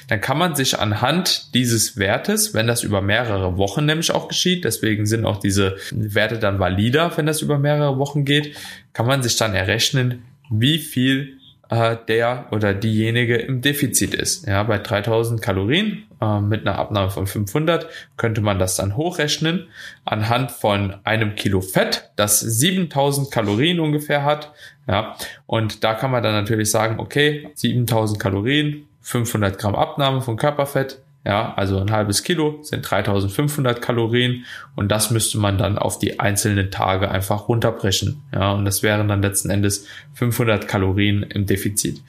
Dann 0.07 0.21
kann 0.21 0.37
man 0.37 0.55
sich 0.55 0.79
anhand 0.79 1.53
dieses 1.53 1.97
Wertes, 1.97 2.53
wenn 2.53 2.67
das 2.67 2.83
über 2.83 3.01
mehrere 3.01 3.57
Wochen 3.57 3.85
nämlich 3.85 4.11
auch 4.11 4.27
geschieht, 4.27 4.65
deswegen 4.65 5.05
sind 5.05 5.25
auch 5.25 5.39
diese 5.39 5.77
Werte 5.91 6.39
dann 6.39 6.59
valider, 6.59 7.15
wenn 7.15 7.25
das 7.25 7.41
über 7.41 7.59
mehrere 7.59 7.97
Wochen 7.97 8.25
geht, 8.25 8.55
kann 8.93 9.05
man 9.05 9.23
sich 9.23 9.37
dann 9.37 9.53
errechnen, 9.53 10.23
wie 10.49 10.79
viel 10.79 11.37
äh, 11.69 11.97
der 12.07 12.47
oder 12.51 12.73
diejenige 12.73 13.37
im 13.37 13.61
Defizit 13.61 14.13
ist. 14.13 14.47
Ja, 14.47 14.63
bei 14.63 14.77
3000 14.77 15.41
Kalorien 15.41 16.03
äh, 16.21 16.39
mit 16.39 16.61
einer 16.61 16.77
Abnahme 16.77 17.09
von 17.09 17.27
500 17.27 17.87
könnte 18.17 18.41
man 18.41 18.59
das 18.59 18.75
dann 18.75 18.95
hochrechnen 18.95 19.67
anhand 20.03 20.51
von 20.51 20.95
einem 21.03 21.35
Kilo 21.35 21.61
Fett, 21.61 22.11
das 22.15 22.39
7000 22.39 23.31
Kalorien 23.31 23.79
ungefähr 23.79 24.23
hat. 24.23 24.53
Ja, 24.87 25.15
und 25.47 25.83
da 25.83 25.93
kann 25.95 26.11
man 26.11 26.21
dann 26.21 26.33
natürlich 26.33 26.69
sagen, 26.69 26.99
okay, 26.99 27.49
7000 27.55 28.19
Kalorien, 28.19 28.87
500 29.01 29.57
Gramm 29.57 29.75
Abnahme 29.75 30.21
von 30.21 30.37
Körperfett, 30.37 30.99
ja, 31.25 31.53
also 31.55 31.79
ein 31.79 31.91
halbes 31.91 32.21
Kilo 32.21 32.59
sind 32.61 32.87
3500 32.87 33.81
Kalorien 33.81 34.45
und 34.75 34.89
das 34.89 35.09
müsste 35.09 35.39
man 35.39 35.57
dann 35.57 35.79
auf 35.79 35.97
die 35.97 36.19
einzelnen 36.19 36.69
Tage 36.69 37.09
einfach 37.09 37.49
runterbrechen. 37.49 38.21
Ja, 38.31 38.51
und 38.51 38.63
das 38.63 38.83
wären 38.83 39.07
dann 39.07 39.23
letzten 39.23 39.49
Endes 39.49 39.87
500 40.13 40.67
Kalorien 40.67 41.23
im 41.23 41.47
Defizit. 41.47 42.03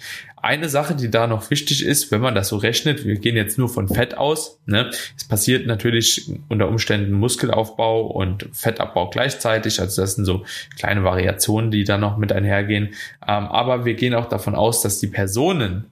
Eine 0.46 0.68
Sache, 0.68 0.94
die 0.94 1.10
da 1.10 1.26
noch 1.26 1.50
wichtig 1.50 1.84
ist, 1.84 2.12
wenn 2.12 2.20
man 2.20 2.36
das 2.36 2.50
so 2.50 2.56
rechnet, 2.56 3.04
wir 3.04 3.16
gehen 3.16 3.34
jetzt 3.34 3.58
nur 3.58 3.68
von 3.68 3.88
Fett 3.88 4.16
aus, 4.16 4.60
ne, 4.64 4.92
es 5.16 5.24
passiert 5.24 5.66
natürlich 5.66 6.30
unter 6.48 6.68
Umständen 6.68 7.14
Muskelaufbau 7.14 8.06
und 8.06 8.48
Fettabbau 8.52 9.10
gleichzeitig, 9.10 9.80
also 9.80 10.00
das 10.00 10.14
sind 10.14 10.24
so 10.24 10.44
kleine 10.78 11.02
Variationen, 11.02 11.72
die 11.72 11.82
da 11.82 11.98
noch 11.98 12.16
mit 12.16 12.30
einhergehen, 12.30 12.90
ähm, 13.26 13.46
aber 13.46 13.84
wir 13.84 13.94
gehen 13.94 14.14
auch 14.14 14.26
davon 14.26 14.54
aus, 14.54 14.82
dass 14.82 15.00
die 15.00 15.08
Personen 15.08 15.86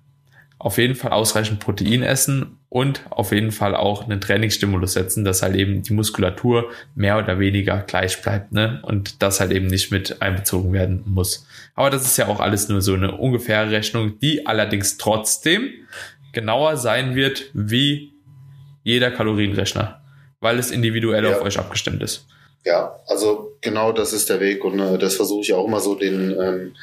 auf 0.59 0.79
jeden 0.79 0.95
Fall 0.95 1.12
ausreichend 1.12 1.61
Protein 1.61 2.03
essen 2.03 2.59
und 2.69 3.03
auf 3.11 3.33
jeden 3.33 3.53
Fall 3.53 3.75
auch 3.75 4.05
einen 4.05 4.21
Trainingsstimulus 4.21 4.95
setzen, 4.95 5.25
dass 5.25 5.43
halt 5.43 5.57
eben 5.57 5.83
die 5.83 5.93
Muskulatur 5.93 6.71
mehr 6.95 7.19
oder 7.19 7.38
weniger 7.38 7.79
gleich 7.79 8.23
bleibt, 8.23 8.53
ne? 8.53 8.81
Und 8.83 9.23
das 9.23 9.40
halt 9.40 9.53
eben 9.53 9.67
nicht 9.67 9.90
mit 9.90 10.23
einbezogen 10.23 10.73
werden 10.73 11.03
muss. 11.07 11.47
Aber 11.75 11.90
das 11.90 12.05
ist 12.05 12.17
ja 12.17 12.29
auch 12.29 12.40
alles 12.40 12.69
nur 12.69 12.81
so 12.83 12.95
eine 12.95 13.17
ungefähre 13.17 13.71
Rechnung, 13.71 14.19
die 14.21 14.47
allerdings 14.47 14.97
trotzdem 14.97 15.71
genauer 16.33 16.77
sein 16.77 17.14
wird 17.14 17.51
wie 17.53 18.12
jeder 18.83 19.11
Kalorienrechner, 19.11 20.01
weil 20.40 20.59
es 20.59 20.71
individuell 20.71 21.25
ja. 21.25 21.37
auf 21.37 21.43
euch 21.43 21.59
abgestimmt 21.59 22.03
ist. 22.03 22.27
Ja, 22.64 22.99
also 23.07 23.57
genau 23.61 23.93
das 23.93 24.12
ist 24.12 24.31
der 24.31 24.40
Weg 24.40 24.64
und 24.64 24.79
äh, 24.79 24.97
das 24.99 25.17
versuche 25.17 25.43
ich 25.43 25.53
auch 25.53 25.67
immer 25.67 25.81
so 25.81 25.95
den 25.95 26.31
ähm, 26.40 26.75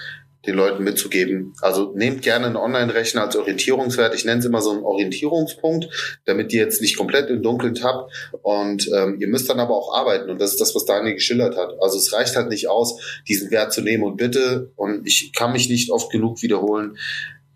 den 0.46 0.56
Leuten 0.56 0.84
mitzugeben. 0.84 1.54
Also 1.62 1.94
nehmt 1.96 2.22
gerne 2.22 2.48
einen 2.48 2.56
Online-Rechner 2.56 3.24
als 3.24 3.36
Orientierungswert. 3.36 4.16
Ich 4.16 4.26
nenne 4.26 4.40
es 4.40 4.46
immer 4.46 4.62
so 4.62 4.72
einen 4.72 4.84
Orientierungspunkt, 4.84 5.88
damit 6.26 6.52
ihr 6.54 6.62
jetzt 6.62 6.82
nicht 6.82 6.98
komplett 6.98 7.30
im 7.30 7.44
Dunkeln 7.44 7.76
tappt. 7.76 8.12
Und 8.42 8.90
ähm, 8.96 9.18
ihr 9.20 9.28
müsst 9.28 9.50
dann 9.50 9.60
aber 9.60 9.76
auch 9.76 9.94
arbeiten. 9.94 10.30
Und 10.30 10.42
das 10.42 10.52
ist 10.52 10.62
das, 10.62 10.74
was 10.76 10.86
Daniel 10.86 11.16
geschildert 11.16 11.58
hat. 11.58 11.76
Also 11.82 11.98
es 11.98 12.12
reicht 12.12 12.36
halt 12.36 12.50
nicht 12.50 12.70
aus, 12.70 13.22
diesen 13.28 13.52
Wert 13.52 13.72
zu 13.72 13.82
nehmen. 13.82 14.04
Und 14.04 14.18
bitte, 14.18 14.72
und 14.76 15.06
ich 15.06 15.32
kann 15.34 15.54
mich 15.54 15.70
nicht 15.70 15.92
oft 15.92 16.12
genug 16.12 16.42
wiederholen, 16.42 16.98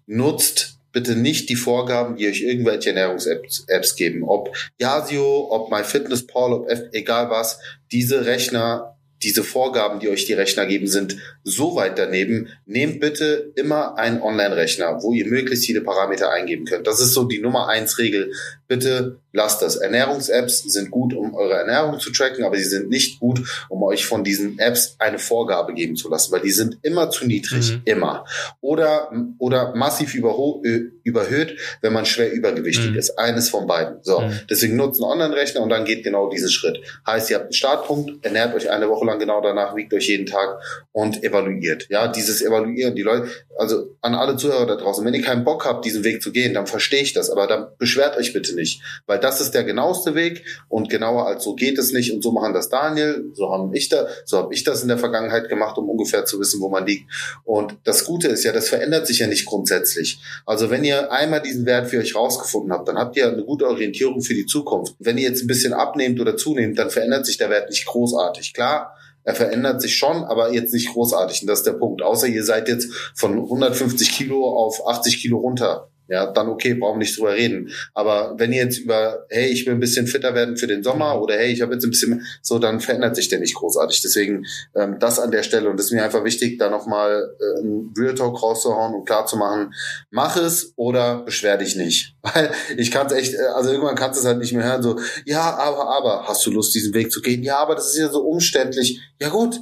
nutzt 0.05 0.75
bitte 0.95 1.17
nicht 1.17 1.49
die 1.49 1.57
Vorgaben, 1.57 2.15
die 2.15 2.25
euch 2.25 2.41
irgendwelche 2.41 2.89
Ernährungs-Apps 2.89 3.65
Apps 3.67 3.95
geben. 3.97 4.23
Ob 4.23 4.55
Yasio, 4.79 5.49
ob 5.51 5.69
MyFitnessPal, 5.69 6.53
ob 6.53 6.69
F 6.69 6.83
egal 6.93 7.29
was. 7.29 7.59
Diese 7.91 8.25
Rechner 8.25 8.94
diese 9.23 9.43
Vorgaben, 9.43 9.99
die 9.99 10.09
euch 10.09 10.25
die 10.25 10.33
Rechner 10.33 10.65
geben, 10.65 10.87
sind 10.87 11.17
so 11.43 11.75
weit 11.75 11.97
daneben. 11.97 12.49
Nehmt 12.65 12.99
bitte 12.99 13.51
immer 13.55 13.97
einen 13.97 14.21
Online-Rechner, 14.21 15.01
wo 15.01 15.13
ihr 15.13 15.25
möglichst 15.27 15.65
viele 15.65 15.81
Parameter 15.81 16.31
eingeben 16.31 16.65
könnt. 16.65 16.87
Das 16.87 16.99
ist 16.99 17.13
so 17.13 17.23
die 17.23 17.39
Nummer 17.39 17.67
eins 17.67 17.97
Regel. 17.97 18.33
Bitte 18.67 19.19
lasst 19.35 19.61
das. 19.61 19.75
Ernährungs-Apps 19.75 20.63
sind 20.63 20.89
gut, 20.89 21.13
um 21.13 21.35
eure 21.35 21.53
Ernährung 21.53 21.99
zu 21.99 22.11
tracken, 22.11 22.43
aber 22.43 22.55
sie 22.57 22.63
sind 22.63 22.89
nicht 22.89 23.19
gut, 23.19 23.41
um 23.69 23.83
euch 23.83 24.05
von 24.05 24.23
diesen 24.23 24.57
Apps 24.57 24.95
eine 24.97 25.19
Vorgabe 25.19 25.73
geben 25.73 25.95
zu 25.95 26.09
lassen, 26.09 26.31
weil 26.31 26.41
die 26.41 26.51
sind 26.51 26.79
immer 26.81 27.09
zu 27.09 27.25
niedrig, 27.25 27.73
mhm. 27.73 27.81
immer. 27.85 28.25
Oder, 28.61 29.11
oder 29.37 29.75
massiv 29.75 30.15
überhöht, 30.15 31.59
wenn 31.81 31.93
man 31.93 32.05
schwer 32.05 32.31
übergewichtig 32.31 32.91
mhm. 32.91 32.97
ist. 32.97 33.19
Eines 33.19 33.49
von 33.49 33.67
beiden. 33.67 33.97
So. 34.01 34.21
Mhm. 34.21 34.39
Deswegen 34.49 34.77
nutzt 34.77 35.01
einen 35.01 35.11
Online-Rechner 35.11 35.61
und 35.61 35.69
dann 35.69 35.85
geht 35.85 36.03
genau 36.03 36.29
diesen 36.29 36.49
Schritt. 36.49 36.79
Heißt, 37.05 37.29
ihr 37.29 37.35
habt 37.35 37.45
einen 37.45 37.53
Startpunkt, 37.53 38.25
ernährt 38.25 38.55
euch 38.55 38.69
eine 38.71 38.89
Woche 38.89 39.05
lang 39.05 39.19
genau 39.19 39.41
danach, 39.41 39.75
wiegt 39.75 39.93
euch 39.93 40.07
jeden 40.07 40.25
Tag 40.25 40.59
und 40.91 41.23
evaluiert. 41.23 41.87
Ja, 41.89 42.07
dieses 42.07 42.41
Evaluieren, 42.41 42.95
die 42.95 43.03
Leute, 43.03 43.27
also 43.57 43.95
an 44.01 44.15
alle 44.15 44.37
Zuhörer 44.37 44.65
da 44.65 44.75
draußen, 44.75 45.05
wenn 45.05 45.13
ihr 45.13 45.21
keinen 45.21 45.43
Bock 45.43 45.65
habt, 45.65 45.85
diesen 45.85 46.03
Weg 46.03 46.21
zu 46.21 46.31
gehen, 46.31 46.53
dann 46.53 46.67
verstehe 46.67 47.01
ich 47.01 47.13
das, 47.13 47.29
aber 47.29 47.47
dann 47.47 47.67
beschwert 47.77 48.17
euch 48.17 48.33
bitte 48.33 48.54
nicht, 48.55 48.81
weil 49.05 49.19
das 49.19 49.41
ist 49.41 49.51
der 49.51 49.63
genaueste 49.63 50.15
Weg 50.15 50.43
und 50.69 50.89
genauer 50.89 51.27
als 51.27 51.43
so 51.43 51.55
geht 51.55 51.77
es 51.77 51.91
nicht 51.91 52.11
und 52.11 52.23
so 52.23 52.31
machen 52.31 52.53
das 52.53 52.69
Daniel, 52.69 53.31
so 53.33 53.51
haben 53.51 53.73
ich 53.73 53.89
da, 53.89 54.07
so 54.25 54.37
habe 54.37 54.53
ich 54.53 54.63
das 54.63 54.81
in 54.81 54.87
der 54.87 54.97
Vergangenheit 54.97 55.49
gemacht, 55.49 55.77
um 55.77 55.89
ungefähr 55.89 56.25
zu 56.25 56.39
wissen, 56.39 56.61
wo 56.61 56.69
man 56.69 56.85
liegt. 56.85 57.11
Und 57.43 57.77
das 57.83 58.05
Gute 58.05 58.27
ist 58.27 58.43
ja, 58.43 58.51
das 58.51 58.69
verändert 58.69 59.07
sich 59.07 59.19
ja 59.19 59.27
nicht 59.27 59.45
grundsätzlich. 59.45 60.19
Also 60.45 60.69
wenn 60.69 60.83
ihr 60.83 61.11
einmal 61.11 61.41
diesen 61.41 61.65
Wert 61.65 61.89
für 61.89 61.99
euch 61.99 62.15
rausgefunden 62.15 62.71
habt, 62.71 62.87
dann 62.87 62.97
habt 62.97 63.15
ihr 63.17 63.27
eine 63.27 63.43
gute 63.43 63.67
Orientierung 63.67 64.21
für 64.21 64.33
die 64.33 64.45
Zukunft. 64.45 64.95
Wenn 64.99 65.17
ihr 65.17 65.29
jetzt 65.29 65.43
ein 65.43 65.47
bisschen 65.47 65.73
abnehmt 65.73 66.19
oder 66.19 66.37
zunehmt, 66.37 66.79
dann 66.79 66.89
verändert 66.89 67.25
sich 67.25 67.37
der 67.37 67.49
Wert 67.49 67.69
nicht 67.69 67.85
großartig. 67.85 68.53
Klar, 68.53 68.95
er 69.23 69.33
verändert 69.33 69.81
sich 69.81 69.97
schon, 69.97 70.23
aber 70.23 70.53
jetzt 70.53 70.73
nicht 70.73 70.93
großartig. 70.93 71.41
Und 71.41 71.47
das 71.47 71.59
ist 71.59 71.67
der 71.67 71.73
Punkt. 71.73 72.01
Außer 72.03 72.27
ihr 72.27 72.43
seid 72.43 72.69
jetzt 72.69 72.93
von 73.15 73.33
150 73.33 74.11
Kilo 74.11 74.45
auf 74.45 74.87
80 74.87 75.19
Kilo 75.19 75.39
runter 75.39 75.89
ja, 76.07 76.31
dann 76.31 76.49
okay, 76.49 76.73
brauchen 76.73 76.95
wir 76.95 77.05
nicht 77.05 77.17
drüber 77.17 77.33
reden. 77.33 77.69
Aber 77.93 78.35
wenn 78.37 78.53
ihr 78.53 78.63
jetzt 78.63 78.77
über, 78.77 79.25
hey, 79.29 79.47
ich 79.47 79.65
will 79.65 79.73
ein 79.73 79.79
bisschen 79.79 80.07
fitter 80.07 80.35
werden 80.35 80.57
für 80.57 80.67
den 80.67 80.83
Sommer 80.83 81.21
oder 81.21 81.35
hey, 81.35 81.51
ich 81.51 81.61
habe 81.61 81.73
jetzt 81.73 81.83
ein 81.83 81.89
bisschen, 81.89 82.25
so, 82.41 82.59
dann 82.59 82.79
verändert 82.79 83.15
sich 83.15 83.29
der 83.29 83.39
nicht 83.39 83.55
großartig. 83.55 84.01
Deswegen 84.01 84.45
ähm, 84.75 84.97
das 84.99 85.19
an 85.19 85.31
der 85.31 85.43
Stelle 85.43 85.69
und 85.69 85.79
es 85.79 85.87
ist 85.87 85.91
mir 85.91 86.03
einfach 86.03 86.23
wichtig, 86.23 86.57
da 86.57 86.69
nochmal 86.69 87.35
äh, 87.39 87.59
einen 87.59 87.93
Real 87.97 88.15
Talk 88.15 88.41
rauszuhauen 88.41 88.93
und 88.93 89.05
klar 89.05 89.25
zu 89.25 89.37
machen, 89.37 89.73
mach 90.11 90.37
es 90.37 90.73
oder 90.75 91.23
beschwer 91.23 91.57
dich 91.57 91.75
nicht. 91.75 92.15
Weil 92.21 92.51
ich 92.77 92.91
kann 92.91 93.07
es 93.07 93.13
echt, 93.13 93.33
äh, 93.33 93.47
also 93.55 93.71
irgendwann 93.71 93.95
kannst 93.95 94.19
du 94.19 94.21
es 94.21 94.27
halt 94.27 94.39
nicht 94.39 94.53
mehr 94.53 94.65
hören, 94.65 94.83
so, 94.83 94.99
ja, 95.25 95.55
aber, 95.55 95.89
aber, 95.89 96.27
hast 96.27 96.45
du 96.45 96.51
Lust, 96.51 96.75
diesen 96.75 96.93
Weg 96.93 97.11
zu 97.11 97.21
gehen? 97.21 97.43
Ja, 97.43 97.57
aber 97.57 97.75
das 97.75 97.89
ist 97.89 97.97
ja 97.97 98.09
so 98.09 98.21
umständlich. 98.21 99.01
Ja 99.19 99.29
gut, 99.29 99.59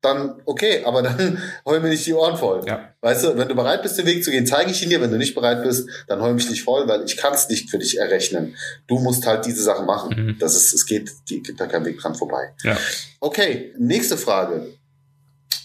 dann 0.00 0.40
okay, 0.44 0.84
aber 0.84 1.02
dann 1.02 1.42
heul 1.66 1.80
mir 1.80 1.88
nicht 1.88 2.06
die 2.06 2.14
Ohren 2.14 2.36
voll. 2.36 2.62
Ja. 2.66 2.94
Weißt 3.00 3.24
du, 3.24 3.36
wenn 3.36 3.48
du 3.48 3.54
bereit 3.54 3.82
bist, 3.82 3.98
den 3.98 4.06
Weg 4.06 4.24
zu 4.24 4.30
gehen, 4.30 4.46
zeige 4.46 4.70
ich 4.70 4.82
ihn 4.82 4.90
dir. 4.90 5.00
Wenn 5.00 5.10
du 5.10 5.18
nicht 5.18 5.34
bereit 5.34 5.62
bist, 5.62 5.88
dann 6.06 6.20
heul 6.20 6.34
mich 6.34 6.48
nicht 6.48 6.62
voll, 6.62 6.86
weil 6.88 7.04
ich 7.04 7.16
kann 7.16 7.34
es 7.34 7.48
nicht 7.48 7.70
für 7.70 7.78
dich 7.78 7.98
errechnen. 7.98 8.56
Du 8.86 8.98
musst 8.98 9.26
halt 9.26 9.44
diese 9.46 9.62
Sachen 9.62 9.86
machen. 9.86 10.14
Mhm. 10.16 10.38
Das 10.38 10.54
ist, 10.54 10.72
es 10.72 10.86
geht, 10.86 11.10
gibt 11.26 11.60
da 11.60 11.66
kein 11.66 11.84
Weg 11.84 12.00
dran 12.00 12.14
vorbei. 12.14 12.52
Ja. 12.62 12.76
Okay, 13.20 13.74
nächste 13.78 14.16
Frage. 14.16 14.74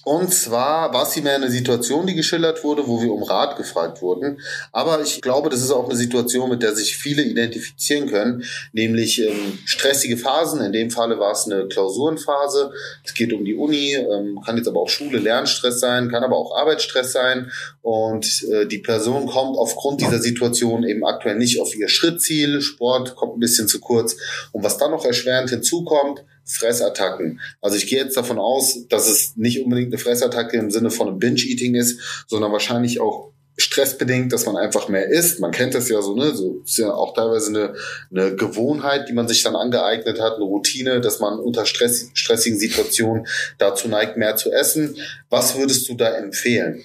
Und 0.03 0.33
zwar 0.33 0.93
war 0.93 1.03
es 1.03 1.13
hier 1.13 1.23
mehr 1.23 1.35
eine 1.35 1.49
Situation, 1.49 2.05
die 2.05 2.13
geschildert 2.13 2.63
wurde, 2.63 2.87
wo 2.87 3.01
wir 3.01 3.13
um 3.13 3.23
Rat 3.23 3.55
gefragt 3.55 4.01
wurden. 4.01 4.41
Aber 4.73 5.01
ich 5.01 5.21
glaube, 5.21 5.49
das 5.49 5.61
ist 5.61 5.71
auch 5.71 5.85
eine 5.85 5.95
Situation, 5.95 6.49
mit 6.49 6.61
der 6.61 6.75
sich 6.75 6.97
viele 6.97 7.23
identifizieren 7.23 8.09
können, 8.09 8.43
nämlich 8.73 9.21
ähm, 9.21 9.59
stressige 9.65 10.17
Phasen. 10.17 10.61
In 10.61 10.73
dem 10.73 10.91
Falle 10.91 11.19
war 11.19 11.31
es 11.31 11.45
eine 11.45 11.67
Klausurenphase. 11.67 12.71
Es 13.05 13.13
geht 13.13 13.31
um 13.31 13.45
die 13.45 13.55
Uni, 13.55 13.93
ähm, 13.93 14.41
kann 14.45 14.57
jetzt 14.57 14.67
aber 14.67 14.81
auch 14.81 14.89
Schule, 14.89 15.19
Lernstress 15.19 15.79
sein, 15.79 16.09
kann 16.09 16.23
aber 16.23 16.37
auch 16.37 16.57
Arbeitsstress 16.57 17.13
sein. 17.13 17.51
Und 17.81 18.43
äh, 18.51 18.65
die 18.65 18.79
Person 18.79 19.27
kommt 19.27 19.57
aufgrund 19.57 20.01
dieser 20.01 20.19
Situation 20.19 20.83
eben 20.83 21.05
aktuell 21.05 21.37
nicht 21.37 21.61
auf 21.61 21.73
ihr 21.75 21.87
Schrittziel. 21.87 22.61
Sport 22.61 23.15
kommt 23.15 23.37
ein 23.37 23.39
bisschen 23.39 23.69
zu 23.69 23.79
kurz. 23.79 24.17
Und 24.51 24.63
was 24.63 24.77
dann 24.77 24.91
noch 24.91 25.05
erschwerend 25.05 25.49
hinzukommt, 25.49 26.25
Fressattacken. 26.45 27.39
Also 27.62 27.77
ich 27.77 27.88
gehe 27.88 27.99
jetzt 27.99 28.17
davon 28.17 28.39
aus, 28.39 28.88
dass 28.89 29.08
es 29.08 29.36
nicht 29.38 29.63
unbedingt 29.63 29.93
eine 29.93 29.97
Fressattacke 29.97 30.58
im 30.58 30.71
Sinne 30.71 30.91
von 30.91 31.08
einem 31.08 31.19
Binge-Eating 31.19 31.75
ist, 31.75 32.25
sondern 32.27 32.51
wahrscheinlich 32.51 32.99
auch 32.99 33.34
stressbedingt, 33.58 34.34
dass 34.34 34.45
man 34.45 34.58
einfach 34.58 34.89
mehr 34.89 35.08
isst. 35.08 35.39
Man 35.39 35.51
kennt 35.51 35.75
das 35.75 35.88
ja 35.89 36.01
so, 36.01 36.15
ne? 36.15 36.34
So 36.36 36.62
ist 36.65 36.77
ja 36.77 36.91
auch 36.91 37.13
teilweise 37.13 37.49
eine, 37.49 37.75
eine 38.12 38.36
Gewohnheit, 38.36 39.08
die 39.08 39.13
man 39.13 39.27
sich 39.27 39.43
dann 39.43 39.56
angeeignet 39.56 40.19
hat, 40.19 40.36
eine 40.36 40.45
Routine, 40.45 41.01
dass 41.01 41.19
man 41.19 41.39
unter 41.39 41.65
Stress, 41.65 42.10
stressigen 42.13 42.58
Situationen 42.58 43.27
dazu 43.60 43.88
neigt, 43.88 44.17
mehr 44.17 44.36
zu 44.36 44.51
essen. 44.51 44.95
Was 45.29 45.58
würdest 45.58 45.88
du 45.88 45.95
da 45.95 46.15
empfehlen? 46.17 46.84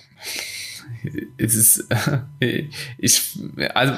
Es 1.38 1.54
ist, 1.54 1.84
ich, 2.98 3.22
also, 3.74 3.94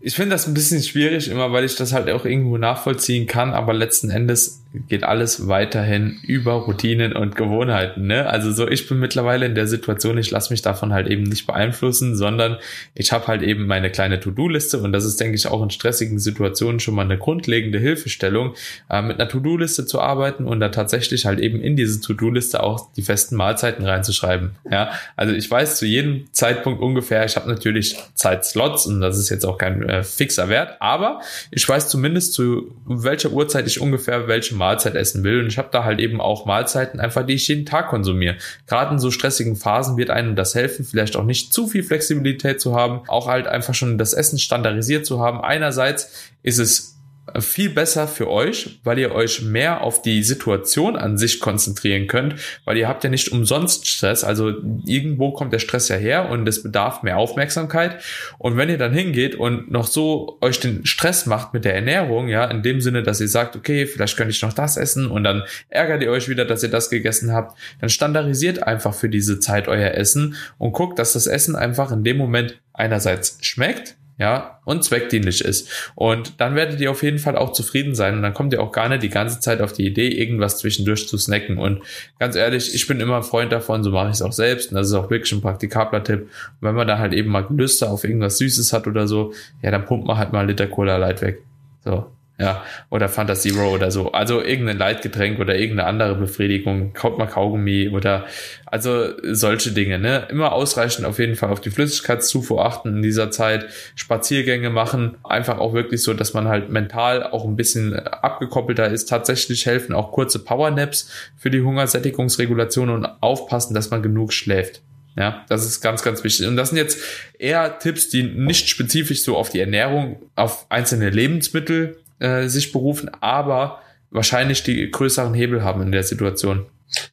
ich 0.00 0.14
finde 0.14 0.34
das 0.34 0.46
ein 0.46 0.54
bisschen 0.54 0.82
schwierig 0.82 1.28
immer, 1.28 1.52
weil 1.52 1.64
ich 1.64 1.76
das 1.76 1.92
halt 1.92 2.08
auch 2.10 2.24
irgendwo 2.24 2.56
nachvollziehen 2.56 3.26
kann, 3.26 3.52
aber 3.52 3.74
letzten 3.74 4.10
Endes 4.10 4.63
geht 4.88 5.04
alles 5.04 5.46
weiterhin 5.46 6.18
über 6.22 6.54
Routinen 6.54 7.12
und 7.14 7.36
Gewohnheiten. 7.36 8.06
Ne? 8.06 8.26
Also 8.26 8.52
so, 8.52 8.68
ich 8.68 8.88
bin 8.88 8.98
mittlerweile 8.98 9.46
in 9.46 9.54
der 9.54 9.66
Situation, 9.66 10.18
ich 10.18 10.30
lasse 10.30 10.52
mich 10.52 10.62
davon 10.62 10.92
halt 10.92 11.06
eben 11.06 11.22
nicht 11.22 11.46
beeinflussen, 11.46 12.16
sondern 12.16 12.58
ich 12.94 13.12
habe 13.12 13.28
halt 13.28 13.42
eben 13.42 13.66
meine 13.66 13.90
kleine 13.90 14.18
To-Do-Liste 14.18 14.78
und 14.78 14.92
das 14.92 15.04
ist, 15.04 15.20
denke 15.20 15.36
ich, 15.36 15.46
auch 15.46 15.62
in 15.62 15.70
stressigen 15.70 16.18
Situationen 16.18 16.80
schon 16.80 16.94
mal 16.94 17.02
eine 17.02 17.18
grundlegende 17.18 17.78
Hilfestellung, 17.78 18.54
äh, 18.90 19.00
mit 19.00 19.20
einer 19.20 19.28
To-Do-Liste 19.28 19.86
zu 19.86 20.00
arbeiten 20.00 20.44
und 20.44 20.60
da 20.60 20.70
tatsächlich 20.70 21.26
halt 21.26 21.38
eben 21.38 21.60
in 21.60 21.76
diese 21.76 22.00
To-Do-Liste 22.00 22.62
auch 22.62 22.92
die 22.94 23.02
festen 23.02 23.36
Mahlzeiten 23.36 23.84
reinzuschreiben. 23.84 24.56
Ja, 24.70 24.90
also 25.14 25.34
ich 25.34 25.48
weiß 25.48 25.76
zu 25.76 25.86
jedem 25.86 26.26
Zeitpunkt 26.32 26.82
ungefähr, 26.82 27.24
ich 27.24 27.36
habe 27.36 27.48
natürlich 27.48 27.96
Zeitslots 28.14 28.86
und 28.86 29.00
das 29.00 29.18
ist 29.18 29.28
jetzt 29.28 29.44
auch 29.44 29.58
kein 29.58 29.82
äh, 29.88 30.02
fixer 30.02 30.48
Wert, 30.48 30.76
aber 30.80 31.20
ich 31.50 31.68
weiß 31.68 31.88
zumindest 31.88 32.32
zu 32.32 32.74
welcher 32.86 33.30
Uhrzeit 33.30 33.66
ich 33.68 33.80
ungefähr 33.80 34.26
welche 34.26 34.54
Mahlzeit 34.64 34.94
essen 34.94 35.24
will. 35.24 35.40
Und 35.40 35.48
ich 35.48 35.58
habe 35.58 35.68
da 35.70 35.84
halt 35.84 36.00
eben 36.00 36.22
auch 36.22 36.46
Mahlzeiten 36.46 36.98
einfach, 36.98 37.26
die 37.26 37.34
ich 37.34 37.46
jeden 37.48 37.66
Tag 37.66 37.88
konsumiere. 37.88 38.36
Gerade 38.66 38.92
in 38.92 38.98
so 38.98 39.10
stressigen 39.10 39.56
Phasen 39.56 39.98
wird 39.98 40.08
einem 40.08 40.36
das 40.36 40.54
helfen, 40.54 40.86
vielleicht 40.86 41.16
auch 41.16 41.24
nicht 41.24 41.52
zu 41.52 41.66
viel 41.66 41.82
Flexibilität 41.82 42.62
zu 42.62 42.74
haben, 42.74 43.02
auch 43.08 43.28
halt 43.28 43.46
einfach 43.46 43.74
schon 43.74 43.98
das 43.98 44.14
Essen 44.14 44.38
standardisiert 44.38 45.04
zu 45.04 45.20
haben. 45.20 45.42
Einerseits 45.42 46.30
ist 46.42 46.58
es 46.58 46.93
viel 47.40 47.70
besser 47.70 48.06
für 48.06 48.30
euch, 48.30 48.80
weil 48.84 48.98
ihr 48.98 49.12
euch 49.12 49.42
mehr 49.42 49.80
auf 49.80 50.02
die 50.02 50.22
Situation 50.22 50.96
an 50.96 51.16
sich 51.16 51.40
konzentrieren 51.40 52.06
könnt, 52.06 52.36
weil 52.64 52.76
ihr 52.76 52.86
habt 52.86 53.02
ja 53.02 53.10
nicht 53.10 53.32
umsonst 53.32 53.86
Stress, 53.86 54.24
also 54.24 54.52
irgendwo 54.84 55.32
kommt 55.32 55.52
der 55.52 55.58
Stress 55.58 55.88
ja 55.88 55.96
her 55.96 56.28
und 56.28 56.46
es 56.46 56.62
bedarf 56.62 57.02
mehr 57.02 57.16
Aufmerksamkeit. 57.16 58.02
Und 58.38 58.56
wenn 58.56 58.68
ihr 58.68 58.78
dann 58.78 58.92
hingeht 58.92 59.34
und 59.34 59.70
noch 59.70 59.86
so 59.86 60.38
euch 60.42 60.60
den 60.60 60.84
Stress 60.84 61.26
macht 61.26 61.54
mit 61.54 61.64
der 61.64 61.74
Ernährung, 61.74 62.28
ja, 62.28 62.44
in 62.44 62.62
dem 62.62 62.80
Sinne, 62.80 63.02
dass 63.02 63.20
ihr 63.20 63.28
sagt, 63.28 63.56
okay, 63.56 63.86
vielleicht 63.86 64.16
könnte 64.16 64.32
ich 64.32 64.42
noch 64.42 64.52
das 64.52 64.76
essen 64.76 65.10
und 65.10 65.24
dann 65.24 65.44
ärgert 65.70 66.02
ihr 66.02 66.10
euch 66.10 66.28
wieder, 66.28 66.44
dass 66.44 66.62
ihr 66.62 66.70
das 66.70 66.90
gegessen 66.90 67.32
habt, 67.32 67.58
dann 67.80 67.88
standardisiert 67.88 68.62
einfach 68.62 68.94
für 68.94 69.08
diese 69.08 69.40
Zeit 69.40 69.66
euer 69.66 69.92
Essen 69.92 70.36
und 70.58 70.72
guckt, 70.72 70.98
dass 70.98 71.14
das 71.14 71.26
Essen 71.26 71.56
einfach 71.56 71.90
in 71.90 72.04
dem 72.04 72.18
Moment 72.18 72.60
einerseits 72.74 73.38
schmeckt, 73.40 73.96
ja, 74.16 74.60
und 74.64 74.84
zweckdienlich 74.84 75.44
ist. 75.44 75.90
Und 75.94 76.40
dann 76.40 76.54
werdet 76.54 76.80
ihr 76.80 76.90
auf 76.90 77.02
jeden 77.02 77.18
Fall 77.18 77.36
auch 77.36 77.52
zufrieden 77.52 77.94
sein 77.94 78.14
und 78.14 78.22
dann 78.22 78.32
kommt 78.32 78.52
ihr 78.52 78.62
auch 78.62 78.70
gar 78.70 78.88
nicht 78.88 79.02
die 79.02 79.08
ganze 79.08 79.40
Zeit 79.40 79.60
auf 79.60 79.72
die 79.72 79.86
Idee, 79.86 80.08
irgendwas 80.08 80.58
zwischendurch 80.58 81.08
zu 81.08 81.18
snacken. 81.18 81.58
Und 81.58 81.82
ganz 82.18 82.36
ehrlich, 82.36 82.74
ich 82.74 82.86
bin 82.86 83.00
immer 83.00 83.16
ein 83.16 83.22
Freund 83.24 83.50
davon, 83.50 83.82
so 83.82 83.90
mache 83.90 84.08
ich 84.08 84.14
es 84.14 84.22
auch 84.22 84.32
selbst 84.32 84.70
und 84.70 84.76
das 84.76 84.88
ist 84.88 84.94
auch 84.94 85.10
wirklich 85.10 85.32
ein 85.32 85.40
praktikabler 85.40 86.04
Tipp. 86.04 86.22
Und 86.22 86.28
wenn 86.60 86.74
man 86.74 86.86
da 86.86 86.98
halt 86.98 87.12
eben 87.12 87.30
mal 87.30 87.42
Gelüste 87.42 87.90
auf 87.90 88.04
irgendwas 88.04 88.38
Süßes 88.38 88.72
hat 88.72 88.86
oder 88.86 89.08
so, 89.08 89.32
ja, 89.62 89.70
dann 89.70 89.84
pumpt 89.84 90.06
man 90.06 90.16
halt 90.16 90.32
mal 90.32 90.46
Liter 90.46 90.68
Cola 90.68 90.96
Light 90.96 91.20
weg. 91.20 91.42
So, 91.84 92.06
ja, 92.36 92.64
oder 92.90 93.08
Fanta 93.08 93.36
Zero 93.36 93.72
oder 93.72 93.92
so. 93.92 94.10
Also 94.10 94.42
irgendein 94.42 94.76
Leitgetränk 94.76 95.38
oder 95.38 95.54
irgendeine 95.54 95.88
andere 95.88 96.16
Befriedigung. 96.16 96.92
Kaut 96.92 97.16
mal 97.16 97.26
Kaugummi 97.26 97.90
oder 97.90 98.26
also 98.66 99.10
solche 99.22 99.70
Dinge, 99.70 100.00
ne? 100.00 100.26
Immer 100.30 100.52
ausreichend 100.52 101.06
auf 101.06 101.20
jeden 101.20 101.36
Fall 101.36 101.50
auf 101.50 101.60
die 101.60 101.70
Flüssigkeitszufuhr 101.70 102.64
achten 102.64 102.88
in 102.96 103.02
dieser 103.02 103.30
Zeit. 103.30 103.66
Spaziergänge 103.94 104.70
machen. 104.70 105.16
Einfach 105.22 105.58
auch 105.58 105.74
wirklich 105.74 106.02
so, 106.02 106.12
dass 106.12 106.34
man 106.34 106.48
halt 106.48 106.70
mental 106.70 107.22
auch 107.22 107.44
ein 107.44 107.54
bisschen 107.54 107.94
abgekoppelter 107.94 108.88
ist. 108.88 109.08
Tatsächlich 109.08 109.66
helfen 109.66 109.94
auch 109.94 110.10
kurze 110.10 110.40
Powernaps 110.40 111.08
für 111.36 111.50
die 111.50 111.60
Hungersättigungsregulation 111.60 112.90
und 112.90 113.06
aufpassen, 113.20 113.74
dass 113.74 113.90
man 113.90 114.02
genug 114.02 114.32
schläft. 114.32 114.82
Ja, 115.16 115.44
das 115.48 115.64
ist 115.64 115.80
ganz, 115.80 116.02
ganz 116.02 116.24
wichtig. 116.24 116.48
Und 116.48 116.56
das 116.56 116.70
sind 116.70 116.78
jetzt 116.78 116.98
eher 117.38 117.78
Tipps, 117.78 118.08
die 118.08 118.24
nicht 118.24 118.68
spezifisch 118.68 119.22
so 119.22 119.36
auf 119.36 119.50
die 119.50 119.60
Ernährung, 119.60 120.20
auf 120.34 120.66
einzelne 120.70 121.10
Lebensmittel 121.10 121.98
äh, 122.24 122.48
sich 122.48 122.72
berufen, 122.72 123.10
aber 123.20 123.80
wahrscheinlich 124.10 124.62
die 124.62 124.90
größeren 124.90 125.34
Hebel 125.34 125.62
haben 125.62 125.82
in 125.82 125.92
der 125.92 126.02
Situation. 126.02 126.66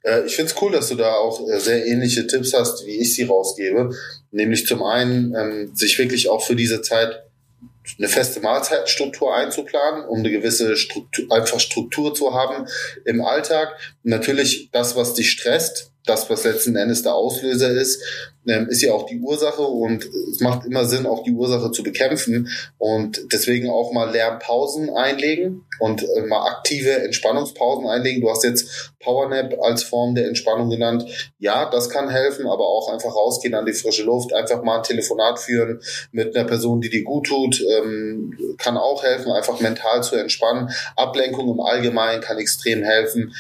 Äh, 0.03 0.25
ich 0.25 0.35
finde 0.35 0.51
es 0.51 0.61
cool, 0.61 0.71
dass 0.71 0.89
du 0.89 0.95
da 0.95 1.13
auch 1.15 1.47
äh, 1.49 1.59
sehr 1.59 1.85
ähnliche 1.85 2.27
Tipps 2.27 2.53
hast, 2.53 2.85
wie 2.85 3.01
ich 3.01 3.15
sie 3.15 3.23
rausgebe. 3.23 3.89
Nämlich 4.31 4.67
zum 4.67 4.83
einen, 4.83 5.35
ähm, 5.35 5.75
sich 5.75 5.97
wirklich 5.97 6.29
auch 6.29 6.43
für 6.43 6.55
diese 6.55 6.81
Zeit 6.81 7.23
eine 7.97 8.07
feste 8.07 8.39
Mahlzeitenstruktur 8.39 9.35
einzuplanen, 9.35 10.05
um 10.05 10.19
eine 10.19 10.31
gewisse 10.31 10.77
Struktur, 10.77 11.25
einfach 11.31 11.59
Struktur 11.59 12.13
zu 12.13 12.33
haben 12.33 12.67
im 13.05 13.21
Alltag. 13.25 13.69
Natürlich 14.03 14.69
das, 14.71 14.95
was 14.95 15.15
dich 15.15 15.31
stresst, 15.31 15.91
das, 16.05 16.29
was 16.29 16.43
letzten 16.43 16.75
Endes 16.75 17.03
der 17.03 17.13
Auslöser 17.13 17.69
ist, 17.71 18.01
ähm, 18.47 18.67
ist 18.69 18.81
ja 18.81 18.93
auch 18.93 19.05
die 19.05 19.19
Ursache 19.19 19.61
und 19.61 20.03
es 20.03 20.39
macht 20.39 20.65
immer 20.65 20.85
Sinn, 20.85 21.05
auch 21.05 21.23
die 21.23 21.31
Ursache 21.31 21.71
zu 21.71 21.83
bekämpfen 21.83 22.49
und 22.79 23.31
deswegen 23.31 23.69
auch 23.69 23.91
mal 23.91 24.11
Lernpausen 24.11 24.89
einlegen 24.89 25.65
und 25.79 26.03
äh, 26.03 26.21
mal 26.21 26.47
aktive 26.47 27.03
Entspannungspausen 27.03 27.87
einlegen. 27.87 28.21
Du 28.21 28.31
hast 28.31 28.43
jetzt 28.43 28.93
Powernap 28.99 29.59
als 29.61 29.83
Form 29.83 30.15
der 30.15 30.27
Entspannung 30.27 30.69
genannt. 30.69 31.05
Ja, 31.37 31.69
das 31.69 31.89
kann 31.89 32.09
helfen, 32.09 32.47
aber 32.47 32.65
auch 32.65 32.91
einfach 32.91 33.15
rausgehen 33.15 33.53
an 33.53 33.65
die 33.65 33.73
frische 33.73 34.03
Luft, 34.03 34.33
einfach 34.33 34.63
mal 34.63 34.77
ein 34.77 34.83
Telefonat 34.83 35.39
führen 35.39 35.81
mit 36.11 36.35
einer 36.35 36.47
Person, 36.47 36.81
die 36.81 36.89
dir 36.89 37.03
gut 37.03 37.27
tut, 37.27 37.61
ähm, 37.61 38.55
kann 38.57 38.77
auch 38.77 39.03
helfen, 39.03 39.31
einfach 39.31 39.59
mental 39.59 40.03
zu 40.03 40.15
entspannen. 40.15 40.71
Ablenkung 40.95 41.49
im 41.49 41.59
Allgemeinen 41.59 42.21
kann 42.21 42.39
extrem 42.39 42.83
helfen. 42.83 43.33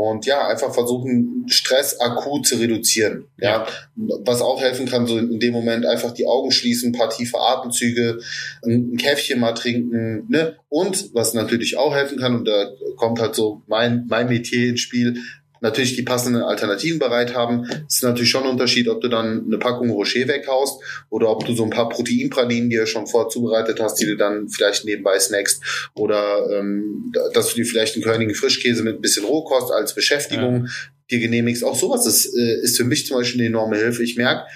Und 0.00 0.26
ja, 0.26 0.46
einfach 0.46 0.72
versuchen, 0.72 1.46
Stress 1.48 1.98
akut 1.98 2.46
zu 2.46 2.54
reduzieren. 2.54 3.26
Ja, 3.36 3.66
was 3.96 4.42
auch 4.42 4.60
helfen 4.60 4.86
kann, 4.86 5.08
so 5.08 5.18
in 5.18 5.40
dem 5.40 5.52
Moment 5.52 5.86
einfach 5.86 6.12
die 6.12 6.24
Augen 6.24 6.52
schließen, 6.52 6.90
ein 6.90 6.96
paar 6.96 7.10
tiefe 7.10 7.36
Atemzüge, 7.40 8.20
ein, 8.64 8.96
Käffchen 8.96 9.40
mal 9.40 9.54
trinken, 9.54 10.26
ne? 10.28 10.54
Und 10.68 11.12
was 11.14 11.34
natürlich 11.34 11.76
auch 11.76 11.92
helfen 11.92 12.16
kann, 12.16 12.36
und 12.36 12.44
da 12.44 12.70
kommt 12.94 13.18
halt 13.20 13.34
so 13.34 13.62
mein, 13.66 14.06
mein 14.08 14.28
Metier 14.28 14.68
ins 14.68 14.82
Spiel, 14.82 15.18
natürlich 15.60 15.96
die 15.96 16.02
passenden 16.02 16.42
Alternativen 16.42 16.98
bereit 16.98 17.34
haben. 17.34 17.66
Es 17.86 17.96
ist 17.96 18.02
natürlich 18.02 18.30
schon 18.30 18.44
ein 18.44 18.50
Unterschied, 18.50 18.88
ob 18.88 19.00
du 19.00 19.08
dann 19.08 19.44
eine 19.46 19.58
Packung 19.58 19.90
Rocher 19.90 20.26
weghaust 20.28 20.82
oder 21.10 21.30
ob 21.30 21.44
du 21.44 21.54
so 21.54 21.64
ein 21.64 21.70
paar 21.70 21.88
Proteinpralinen 21.88 22.70
dir 22.70 22.86
schon 22.86 23.06
vorzubereitet 23.06 23.80
hast, 23.80 23.96
die 23.96 24.06
du 24.06 24.16
dann 24.16 24.48
vielleicht 24.48 24.84
nebenbei 24.84 25.18
snackst 25.18 25.90
oder 25.94 26.48
ähm, 26.50 27.12
dass 27.32 27.50
du 27.50 27.56
dir 27.56 27.66
vielleicht 27.66 27.94
einen 27.94 28.04
körnigen 28.04 28.34
Frischkäse 28.34 28.82
mit 28.82 28.96
ein 28.96 29.02
bisschen 29.02 29.24
Rohkost 29.24 29.72
als 29.72 29.94
Beschäftigung 29.94 30.66
ja. 30.66 30.72
dir 31.10 31.20
genehmigst. 31.20 31.64
Auch 31.64 31.78
sowas 31.78 32.06
ist, 32.06 32.26
äh, 32.36 32.60
ist 32.62 32.76
für 32.76 32.84
mich 32.84 33.06
zum 33.06 33.16
Beispiel 33.18 33.40
eine 33.40 33.48
enorme 33.48 33.76
Hilfe. 33.76 34.02
Ich 34.02 34.16
merke, 34.16 34.46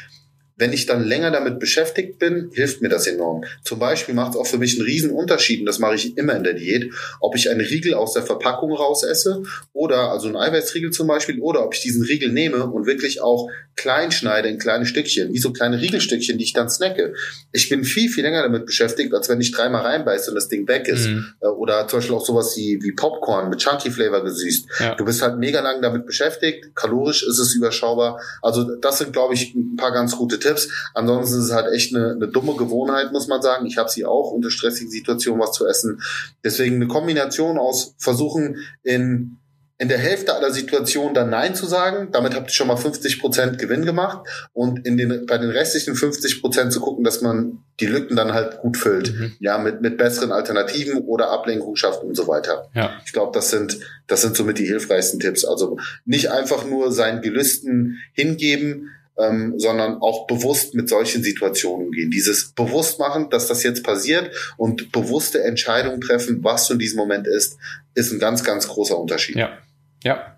wenn 0.63 0.73
ich 0.73 0.87
dann 0.87 1.03
länger 1.03 1.33
damit 1.33 1.59
beschäftigt 1.59 2.21
bin, 2.21 2.49
hilft 2.53 2.83
mir 2.83 2.89
das 2.89 3.09
enorm. 3.09 3.43
Zum 3.65 3.81
Beispiel 3.81 4.15
macht 4.15 4.35
es 4.35 4.37
auch 4.37 4.47
für 4.47 4.59
mich 4.59 4.77
einen 4.77 4.87
riesen 4.87 5.11
Unterschied, 5.11 5.59
und 5.59 5.67
das 5.67 5.81
mache 5.81 5.97
ich 5.97 6.17
immer 6.17 6.37
in 6.37 6.45
der 6.45 6.55
Diät, 6.55 6.93
ob 7.19 7.35
ich 7.35 7.51
einen 7.51 7.61
Riegel 7.61 7.95
aus 7.95 8.13
der 8.13 8.23
Verpackung 8.23 8.73
raus 8.73 9.03
esse 9.03 9.43
oder, 9.73 10.13
also 10.13 10.29
einen 10.29 10.37
Eiweißriegel 10.37 10.93
zum 10.93 11.09
Beispiel, 11.09 11.41
oder 11.41 11.65
ob 11.65 11.75
ich 11.75 11.81
diesen 11.81 12.05
Riegel 12.05 12.31
nehme 12.31 12.65
und 12.65 12.87
wirklich 12.87 13.21
auch 13.21 13.51
klein 13.75 14.13
schneide 14.13 14.49
in 14.49 14.59
kleine 14.59 14.87
Stückchen, 14.87 15.33
wie 15.33 15.39
so 15.39 15.53
kleine 15.53 15.81
Riegelstückchen, 15.81 16.39
die 16.39 16.45
ich 16.45 16.53
dann 16.53 16.69
snacke. 16.69 17.15
Ich 17.51 17.69
bin 17.69 17.83
viel, 17.83 18.09
viel 18.09 18.23
länger 18.23 18.43
damit 18.43 18.67
beschäftigt, 18.67 19.13
als 19.15 19.29
wenn 19.29 19.41
ich 19.41 19.51
dreimal 19.51 19.83
reinbeiße 19.83 20.31
und 20.31 20.37
das 20.37 20.49
Ding 20.49 20.69
weg 20.69 20.87
ist. 20.87 21.09
Mhm. 21.09 21.27
Äh, 21.41 21.47
oder 21.47 21.89
zum 21.89 21.99
Beispiel 21.99 22.15
auch 22.15 22.25
sowas 22.25 22.57
wie, 22.57 22.79
wie 22.83 22.93
Popcorn 22.93 23.51
mit 23.51 23.61
Chunky 23.61 23.91
Flavor 23.91 24.23
gesüßt. 24.23 24.67
Ja. 24.79 24.95
Du 24.95 25.05
bist 25.05 25.23
halt 25.23 25.39
mega 25.39 25.61
lang 25.61 25.83
damit 25.83 26.07
beschäftigt, 26.07 26.77
kalorisch 26.77 27.23
ist 27.23 27.39
es 27.39 27.55
überschaubar. 27.55 28.21
Also 28.43 28.77
das 28.77 28.99
sind, 28.99 29.13
glaube 29.13 29.35
ich, 29.35 29.55
ein 29.55 29.77
paar 29.77 29.93
ganz 29.93 30.17
gute 30.17 30.39
Tipps. 30.39 30.52
Ansonsten 30.95 31.39
ist 31.39 31.45
es 31.47 31.53
halt 31.53 31.73
echt 31.73 31.95
eine, 31.95 32.13
eine 32.13 32.29
dumme 32.29 32.55
Gewohnheit, 32.57 33.13
muss 33.13 33.29
man 33.29 33.43
sagen. 33.43 33.67
Ich 33.67 33.77
habe 33.77 33.91
sie 33.91 34.05
auch 34.05 34.31
unter 34.31 34.51
stressigen 34.51 34.91
Situationen 34.91 35.41
was 35.41 35.53
zu 35.53 35.67
essen. 35.67 36.01
Deswegen 36.45 36.77
eine 36.77 36.89
Kombination 36.89 37.59
aus 37.59 37.95
versuchen 37.99 38.57
in 38.83 39.39
in 39.83 39.89
der 39.89 39.99
Hälfte 39.99 40.33
aller 40.37 40.53
Situationen 40.53 41.13
dann 41.13 41.29
Nein 41.31 41.57
zu 41.57 41.67
sagen. 41.67 42.11
Damit 42.13 42.37
habt 42.37 42.51
ihr 42.51 42.55
schon 42.55 42.69
mal 42.69 42.77
50 42.77 43.21
Prozent 43.21 43.59
Gewinn 43.59 43.85
gemacht 43.85 44.25
und 44.53 44.87
in 44.87 44.97
den, 44.97 45.27
bei 45.27 45.39
den 45.39 45.51
restlichen 45.51 45.97
50 45.97 46.41
Prozent 46.41 46.73
zu 46.73 46.79
gucken, 46.79 47.03
dass 47.03 47.21
man 47.21 47.65
die 47.81 47.87
Lücken 47.87 48.15
dann 48.15 48.33
halt 48.33 48.59
gut 48.59 48.77
füllt. 48.77 49.13
Mhm. 49.13 49.33
Ja, 49.41 49.59
mit, 49.59 49.81
mit 49.81 49.99
besseren 49.99 50.31
Alternativen 50.31 50.99
oder 50.99 51.31
Ablenkung 51.31 51.75
schafft 51.75 52.05
und 52.05 52.17
so 52.17 52.29
weiter. 52.29 52.71
Ja. 52.77 52.93
Ich 53.05 53.13
glaube, 53.13 53.33
das 53.35 53.51
sind, 53.51 53.81
das 54.07 54.23
sind 54.23 54.37
somit 54.37 54.59
die 54.59 54.67
hilfreichsten 54.67 55.19
Tipps. 55.19 55.45
Also 55.45 55.79
nicht 56.05 56.31
einfach 56.31 56.65
nur 56.65 56.93
seinen 56.93 57.21
Gelüsten 57.21 57.99
hingeben, 58.13 58.91
ähm, 59.23 59.55
sondern 59.59 60.01
auch 60.01 60.27
bewusst 60.27 60.75
mit 60.75 60.89
solchen 60.89 61.23
Situationen 61.23 61.87
umgehen. 61.87 62.11
Dieses 62.11 62.53
Bewusstmachen, 62.53 63.31
dass 63.31 63.47
das 63.47 63.63
jetzt 63.63 63.85
passiert 63.85 64.31
und 64.57 64.93
bewusste 64.93 65.43
Entscheidungen 65.43 66.01
treffen, 66.01 66.43
was 66.43 66.69
in 66.71 66.79
diesem 66.79 66.99
Moment 66.99 67.27
ist, 67.27 67.59
ist 67.95 68.13
ein 68.13 68.19
ganz, 68.19 68.45
ganz 68.45 68.69
großer 68.69 68.99
Unterschied. 68.99 69.37
Ja, 69.37 69.59
ja. 70.03 70.37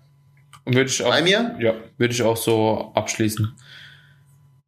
Und 0.65 0.75
würde 0.75 0.89
ich 0.89 1.03
auch, 1.03 1.09
Bei 1.09 1.21
mir? 1.21 1.55
Ja, 1.59 1.75
würde 1.97 2.13
ich 2.13 2.21
auch 2.23 2.37
so 2.37 2.91
abschließen. 2.95 3.55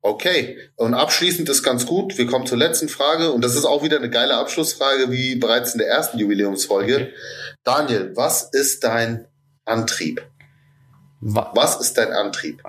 Okay, 0.01 0.57
und 0.75 0.93
abschließend 0.93 1.49
ist 1.49 1.63
ganz 1.63 1.85
gut. 1.85 2.17
Wir 2.17 2.27
kommen 2.27 2.45
zur 2.45 2.57
letzten 2.57 2.87
Frage 2.87 3.31
und 3.31 3.43
das 3.43 3.55
ist 3.55 3.65
auch 3.65 3.83
wieder 3.83 3.97
eine 3.97 4.09
geile 4.09 4.37
Abschlussfrage, 4.37 5.11
wie 5.11 5.35
bereits 5.35 5.73
in 5.73 5.79
der 5.79 5.89
ersten 5.89 6.17
Jubiläumsfolge. 6.17 6.95
Okay. 6.95 7.13
Daniel, 7.63 8.11
was 8.15 8.43
ist 8.43 8.83
dein 8.83 9.27
Antrieb? 9.65 10.25
Was 11.19 11.81
ist 11.81 11.97
dein 11.97 12.13
Antrieb? 12.13 12.63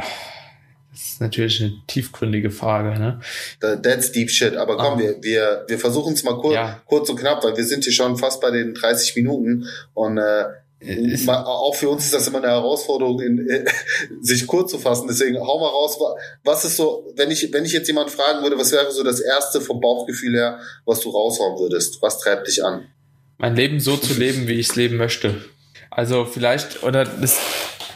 Das 0.98 1.12
ist 1.12 1.20
natürlich 1.20 1.60
eine 1.60 1.74
tiefgründige 1.86 2.50
Frage, 2.50 2.98
ne? 2.98 3.20
That's 3.60 4.10
deep 4.10 4.30
shit. 4.30 4.56
Aber 4.56 4.76
komm, 4.76 4.94
ah. 4.94 4.98
wir, 4.98 5.22
wir, 5.22 5.64
wir 5.68 5.78
versuchen 5.78 6.14
es 6.14 6.24
mal 6.24 6.36
kurz, 6.40 6.54
ja. 6.54 6.82
kurz 6.86 7.08
und 7.08 7.20
knapp, 7.20 7.44
weil 7.44 7.56
wir 7.56 7.64
sind 7.64 7.84
hier 7.84 7.92
schon 7.92 8.16
fast 8.16 8.40
bei 8.40 8.50
den 8.50 8.74
30 8.74 9.14
Minuten 9.14 9.68
und 9.94 10.18
äh, 10.18 10.46
ist, 10.80 11.28
auch 11.28 11.74
für 11.76 11.88
uns 11.88 12.06
ist 12.06 12.14
das 12.14 12.26
immer 12.26 12.38
eine 12.38 12.48
Herausforderung, 12.48 13.20
in, 13.20 13.48
äh, 13.48 13.64
sich 14.20 14.44
kurz 14.48 14.72
zu 14.72 14.78
fassen. 14.78 15.06
Deswegen 15.08 15.38
hau 15.38 15.60
mal 15.60 15.68
raus. 15.68 15.98
Was 16.42 16.64
ist 16.64 16.76
so, 16.76 17.06
wenn 17.14 17.30
ich, 17.30 17.52
wenn 17.52 17.64
ich 17.64 17.72
jetzt 17.72 17.86
jemand 17.86 18.10
fragen 18.10 18.42
würde, 18.42 18.58
was 18.58 18.72
wäre 18.72 18.90
so 18.90 19.04
das 19.04 19.20
erste 19.20 19.60
vom 19.60 19.80
Bauchgefühl 19.80 20.34
her, 20.34 20.58
was 20.84 20.98
du 21.00 21.10
raushauen 21.10 21.60
würdest? 21.60 22.02
Was 22.02 22.18
treibt 22.18 22.48
dich 22.48 22.64
an? 22.64 22.88
Mein 23.36 23.54
Leben 23.54 23.78
so 23.78 23.96
zu 23.96 24.14
leben, 24.14 24.48
wie 24.48 24.54
ich 24.54 24.70
es 24.70 24.74
leben 24.74 24.96
möchte. 24.96 25.44
Also 25.90 26.24
vielleicht, 26.24 26.82
oder 26.82 27.04
das, 27.04 27.38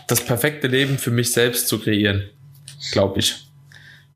das 0.06 0.20
perfekte 0.20 0.68
Leben 0.68 0.98
für 0.98 1.10
mich 1.10 1.32
selbst 1.32 1.66
zu 1.66 1.80
kreieren 1.80 2.30
glaube 2.90 3.20
ich. 3.20 3.46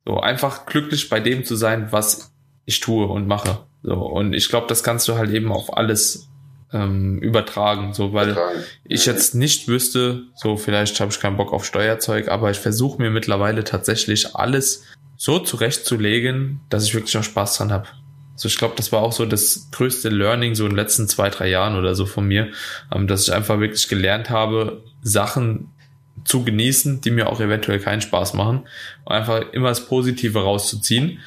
So 0.05 0.21
einfach 0.21 0.67
glücklich 0.67 1.09
bei 1.09 1.21
dem 1.21 1.45
zu 1.45 1.57
sein, 1.57 1.89
was 1.91 2.33
ich 2.65 2.81
tue 2.81 3.07
und 3.07 3.27
mache. 3.27 3.61
So 3.83 3.95
und 3.95 4.33
ich 4.33 4.49
glaube, 4.49 4.67
das 4.67 4.83
kannst 4.83 5.09
du 5.09 5.17
halt 5.17 5.31
eben 5.31 5.53
auf 5.53 5.77
alles 5.77 6.29
ähm, 6.73 7.19
übertragen, 7.19 7.93
so 7.93 8.13
weil 8.13 8.31
übertragen. 8.31 8.61
ich 8.85 9.07
jetzt 9.07 9.35
nicht 9.35 9.69
wüsste, 9.69 10.25
so 10.35 10.57
vielleicht 10.57 10.99
habe 11.01 11.13
ich 11.13 11.21
keinen 11.21 11.37
Bock 11.37 11.53
auf 11.53 11.65
Steuerzeug, 11.65 12.29
aber 12.29 12.51
ich 12.51 12.59
versuche 12.59 13.01
mir 13.01 13.11
mittlerweile 13.11 13.65
tatsächlich 13.65 14.35
alles 14.35 14.85
so 15.17 15.39
zurechtzulegen, 15.39 16.61
dass 16.69 16.85
ich 16.85 16.95
wirklich 16.95 17.17
auch 17.17 17.23
Spaß 17.23 17.57
dran 17.57 17.73
habe. 17.73 17.89
Also 18.35 18.49
ich 18.49 18.59
glaube, 18.59 18.75
das 18.77 18.93
war 18.93 19.01
auch 19.01 19.13
so 19.13 19.25
das 19.25 19.69
größte 19.73 20.11
Learning 20.11 20.55
so 20.55 20.65
in 20.65 20.71
den 20.71 20.77
letzten 20.77 21.09
zwei, 21.09 21.31
drei 21.31 21.49
Jahren 21.49 21.77
oder 21.77 21.95
so 21.95 22.05
von 22.05 22.27
mir, 22.27 22.51
ähm, 22.95 23.07
dass 23.07 23.23
ich 23.29 23.33
einfach 23.33 23.61
wirklich 23.61 23.89
gelernt 23.89 24.29
habe, 24.29 24.85
Sachen 25.03 25.73
zu 26.27 26.45
genießen, 26.45 27.01
die 27.01 27.11
mir 27.11 27.31
auch 27.31 27.41
eventuell 27.41 27.79
keinen 27.79 28.01
Spaß 28.01 28.35
machen, 28.35 28.67
einfach 29.07 29.53
immer 29.53 29.69
das 29.69 29.87
Positive 29.87 30.43
rauszuziehen. 30.43 31.21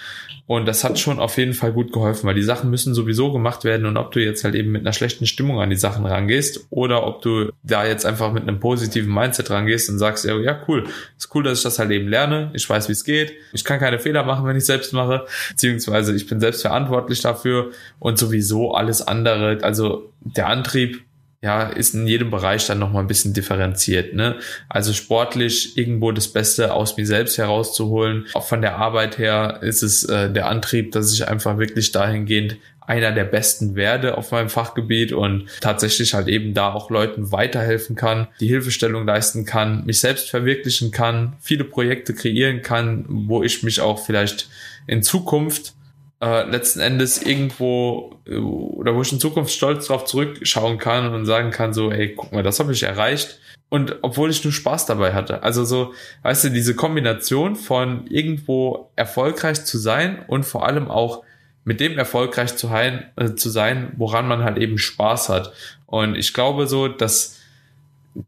Und 0.49 0.65
das 0.65 0.83
hat 0.83 0.97
schon 0.97 1.19
auf 1.19 1.38
jeden 1.38 1.53
Fall 1.53 1.71
gut 1.71 1.93
geholfen, 1.93 2.25
weil 2.25 2.33
die 2.33 2.41
Sachen 2.41 2.71
müssen 2.71 2.95
sowieso 2.95 3.31
gemacht 3.31 3.63
werden. 3.65 3.85
Und 3.85 3.97
ob 3.97 4.12
du 4.12 4.19
jetzt 4.19 4.43
halt 4.43 4.55
eben 4.55 4.71
mit 4.71 4.81
einer 4.81 4.93
schlechten 4.93 5.27
Stimmung 5.27 5.62
an 5.62 5.69
die 5.69 5.75
Sachen 5.75 6.07
rangehst 6.07 6.65
oder 6.71 7.05
ob 7.05 7.21
du 7.21 7.51
da 7.62 7.85
jetzt 7.85 8.03
einfach 8.03 8.33
mit 8.33 8.41
einem 8.41 8.59
positiven 8.59 9.13
Mindset 9.13 9.51
rangehst 9.51 9.91
und 9.91 9.99
sagst, 9.99 10.25
ja, 10.25 10.35
ja, 10.39 10.59
cool, 10.67 10.88
ist 11.19 11.29
cool, 11.35 11.43
dass 11.43 11.59
ich 11.59 11.63
das 11.63 11.77
halt 11.77 11.91
eben 11.91 12.07
lerne, 12.07 12.49
ich 12.55 12.67
weiß, 12.67 12.88
wie 12.88 12.93
es 12.93 13.03
geht, 13.03 13.33
ich 13.53 13.63
kann 13.63 13.79
keine 13.79 13.99
Fehler 13.99 14.23
machen, 14.23 14.47
wenn 14.47 14.57
ich 14.57 14.65
selbst 14.65 14.91
mache, 14.91 15.27
beziehungsweise 15.51 16.15
ich 16.15 16.25
bin 16.25 16.39
selbst 16.39 16.63
verantwortlich 16.63 17.21
dafür. 17.21 17.69
Und 17.99 18.17
sowieso 18.17 18.73
alles 18.73 19.07
andere, 19.07 19.59
also 19.62 20.12
der 20.21 20.47
Antrieb 20.47 21.03
ja, 21.41 21.63
ist 21.63 21.93
in 21.93 22.06
jedem 22.06 22.32
Bereich 22.32 22.67
dann 22.67 22.80
nochmal 22.80 23.04
ein 23.04 23.08
bisschen 23.08 23.34
differenziert. 23.34 24.13
Ne? 24.13 24.36
Also 24.67 24.91
sportlich 24.91 25.78
irgendwo 25.78 26.12
das 26.12 26.28
Beste 26.28 26.73
aus 26.73 26.97
mir 26.97 27.06
selbst 27.06 27.38
herauszuholen. 27.38 28.25
Auch 28.34 28.45
von 28.45 28.62
der 28.62 28.75
Arbeit 28.75 29.17
her 29.17 29.60
ist 29.62 29.82
es 29.82 30.04
äh, 30.04 30.32
der 30.32 30.47
Antrieb, 30.47 30.91
dass 30.91 31.13
ich 31.13 31.28
einfach 31.28 31.58
wirklich 31.58 31.91
dahingehend 31.93 32.58
einer 32.89 33.12
der 33.12 33.23
Besten 33.23 33.75
werde 33.75 34.17
auf 34.17 34.32
meinem 34.32 34.49
Fachgebiet 34.49 35.13
und 35.13 35.45
tatsächlich 35.62 36.15
halt 36.15 36.28
eben 36.28 36.56
da 36.56 36.73
auch 36.73 36.89
Leuten 36.89 37.32
weiterhelfen 37.32 37.95
kann, 37.95 38.28
die 38.39 38.47
Hilfestellung 38.47 39.06
leisten 39.06 39.45
kann, 39.45 39.86
mich 39.86 39.99
selbst 39.99 40.32
verwirklichen 40.32 40.89
kann, 40.89 41.34
viele 41.39 41.65
Projekte 41.65 42.15
kreieren 42.15 42.63
kann, 42.63 43.06
wo 43.08 43.43
ich 43.43 43.62
mich 43.62 43.80
auch 43.80 44.04
vielleicht 44.04 44.49
in 44.88 45.04
Zukunft 45.04 45.75
äh, 46.21 46.43
letzten 46.49 46.79
Endes 46.79 47.21
irgendwo 47.21 48.15
äh, 48.27 48.36
oder 48.36 48.95
wo 48.95 49.01
ich 49.01 49.12
in 49.12 49.19
Zukunft 49.19 49.51
stolz 49.51 49.88
drauf 49.88 50.05
zurückschauen 50.05 50.77
kann 50.77 51.13
und 51.13 51.25
sagen 51.25 51.51
kann, 51.51 51.73
so, 51.73 51.91
ey, 51.91 52.13
guck 52.15 52.32
mal, 52.32 52.43
das 52.43 52.60
habe 52.60 52.73
ich 52.73 52.84
erreicht. 52.84 53.39
Und 53.69 53.97
obwohl 54.01 54.32
ich 54.32 54.43
nur 54.43 54.51
Spaß 54.51 54.88
dabei 54.88 55.13
hatte. 55.13 55.43
Also 55.43 55.63
so, 55.63 55.93
weißt 56.23 56.45
du, 56.45 56.49
diese 56.49 56.75
Kombination 56.75 57.55
von 57.55 58.08
irgendwo 58.08 58.89
erfolgreich 58.95 59.63
zu 59.63 59.77
sein 59.77 60.25
und 60.27 60.43
vor 60.43 60.65
allem 60.65 60.89
auch 60.89 61.23
mit 61.65 61.79
dem 61.79 61.97
erfolgreich 61.97 62.55
zu, 62.55 62.71
hein, 62.71 63.05
äh, 63.15 63.36
zu 63.36 63.49
sein, 63.49 63.93
woran 63.97 64.27
man 64.27 64.43
halt 64.43 64.58
eben 64.58 64.79
Spaß 64.79 65.29
hat. 65.29 65.53
Und 65.86 66.15
ich 66.15 66.34
glaube 66.34 66.65
so, 66.65 66.88
dass 66.88 67.38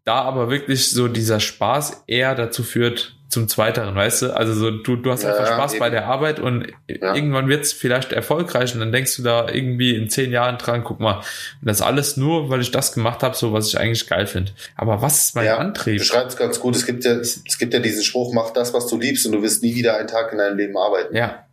da 0.04 0.22
aber 0.22 0.50
wirklich 0.50 0.92
so 0.92 1.08
dieser 1.08 1.40
Spaß 1.40 2.04
eher 2.08 2.36
dazu 2.36 2.64
führt, 2.64 3.16
zum 3.32 3.48
Zweiteren, 3.48 3.96
weißt 3.96 4.24
du? 4.24 4.36
Also 4.36 4.54
so, 4.54 4.72
du, 4.72 4.98
du 4.98 5.10
hast 5.10 5.24
einfach 5.24 5.48
ja, 5.48 5.54
Spaß 5.54 5.74
eben. 5.74 5.80
bei 5.80 5.90
der 5.90 6.06
Arbeit 6.06 6.42
und 6.42 6.68
ja. 6.90 7.16
irgendwann 7.16 7.48
wird's 7.48 7.72
vielleicht 7.72 8.12
erfolgreich 8.12 8.74
und 8.74 8.82
dann 8.82 8.92
denkst 8.92 9.16
du 9.16 9.24
da 9.24 9.48
irgendwie 9.48 9.96
in 9.96 10.10
zehn 10.10 10.32
Jahren 10.32 10.58
dran, 10.58 10.84
guck 10.84 11.00
mal, 11.00 11.22
das 11.62 11.82
alles 11.82 12.18
nur, 12.18 12.50
weil 12.50 12.60
ich 12.60 12.72
das 12.72 12.92
gemacht 12.92 13.24
habe, 13.24 13.36
so 13.36 13.54
was 13.54 13.70
ich 13.70 13.80
eigentlich 13.80 14.06
geil 14.08 14.28
finde. 14.28 14.52
Aber 14.76 15.02
was 15.02 15.26
ist 15.26 15.36
mein 15.36 15.46
ja, 15.46 15.58
Antrieb? 15.58 16.00
Du 16.00 16.04
schreibst 16.04 16.38
ganz 16.38 16.60
gut, 16.60 16.76
es 16.76 16.86
gibt 16.86 17.06
ja, 17.06 17.14
es 17.14 17.58
gibt 17.58 17.74
ja 17.74 17.80
diesen 17.80 18.04
Spruch, 18.04 18.34
mach 18.34 18.52
das, 18.52 18.74
was 18.74 18.88
du 18.88 19.00
liebst 19.00 19.26
und 19.26 19.32
du 19.32 19.42
wirst 19.42 19.64
nie 19.64 19.76
wieder 19.76 19.96
einen 19.98 20.10
Tag 20.10 20.34
in 20.34 20.38
deinem 20.38 20.58
Leben 20.58 20.78
arbeiten. 20.78 21.16
Ja. 21.16 21.46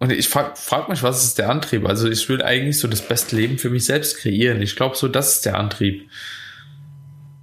Und 0.00 0.10
ich 0.10 0.28
frag, 0.28 0.58
frag 0.58 0.88
mich, 0.88 1.04
was 1.04 1.22
ist 1.22 1.38
der 1.38 1.48
Antrieb? 1.48 1.86
Also 1.86 2.08
ich 2.08 2.28
will 2.28 2.42
eigentlich 2.42 2.80
so 2.80 2.88
das 2.88 3.02
beste 3.02 3.36
Leben 3.36 3.58
für 3.58 3.70
mich 3.70 3.84
selbst 3.84 4.16
kreieren. 4.16 4.60
Ich 4.62 4.74
glaube 4.74 4.96
so, 4.96 5.06
das 5.06 5.34
ist 5.34 5.46
der 5.46 5.58
Antrieb. 5.58 6.08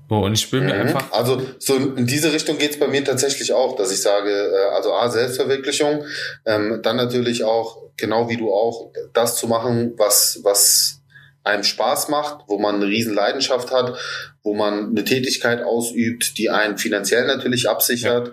Oh, 0.09 0.19
und 0.19 0.33
ich 0.33 0.51
will 0.51 0.61
mir 0.61 0.73
mhm. 0.73 0.81
einfach. 0.81 1.11
Also 1.11 1.41
so 1.59 1.75
in 1.75 2.07
diese 2.07 2.31
Richtung 2.31 2.57
geht's 2.57 2.79
bei 2.79 2.87
mir 2.87 3.03
tatsächlich 3.03 3.51
auch, 3.53 3.75
dass 3.75 3.91
ich 3.91 4.01
sage, 4.01 4.31
äh, 4.31 4.75
also 4.75 4.93
A, 4.93 5.09
Selbstverwirklichung, 5.09 6.05
ähm, 6.45 6.79
dann 6.81 6.95
natürlich 6.95 7.43
auch, 7.43 7.77
genau 7.97 8.29
wie 8.29 8.37
du 8.37 8.53
auch, 8.53 8.91
das 9.13 9.35
zu 9.35 9.47
machen, 9.47 9.93
was, 9.97 10.39
was 10.43 11.01
einem 11.43 11.63
Spaß 11.63 12.09
macht, 12.09 12.45
wo 12.47 12.57
man 12.57 12.75
eine 12.75 12.87
riesen 12.87 13.13
Leidenschaft 13.13 13.71
hat, 13.71 13.97
wo 14.43 14.53
man 14.53 14.89
eine 14.89 15.03
Tätigkeit 15.03 15.61
ausübt, 15.63 16.37
die 16.37 16.49
einen 16.49 16.77
finanziell 16.77 17.25
natürlich 17.25 17.69
absichert, 17.69 18.29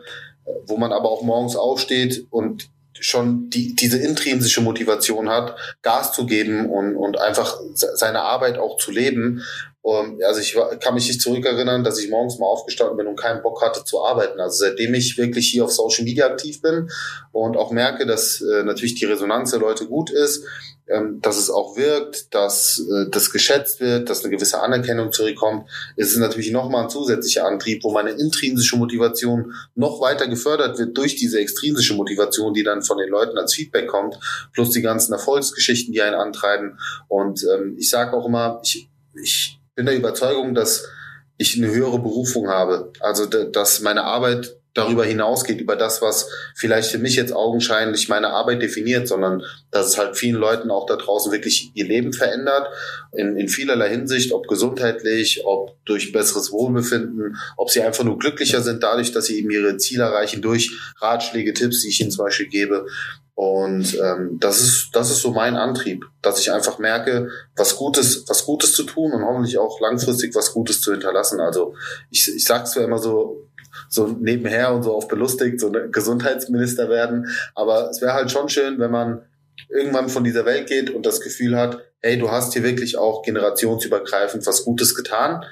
ja. 0.47 0.53
wo 0.67 0.77
man 0.77 0.93
aber 0.93 1.11
auch 1.11 1.23
morgens 1.23 1.57
aufsteht 1.57 2.27
und 2.31 2.69
schon 3.01 3.51
die, 3.51 3.75
diese 3.75 3.99
intrinsische 3.99 4.61
Motivation 4.61 5.29
hat, 5.29 5.57
Gas 5.83 6.13
zu 6.13 6.27
geben 6.27 6.71
und, 6.71 6.97
und 6.97 7.19
einfach 7.19 7.59
seine 7.75 8.23
Arbeit 8.23 8.59
auch 8.59 8.79
zu 8.79 8.93
leben 8.93 9.43
und, 9.85 10.25
also 10.25 10.41
ich 10.41 10.57
kann 10.81 10.95
mich 10.95 11.09
nicht 11.09 11.21
zurückerinnern, 11.21 11.85
dass 11.85 11.99
ich 11.99 12.09
morgens 12.09 12.39
mal 12.39 12.47
aufgestanden 12.47 12.97
bin 12.97 13.07
und 13.07 13.21
keinen 13.21 13.43
Bock 13.43 13.61
hatte 13.61 13.85
zu 13.85 14.03
arbeiten. 14.03 14.41
Also 14.41 14.65
seitdem 14.65 14.95
ich 14.95 15.19
wirklich 15.19 15.51
hier 15.51 15.67
auf 15.67 15.73
Social 15.73 16.05
Media 16.05 16.25
aktiv 16.25 16.63
bin 16.63 16.89
und 17.33 17.59
auch 17.59 17.71
merke, 17.71 18.07
dass 18.07 18.41
äh, 18.41 18.63
natürlich 18.63 18.95
die 18.95 19.05
Resonanz 19.05 19.51
der 19.51 19.61
Leute 19.61 19.85
gut 19.85 20.09
ist, 20.09 20.47
ähm, 20.89 21.21
dass 21.21 21.37
es 21.37 21.51
auch 21.51 21.77
wirkt, 21.77 22.35
dass 22.35 22.79
äh, 22.79 23.11
das 23.11 23.31
geschätzt 23.31 23.81
wird, 23.81 24.09
dass 24.09 24.25
eine 24.25 24.35
gewisse 24.35 24.59
Anerkennung 24.63 25.13
zurückkommt, 25.13 25.69
ist 25.97 26.13
es 26.13 26.17
natürlich 26.17 26.51
nochmal 26.51 26.85
ein 26.85 26.91
zusätzlicher 26.91 27.45
Antrieb, 27.45 27.85
wo 27.85 27.93
meine 27.93 28.13
intrinsische 28.13 28.79
Motivation 28.79 29.53
noch 29.75 30.01
weiter 30.01 30.29
gefördert 30.29 30.79
wird 30.79 30.97
durch 30.97 31.17
diese 31.17 31.41
extrinsische 31.41 31.93
Motivation, 31.93 32.55
die 32.55 32.63
dann 32.63 32.83
von 32.83 32.97
den 32.97 33.11
Leuten 33.11 33.37
als 33.37 33.53
Feedback 33.53 33.89
kommt, 33.89 34.19
plus 34.55 34.71
die 34.71 34.81
ganzen 34.81 35.13
Erfolgsgeschichten, 35.13 35.93
die 35.93 36.01
einen 36.01 36.17
antreiben. 36.17 36.79
Und 37.07 37.45
ähm, 37.55 37.77
ich 37.79 37.91
sage 37.91 38.17
auch 38.17 38.25
immer, 38.25 38.63
ich, 38.65 38.89
ich 39.13 39.61
bin 39.75 39.87
der 39.87 39.97
Überzeugung, 39.97 40.55
dass 40.55 40.89
ich 41.37 41.57
eine 41.57 41.73
höhere 41.73 41.99
Berufung 41.99 42.49
habe. 42.49 42.93
Also, 43.01 43.27
dass 43.27 43.81
meine 43.81 44.05
Arbeit 44.05 44.57
darüber 44.75 45.05
hinausgeht, 45.05 45.61
über 45.61 45.77
das, 45.77 46.03
was 46.03 46.29
vielleicht 46.57 46.91
für 46.91 46.99
mich 46.99 47.15
jetzt 47.15 47.33
augenscheinlich 47.33 48.09
meine 48.09 48.31
Arbeit 48.31 48.61
definiert, 48.61 49.07
sondern 49.07 49.43
dass 49.71 49.87
es 49.87 49.99
halt 49.99 50.17
vielen 50.17 50.35
Leuten 50.35 50.71
auch 50.71 50.87
da 50.87 50.97
draußen 50.97 51.31
wirklich 51.31 51.71
ihr 51.75 51.87
Leben 51.87 52.13
verändert, 52.13 52.69
in, 53.13 53.37
in 53.37 53.49
vielerlei 53.49 53.89
Hinsicht, 53.89 54.33
ob 54.33 54.49
gesundheitlich, 54.49 55.43
ob 55.45 55.77
durch 55.85 56.13
besseres 56.13 56.51
Wohlbefinden, 56.51 57.37
ob 57.57 57.71
sie 57.71 57.83
einfach 57.83 58.03
nur 58.03 58.19
glücklicher 58.19 58.63
sind 58.63 58.83
dadurch, 58.83 59.13
dass 59.13 59.27
sie 59.27 59.39
eben 59.39 59.51
ihre 59.51 59.77
Ziele 59.77 60.05
erreichen 60.05 60.43
durch 60.43 60.73
Ratschläge, 61.01 61.55
Tipps, 61.55 61.83
die 61.83 61.89
ich 61.89 62.01
ihnen 62.01 62.11
zum 62.11 62.25
Beispiel 62.25 62.49
gebe. 62.49 62.87
Und 63.35 63.99
ähm, 64.01 64.39
das 64.39 64.61
ist 64.61 64.91
das 64.93 65.11
ist 65.11 65.21
so 65.21 65.33
mein 65.33 65.57
Antrieb, 65.57 66.05
dass 66.23 66.39
ich 66.39 66.53
einfach 66.53 66.79
merke, 66.79 67.31
was 67.57 67.77
Gutes, 67.77 68.25
was 68.29 68.45
Gutes 68.45 68.75
zu 68.75 68.85
tun 68.85 69.13
und 69.13 69.25
hoffentlich 69.25 69.59
auch 69.59 69.81
langfristig 69.81 70.35
was 70.37 70.53
Gutes 70.53 70.81
zu 70.81 70.93
hinterlassen. 70.93 71.41
Also 71.41 71.75
ich, 72.11 72.33
ich 72.33 72.45
sage 72.45 72.65
zwar 72.65 72.85
immer 72.85 72.99
so 72.99 73.49
so 73.89 74.07
nebenher 74.07 74.73
und 74.73 74.85
so 74.85 74.95
auf 74.95 75.09
belustigt, 75.09 75.59
so 75.59 75.73
ein 75.73 75.91
Gesundheitsminister 75.91 76.89
werden, 76.89 77.29
aber 77.57 77.91
es 77.91 78.01
wäre 78.01 78.13
halt 78.13 78.31
schon 78.31 78.49
schön, 78.49 78.79
wenn 78.79 78.93
man 78.93 79.23
irgendwann 79.69 80.09
von 80.09 80.23
dieser 80.23 80.47
Welt 80.47 80.69
geht 80.69 80.91
und 80.91 81.05
das 81.05 81.21
Gefühl 81.21 81.57
hat, 81.57 81.81
hey, 82.01 82.17
du 82.17 82.31
hast 82.31 82.53
hier 82.53 82.63
wirklich 82.63 82.99
auch 82.99 83.23
generationsübergreifend 83.23 84.47
was 84.47 84.65
Gutes 84.65 84.95
getan 84.95 85.45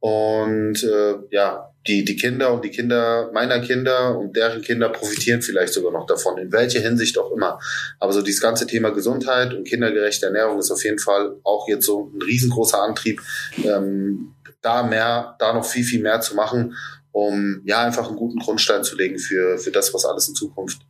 und 0.00 0.82
äh, 0.82 1.14
ja, 1.30 1.72
die, 1.86 2.04
die 2.04 2.16
Kinder 2.16 2.52
und 2.52 2.64
die 2.64 2.70
Kinder 2.70 3.30
meiner 3.32 3.60
Kinder 3.60 4.18
und 4.18 4.36
deren 4.36 4.62
Kinder 4.62 4.88
profitieren 4.88 5.42
vielleicht 5.42 5.72
sogar 5.72 5.92
noch 5.92 6.06
davon, 6.06 6.38
in 6.38 6.52
welcher 6.52 6.80
Hinsicht 6.80 7.18
auch 7.18 7.32
immer. 7.32 7.58
Aber 8.00 8.12
so 8.12 8.22
dieses 8.22 8.40
ganze 8.40 8.66
Thema 8.66 8.90
Gesundheit 8.90 9.54
und 9.54 9.66
kindergerechte 9.66 10.26
Ernährung 10.26 10.58
ist 10.58 10.70
auf 10.70 10.84
jeden 10.84 10.98
Fall 10.98 11.36
auch 11.44 11.68
jetzt 11.68 11.86
so 11.86 12.10
ein 12.14 12.22
riesengroßer 12.22 12.82
Antrieb, 12.82 13.20
ähm, 13.64 14.34
da 14.62 14.82
mehr, 14.82 15.36
da 15.38 15.52
noch 15.52 15.64
viel, 15.64 15.84
viel 15.84 16.02
mehr 16.02 16.20
zu 16.20 16.34
machen, 16.34 16.74
um 17.12 17.62
ja 17.64 17.84
einfach 17.84 18.08
einen 18.08 18.16
guten 18.16 18.38
Grundstein 18.38 18.84
zu 18.84 18.96
legen 18.96 19.18
für, 19.18 19.58
für 19.58 19.70
das, 19.70 19.94
was 19.94 20.04
alles 20.04 20.28
in 20.28 20.34
Zukunft 20.34 20.80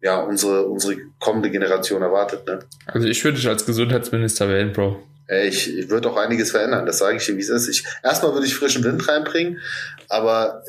ja 0.00 0.20
unsere, 0.20 0.66
unsere 0.66 0.96
kommende 1.18 1.50
Generation 1.50 2.02
erwartet. 2.02 2.46
Ne? 2.46 2.60
Also 2.86 3.08
ich 3.08 3.24
würde 3.24 3.38
dich 3.38 3.48
als 3.48 3.64
Gesundheitsminister 3.64 4.48
wählen, 4.48 4.72
Bro. 4.72 5.02
Ich, 5.28 5.78
ich 5.78 5.88
würde 5.88 6.10
auch 6.10 6.16
einiges 6.16 6.50
verändern, 6.50 6.84
das 6.86 6.98
sage 6.98 7.16
ich 7.16 7.24
dir, 7.24 7.36
wie 7.36 7.40
es 7.40 7.48
ist. 7.48 7.68
Ich, 7.68 7.84
erstmal 8.02 8.34
würde 8.34 8.46
ich 8.46 8.54
frischen 8.54 8.84
Wind 8.84 9.08
reinbringen, 9.08 9.58
aber 10.08 10.62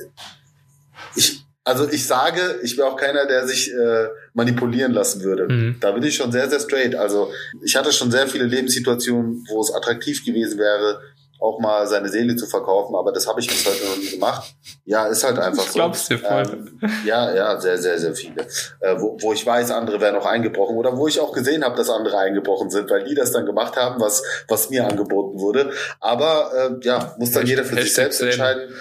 ich, 1.15 1.45
also 1.65 1.89
ich 1.89 2.05
sage, 2.05 2.59
ich 2.63 2.77
wäre 2.77 2.87
auch 2.87 2.95
keiner, 2.95 3.25
der 3.25 3.47
sich 3.47 3.73
äh, 3.73 4.07
manipulieren 4.33 4.93
lassen 4.93 5.23
würde. 5.23 5.51
Mhm. 5.51 5.77
Da 5.79 5.91
bin 5.91 6.03
ich 6.03 6.15
schon 6.15 6.31
sehr, 6.31 6.49
sehr 6.49 6.59
straight. 6.59 6.95
Also 6.95 7.31
ich 7.63 7.75
hatte 7.75 7.91
schon 7.91 8.11
sehr 8.11 8.27
viele 8.27 8.45
Lebenssituationen, 8.45 9.45
wo 9.49 9.61
es 9.61 9.73
attraktiv 9.73 10.23
gewesen 10.23 10.59
wäre, 10.59 11.01
auch 11.39 11.59
mal 11.59 11.85
seine 11.87 12.09
Seele 12.09 12.35
zu 12.35 12.45
verkaufen, 12.45 12.95
aber 12.95 13.11
das 13.11 13.27
habe 13.27 13.39
ich 13.39 13.47
bis 13.47 13.65
heute 13.65 13.85
noch 13.85 13.97
nie 13.97 14.11
gemacht. 14.11 14.55
Ja, 14.85 15.07
ist 15.07 15.23
halt 15.23 15.37
einfach 15.37 15.63
so. 15.63 15.73
Glaubst 15.73 16.09
du 16.09 16.17
voll? 16.17 16.43
Ähm, 16.51 16.79
ja, 17.05 17.33
ja, 17.33 17.59
sehr, 17.59 17.77
sehr, 17.77 17.99
sehr 17.99 18.15
viele. 18.15 18.47
Äh, 18.79 18.95
wo, 18.97 19.17
wo 19.21 19.33
ich 19.33 19.45
weiß, 19.45 19.71
andere 19.71 19.99
wären 19.99 20.15
auch 20.15 20.25
eingebrochen 20.25 20.77
oder 20.77 20.97
wo 20.97 21.07
ich 21.07 21.19
auch 21.19 21.33
gesehen 21.33 21.63
habe, 21.63 21.75
dass 21.75 21.89
andere 21.89 22.17
eingebrochen 22.17 22.69
sind, 22.69 22.89
weil 22.89 23.03
die 23.03 23.15
das 23.15 23.31
dann 23.31 23.45
gemacht 23.45 23.75
haben, 23.75 23.99
was, 23.99 24.23
was 24.47 24.69
mir 24.69 24.87
angeboten 24.87 25.39
wurde. 25.39 25.71
Aber 25.99 26.51
äh, 26.55 26.85
ja, 26.85 27.15
muss 27.17 27.31
dann 27.31 27.45
jeder 27.45 27.63
für 27.63 27.75
sich 27.81 27.93
selbst 27.93 28.21
entscheiden. 28.21 28.73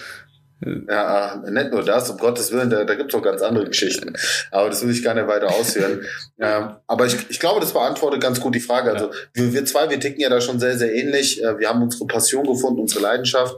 Ja, 0.88 1.42
nicht 1.50 1.70
nur 1.70 1.82
das, 1.82 2.10
um 2.10 2.18
Gottes 2.18 2.52
Willen, 2.52 2.70
da, 2.70 2.84
da 2.84 2.94
gibt 2.94 3.12
es 3.12 3.18
auch 3.18 3.22
ganz 3.22 3.42
andere 3.42 3.66
Geschichten. 3.66 4.14
Aber 4.50 4.70
das 4.70 4.82
will 4.82 4.90
ich 4.90 5.02
gar 5.02 5.14
nicht 5.14 5.26
weiter 5.26 5.50
ausführen. 5.50 6.02
ähm, 6.40 6.76
aber 6.86 7.06
ich, 7.06 7.16
ich 7.28 7.40
glaube, 7.40 7.60
das 7.60 7.72
beantwortet 7.72 8.20
ganz 8.20 8.40
gut 8.40 8.54
die 8.54 8.60
Frage. 8.60 8.92
Also 8.92 9.10
wir, 9.32 9.52
wir 9.52 9.64
zwei, 9.64 9.90
wir 9.90 10.00
ticken 10.00 10.20
ja 10.20 10.28
da 10.28 10.40
schon 10.40 10.58
sehr, 10.60 10.78
sehr 10.78 10.94
ähnlich. 10.94 11.42
Äh, 11.42 11.58
wir 11.58 11.68
haben 11.68 11.82
unsere 11.82 12.06
Passion 12.06 12.46
gefunden, 12.46 12.80
unsere 12.80 13.00
Leidenschaft. 13.02 13.56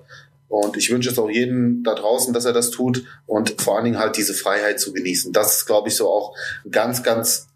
Und 0.49 0.77
ich 0.77 0.91
wünsche 0.91 1.11
es 1.11 1.19
auch 1.19 1.29
jedem 1.29 1.83
da 1.83 1.95
draußen, 1.95 2.33
dass 2.33 2.45
er 2.45 2.53
das 2.53 2.71
tut 2.71 3.05
und 3.27 3.61
vor 3.61 3.77
allen 3.77 3.85
Dingen 3.85 3.99
halt 3.99 4.17
diese 4.17 4.33
Freiheit 4.33 4.79
zu 4.79 4.93
genießen. 4.93 5.33
Das 5.33 5.59
ist, 5.59 5.67
glaube 5.67 5.89
ich, 5.89 5.97
so 5.97 6.09
auch 6.09 6.37
ganz, 6.71 7.03
ganz 7.03 7.49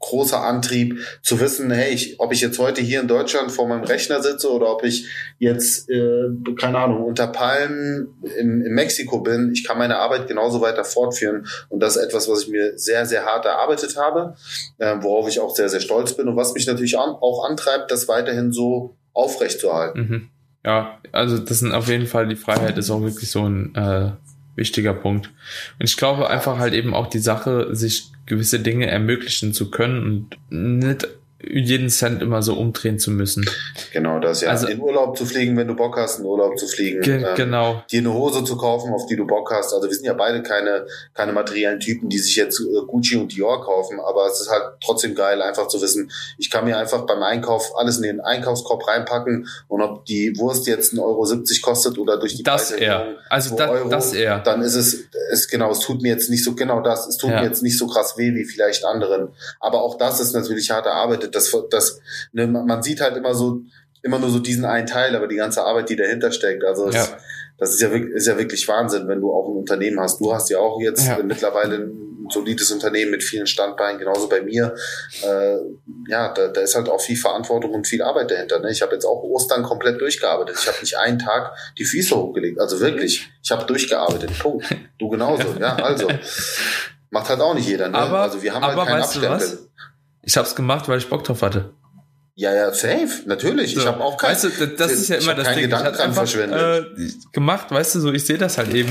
großer 0.00 0.42
Antrieb 0.42 0.98
zu 1.22 1.40
wissen, 1.40 1.70
hey, 1.70 1.92
ich, 1.92 2.18
ob 2.18 2.32
ich 2.32 2.40
jetzt 2.40 2.58
heute 2.58 2.80
hier 2.80 3.00
in 3.00 3.08
Deutschland 3.08 3.52
vor 3.52 3.68
meinem 3.68 3.84
Rechner 3.84 4.22
sitze 4.22 4.50
oder 4.50 4.70
ob 4.72 4.84
ich 4.84 5.06
jetzt, 5.38 5.88
äh, 5.90 6.28
keine 6.58 6.78
Ahnung, 6.78 7.04
unter 7.04 7.28
Palmen 7.28 8.14
in, 8.38 8.62
in 8.62 8.74
Mexiko 8.74 9.20
bin, 9.20 9.50
ich 9.52 9.66
kann 9.66 9.78
meine 9.78 9.98
Arbeit 9.98 10.26
genauso 10.26 10.60
weiter 10.60 10.84
fortführen. 10.84 11.46
Und 11.68 11.80
das 11.80 11.96
ist 11.96 12.02
etwas, 12.02 12.28
was 12.28 12.42
ich 12.42 12.48
mir 12.48 12.78
sehr, 12.78 13.06
sehr 13.06 13.24
hart 13.24 13.44
erarbeitet 13.44 13.96
habe, 13.96 14.34
äh, 14.78 14.96
worauf 15.00 15.28
ich 15.28 15.40
auch 15.40 15.54
sehr, 15.54 15.68
sehr 15.68 15.80
stolz 15.80 16.14
bin 16.14 16.28
und 16.28 16.36
was 16.36 16.54
mich 16.54 16.66
natürlich 16.66 16.96
auch 16.96 17.48
antreibt, 17.48 17.90
das 17.90 18.08
weiterhin 18.08 18.52
so 18.52 18.96
aufrechtzuerhalten. 19.12 20.00
Mhm. 20.00 20.28
Ja, 20.64 20.98
also 21.12 21.38
das 21.38 21.60
sind 21.60 21.72
auf 21.72 21.88
jeden 21.88 22.06
Fall, 22.06 22.26
die 22.26 22.36
Freiheit 22.36 22.78
ist 22.78 22.90
auch 22.90 23.00
wirklich 23.00 23.30
so 23.30 23.48
ein 23.48 23.74
äh, 23.74 24.10
wichtiger 24.56 24.92
Punkt. 24.92 25.30
Und 25.78 25.88
ich 25.88 25.96
glaube 25.96 26.28
einfach 26.28 26.58
halt 26.58 26.74
eben 26.74 26.94
auch 26.94 27.06
die 27.06 27.20
Sache, 27.20 27.74
sich 27.74 28.10
gewisse 28.28 28.60
Dinge 28.60 28.86
ermöglichen 28.86 29.52
zu 29.52 29.70
können 29.70 30.02
und 30.02 30.36
nicht 30.50 31.08
jeden 31.40 31.88
Cent 31.88 32.20
immer 32.20 32.42
so 32.42 32.54
umdrehen 32.54 32.98
zu 32.98 33.12
müssen. 33.12 33.48
Genau 33.92 34.18
das, 34.18 34.40
ja. 34.40 34.50
Also, 34.50 34.66
in 34.66 34.80
Urlaub 34.80 35.16
zu 35.16 35.24
fliegen, 35.24 35.56
wenn 35.56 35.68
du 35.68 35.76
Bock 35.76 35.96
hast, 35.96 36.18
in 36.18 36.24
Urlaub 36.24 36.58
zu 36.58 36.66
fliegen. 36.66 37.00
Ge 37.00 37.22
ähm, 37.22 37.34
genau. 37.36 37.82
Dir 37.90 38.00
eine 38.00 38.12
Hose 38.12 38.42
zu 38.42 38.56
kaufen, 38.56 38.92
auf 38.92 39.06
die 39.06 39.14
du 39.14 39.24
Bock 39.24 39.52
hast. 39.52 39.72
Also 39.72 39.86
wir 39.86 39.94
sind 39.94 40.04
ja 40.04 40.14
beide 40.14 40.42
keine, 40.42 40.86
keine 41.14 41.32
materiellen 41.32 41.78
Typen, 41.78 42.08
die 42.08 42.18
sich 42.18 42.34
jetzt 42.34 42.60
äh, 42.60 42.64
Gucci 42.86 43.16
und 43.16 43.34
Dior 43.34 43.64
kaufen, 43.64 44.00
aber 44.00 44.26
es 44.26 44.40
ist 44.40 44.50
halt 44.50 44.64
trotzdem 44.82 45.14
geil, 45.14 45.40
einfach 45.40 45.68
zu 45.68 45.80
wissen, 45.80 46.10
ich 46.38 46.50
kann 46.50 46.64
mir 46.64 46.76
einfach 46.76 47.06
beim 47.06 47.22
Einkauf 47.22 47.72
alles 47.76 47.98
in 47.98 48.02
den 48.02 48.20
Einkaufskorb 48.20 48.86
reinpacken 48.88 49.46
und 49.68 49.80
ob 49.80 50.04
die 50.06 50.36
Wurst 50.38 50.66
jetzt 50.66 50.92
1,70 50.94 51.00
Euro 51.00 51.24
kostet 51.62 51.98
oder 51.98 52.18
durch 52.18 52.36
die 52.36 52.42
das 52.42 52.72
eher. 52.72 53.16
Also 53.30 53.56
da, 53.56 53.68
Euro, 53.68 53.88
das 53.88 54.12
eher. 54.12 54.40
dann 54.40 54.62
ist 54.62 54.74
es, 54.74 55.08
ist 55.30 55.48
genau, 55.48 55.70
es 55.70 55.80
tut 55.80 56.02
mir 56.02 56.12
jetzt 56.12 56.30
nicht 56.30 56.44
so, 56.44 56.54
genau 56.54 56.80
das, 56.80 57.06
es 57.06 57.16
tut 57.16 57.30
ja. 57.30 57.40
mir 57.40 57.46
jetzt 57.46 57.62
nicht 57.62 57.78
so 57.78 57.86
krass 57.86 58.16
weh 58.16 58.34
wie 58.34 58.44
vielleicht 58.44 58.84
anderen. 58.84 59.28
Aber 59.60 59.82
auch 59.82 59.98
das 59.98 60.20
ist 60.20 60.32
natürlich 60.32 60.70
hart 60.70 60.86
das, 61.30 61.56
das, 61.70 62.00
ne, 62.32 62.46
man 62.46 62.82
sieht 62.82 63.00
halt 63.00 63.16
immer 63.16 63.34
so, 63.34 63.62
immer 64.02 64.18
nur 64.18 64.30
so 64.30 64.38
diesen 64.38 64.64
einen 64.64 64.86
Teil, 64.86 65.16
aber 65.16 65.26
die 65.26 65.36
ganze 65.36 65.64
Arbeit, 65.64 65.88
die 65.90 65.96
dahinter 65.96 66.32
steckt, 66.32 66.64
also 66.64 66.90
ja. 66.90 67.02
es, 67.02 67.12
das 67.58 67.70
ist 67.74 67.80
ja, 67.80 67.90
wirklich, 67.90 68.14
ist 68.14 68.26
ja 68.26 68.38
wirklich 68.38 68.66
Wahnsinn, 68.68 69.08
wenn 69.08 69.20
du 69.20 69.32
auch 69.32 69.48
ein 69.48 69.56
Unternehmen 69.56 69.98
hast. 69.98 70.20
Du 70.20 70.32
hast 70.32 70.48
ja 70.48 70.58
auch 70.58 70.80
jetzt 70.80 71.06
ja. 71.06 71.18
mittlerweile 71.22 71.76
ein 71.76 72.08
solides 72.30 72.70
Unternehmen 72.70 73.10
mit 73.10 73.24
vielen 73.24 73.46
Standbeinen, 73.46 73.98
genauso 73.98 74.28
bei 74.28 74.40
mir. 74.42 74.74
Äh, 75.22 75.56
ja, 76.08 76.32
da, 76.32 76.48
da 76.48 76.60
ist 76.60 76.76
halt 76.76 76.88
auch 76.88 77.00
viel 77.00 77.16
Verantwortung 77.16 77.72
und 77.72 77.86
viel 77.86 78.02
Arbeit 78.02 78.30
dahinter. 78.30 78.60
Ne? 78.60 78.70
Ich 78.70 78.82
habe 78.82 78.94
jetzt 78.94 79.04
auch 79.04 79.22
Ostern 79.22 79.62
komplett 79.62 80.00
durchgearbeitet. 80.00 80.56
Ich 80.60 80.68
habe 80.68 80.78
nicht 80.80 80.96
einen 80.98 81.18
Tag 81.18 81.52
die 81.78 81.84
Füße 81.84 82.16
hochgelegt. 82.16 82.60
Also 82.60 82.80
wirklich, 82.80 83.28
ich 83.42 83.50
habe 83.50 83.64
durchgearbeitet. 83.64 84.38
Punkt. 84.38 84.66
Du 84.98 85.08
genauso. 85.08 85.54
ja, 85.60 85.76
also 85.76 86.08
macht 87.10 87.28
halt 87.28 87.40
auch 87.40 87.54
nicht 87.54 87.68
jeder. 87.68 87.88
Ne? 87.88 87.98
Aber, 87.98 88.20
also 88.20 88.42
wir 88.42 88.54
haben 88.54 88.64
halt 88.64 88.78
keinen 88.86 89.02
Abstempel. 89.02 89.58
Ich 90.28 90.36
habe 90.36 90.46
es 90.46 90.54
gemacht, 90.54 90.90
weil 90.90 90.98
ich 90.98 91.08
Bock 91.08 91.24
drauf 91.24 91.40
hatte. 91.40 91.72
Ja, 92.34 92.54
ja, 92.54 92.70
safe, 92.70 93.22
natürlich. 93.24 93.74
So. 93.74 93.80
Ich 93.80 93.86
habe 93.86 94.04
auch 94.04 94.18
kein, 94.18 94.32
weißt 94.32 94.44
du, 94.44 94.66
das 94.66 94.92
ist 94.92 95.08
ja 95.08 95.16
immer 95.16 95.34
das 95.34 95.54
Ding. 95.54 95.62
Gedanken 95.62 95.94
ich 95.94 96.00
einfach 96.00 96.34
äh, 96.34 96.84
gemacht, 97.32 97.70
weißt 97.70 97.94
du, 97.94 98.00
so 98.00 98.12
ich 98.12 98.26
sehe 98.26 98.36
das 98.36 98.58
halt 98.58 98.74
eben, 98.74 98.90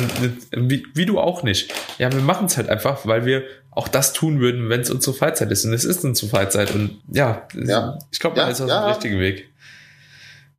wie, 0.52 0.88
wie 0.96 1.06
du 1.06 1.20
auch 1.20 1.44
nicht. 1.44 1.72
Ja, 2.00 2.12
wir 2.12 2.22
machen 2.22 2.48
es 2.48 2.58
halt 2.58 2.70
einfach, 2.70 3.06
weil 3.06 3.26
wir 3.26 3.44
auch 3.70 3.88
das 3.88 4.14
tun 4.14 4.40
würden, 4.40 4.68
wenn 4.70 4.82
es 4.82 4.90
unsere 4.90 5.16
Freizeit 5.16 5.52
ist. 5.52 5.64
Und 5.64 5.74
es 5.74 5.86
ist 5.86 6.04
unsere 6.04 6.28
Freizeit. 6.28 6.74
Und 6.74 7.02
ja, 7.14 7.48
ja. 7.54 8.00
ich 8.12 8.20
glaube, 8.20 8.38
ja, 8.38 8.50
das 8.50 8.60
ist 8.60 8.66
auch 8.66 8.70
ja. 8.70 8.82
der 8.82 8.90
richtige 8.96 9.20
Weg. 9.20 9.48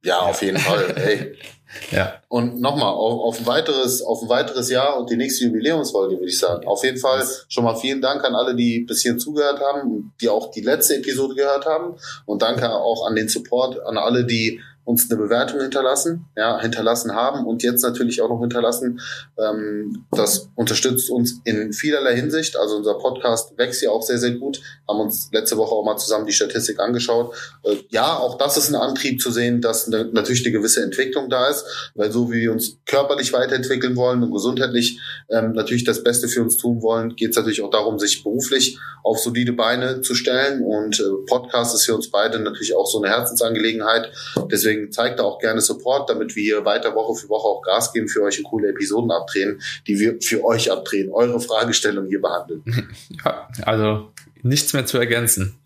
Ja, 0.04 0.20
auf 0.20 0.40
jeden 0.42 0.58
Fall. 0.58 0.94
Ey. 0.96 1.36
Ja. 1.90 2.14
Und 2.28 2.60
nochmal, 2.60 2.92
auf, 2.92 3.20
auf, 3.20 3.38
ein 3.40 3.46
weiteres, 3.46 4.02
auf 4.02 4.22
ein 4.22 4.28
weiteres 4.28 4.70
Jahr 4.70 4.98
und 4.98 5.10
die 5.10 5.16
nächste 5.16 5.44
Jubiläumsfolge, 5.44 6.16
würde 6.16 6.28
ich 6.28 6.38
sagen. 6.38 6.66
Auf 6.66 6.84
jeden 6.84 6.98
Fall 6.98 7.26
schon 7.48 7.64
mal 7.64 7.76
vielen 7.76 8.00
Dank 8.00 8.24
an 8.24 8.34
alle, 8.34 8.54
die 8.54 8.80
bis 8.80 9.02
hierhin 9.02 9.20
zugehört 9.20 9.60
haben, 9.60 10.12
die 10.20 10.28
auch 10.28 10.50
die 10.50 10.62
letzte 10.62 10.96
Episode 10.96 11.34
gehört 11.34 11.66
haben. 11.66 11.96
Und 12.26 12.42
danke 12.42 12.70
auch 12.70 13.06
an 13.06 13.14
den 13.14 13.28
Support, 13.28 13.80
an 13.80 13.98
alle, 13.98 14.24
die 14.24 14.60
uns 14.88 15.10
eine 15.10 15.20
Bewertung 15.20 15.60
hinterlassen, 15.60 16.24
ja, 16.34 16.58
hinterlassen 16.58 17.14
haben 17.14 17.44
und 17.44 17.62
jetzt 17.62 17.82
natürlich 17.82 18.22
auch 18.22 18.30
noch 18.30 18.40
hinterlassen. 18.40 19.00
Ähm, 19.38 20.06
das 20.12 20.48
unterstützt 20.54 21.10
uns 21.10 21.40
in 21.44 21.74
vielerlei 21.74 22.16
Hinsicht. 22.16 22.56
Also 22.56 22.76
unser 22.76 22.94
Podcast 22.94 23.52
wächst 23.58 23.82
ja 23.82 23.90
auch 23.90 24.00
sehr, 24.00 24.16
sehr 24.16 24.30
gut. 24.30 24.62
Haben 24.88 25.00
uns 25.00 25.28
letzte 25.30 25.58
Woche 25.58 25.72
auch 25.72 25.84
mal 25.84 25.98
zusammen 25.98 26.24
die 26.24 26.32
Statistik 26.32 26.80
angeschaut. 26.80 27.34
Äh, 27.64 27.76
ja, 27.90 28.16
auch 28.16 28.38
das 28.38 28.56
ist 28.56 28.70
ein 28.70 28.76
Antrieb 28.76 29.20
zu 29.20 29.30
sehen, 29.30 29.60
dass 29.60 29.86
eine, 29.88 30.06
natürlich 30.06 30.42
eine 30.46 30.52
gewisse 30.52 30.82
Entwicklung 30.82 31.28
da 31.28 31.48
ist, 31.50 31.66
weil 31.94 32.10
so 32.10 32.32
wie 32.32 32.40
wir 32.40 32.52
uns 32.52 32.78
körperlich 32.86 33.34
weiterentwickeln 33.34 33.94
wollen 33.94 34.22
und 34.22 34.32
gesundheitlich 34.32 35.00
ähm, 35.28 35.52
natürlich 35.52 35.84
das 35.84 36.02
Beste 36.02 36.28
für 36.28 36.40
uns 36.40 36.56
tun 36.56 36.80
wollen, 36.80 37.14
geht 37.14 37.32
es 37.32 37.36
natürlich 37.36 37.60
auch 37.60 37.70
darum, 37.70 37.98
sich 37.98 38.22
beruflich 38.22 38.78
auf 39.04 39.18
solide 39.18 39.52
Beine 39.52 40.00
zu 40.00 40.14
stellen. 40.14 40.62
Und 40.62 40.98
äh, 40.98 41.02
Podcast 41.26 41.74
ist 41.74 41.84
für 41.84 41.94
uns 41.94 42.10
beide 42.10 42.38
natürlich 42.38 42.74
auch 42.74 42.86
so 42.86 43.02
eine 43.02 43.12
Herzensangelegenheit. 43.12 44.10
Deswegen 44.50 44.77
Deswegen 44.78 44.92
zeigt 44.92 45.18
da 45.18 45.24
auch 45.24 45.38
gerne 45.38 45.60
Support, 45.60 46.08
damit 46.08 46.36
wir 46.36 46.64
weiter 46.64 46.94
Woche 46.94 47.18
für 47.20 47.28
Woche 47.28 47.48
auch 47.48 47.62
Gas 47.62 47.92
geben 47.92 48.08
für 48.08 48.22
euch 48.22 48.42
coole 48.44 48.68
Episoden 48.68 49.10
abdrehen, 49.10 49.60
die 49.86 49.98
wir 49.98 50.16
für 50.20 50.44
euch 50.44 50.70
abdrehen, 50.70 51.10
eure 51.10 51.40
Fragestellung 51.40 52.06
hier 52.06 52.20
behandeln. 52.20 52.62
Ja, 53.24 53.48
also 53.62 54.12
nichts 54.42 54.72
mehr 54.72 54.86
zu 54.86 54.98
ergänzen. 54.98 55.58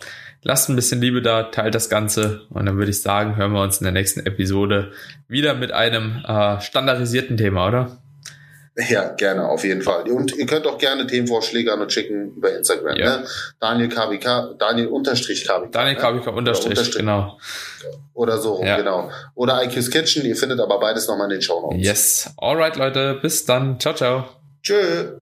Lasst 0.42 0.68
ein 0.68 0.76
bisschen 0.76 1.00
Liebe 1.00 1.20
da, 1.22 1.44
teilt 1.44 1.74
das 1.74 1.90
Ganze 1.90 2.46
und 2.50 2.66
dann 2.66 2.78
würde 2.78 2.90
ich 2.90 3.02
sagen, 3.02 3.36
hören 3.36 3.52
wir 3.52 3.62
uns 3.62 3.78
in 3.78 3.84
der 3.84 3.92
nächsten 3.92 4.20
Episode 4.20 4.92
wieder 5.28 5.54
mit 5.54 5.72
einem 5.72 6.22
äh, 6.26 6.60
standardisierten 6.60 7.36
Thema, 7.36 7.68
oder? 7.68 8.01
Ja, 8.88 9.10
gerne, 9.10 9.48
auf 9.48 9.64
jeden 9.64 9.82
Fall. 9.82 10.10
Und 10.10 10.34
ihr 10.34 10.46
könnt 10.46 10.66
auch 10.66 10.78
gerne 10.78 11.06
Themenvorschläge 11.06 11.72
an 11.72 11.82
uns 11.82 11.92
schicken 11.92 12.34
über 12.36 12.56
Instagram. 12.56 12.96
Ja. 12.96 13.18
Ne? 13.18 13.26
Daniel 13.60 13.88
KBK, 13.88 14.58
Daniel 14.58 14.86
unterstrich 14.86 15.46
KBK. 15.46 15.72
Daniel 15.72 15.96
KBK 15.96 16.26
ne? 16.26 16.32
unterstrich, 16.32 16.70
unterstrich, 16.70 16.96
genau. 16.96 17.38
Oder 18.14 18.38
so, 18.38 18.62
ja. 18.62 18.78
genau. 18.78 19.10
Oder 19.34 19.62
IQ's 19.62 19.90
Kitchen, 19.90 20.24
ihr 20.24 20.36
findet 20.36 20.60
aber 20.60 20.80
beides 20.80 21.06
nochmal 21.06 21.26
in 21.26 21.38
den 21.38 21.42
Show 21.42 21.60
Notes. 21.60 21.84
Yes. 21.84 22.30
Alright, 22.38 22.76
Leute, 22.76 23.18
bis 23.20 23.44
dann. 23.44 23.78
Ciao, 23.78 23.94
ciao. 23.94 24.24
Tschö. 24.62 25.18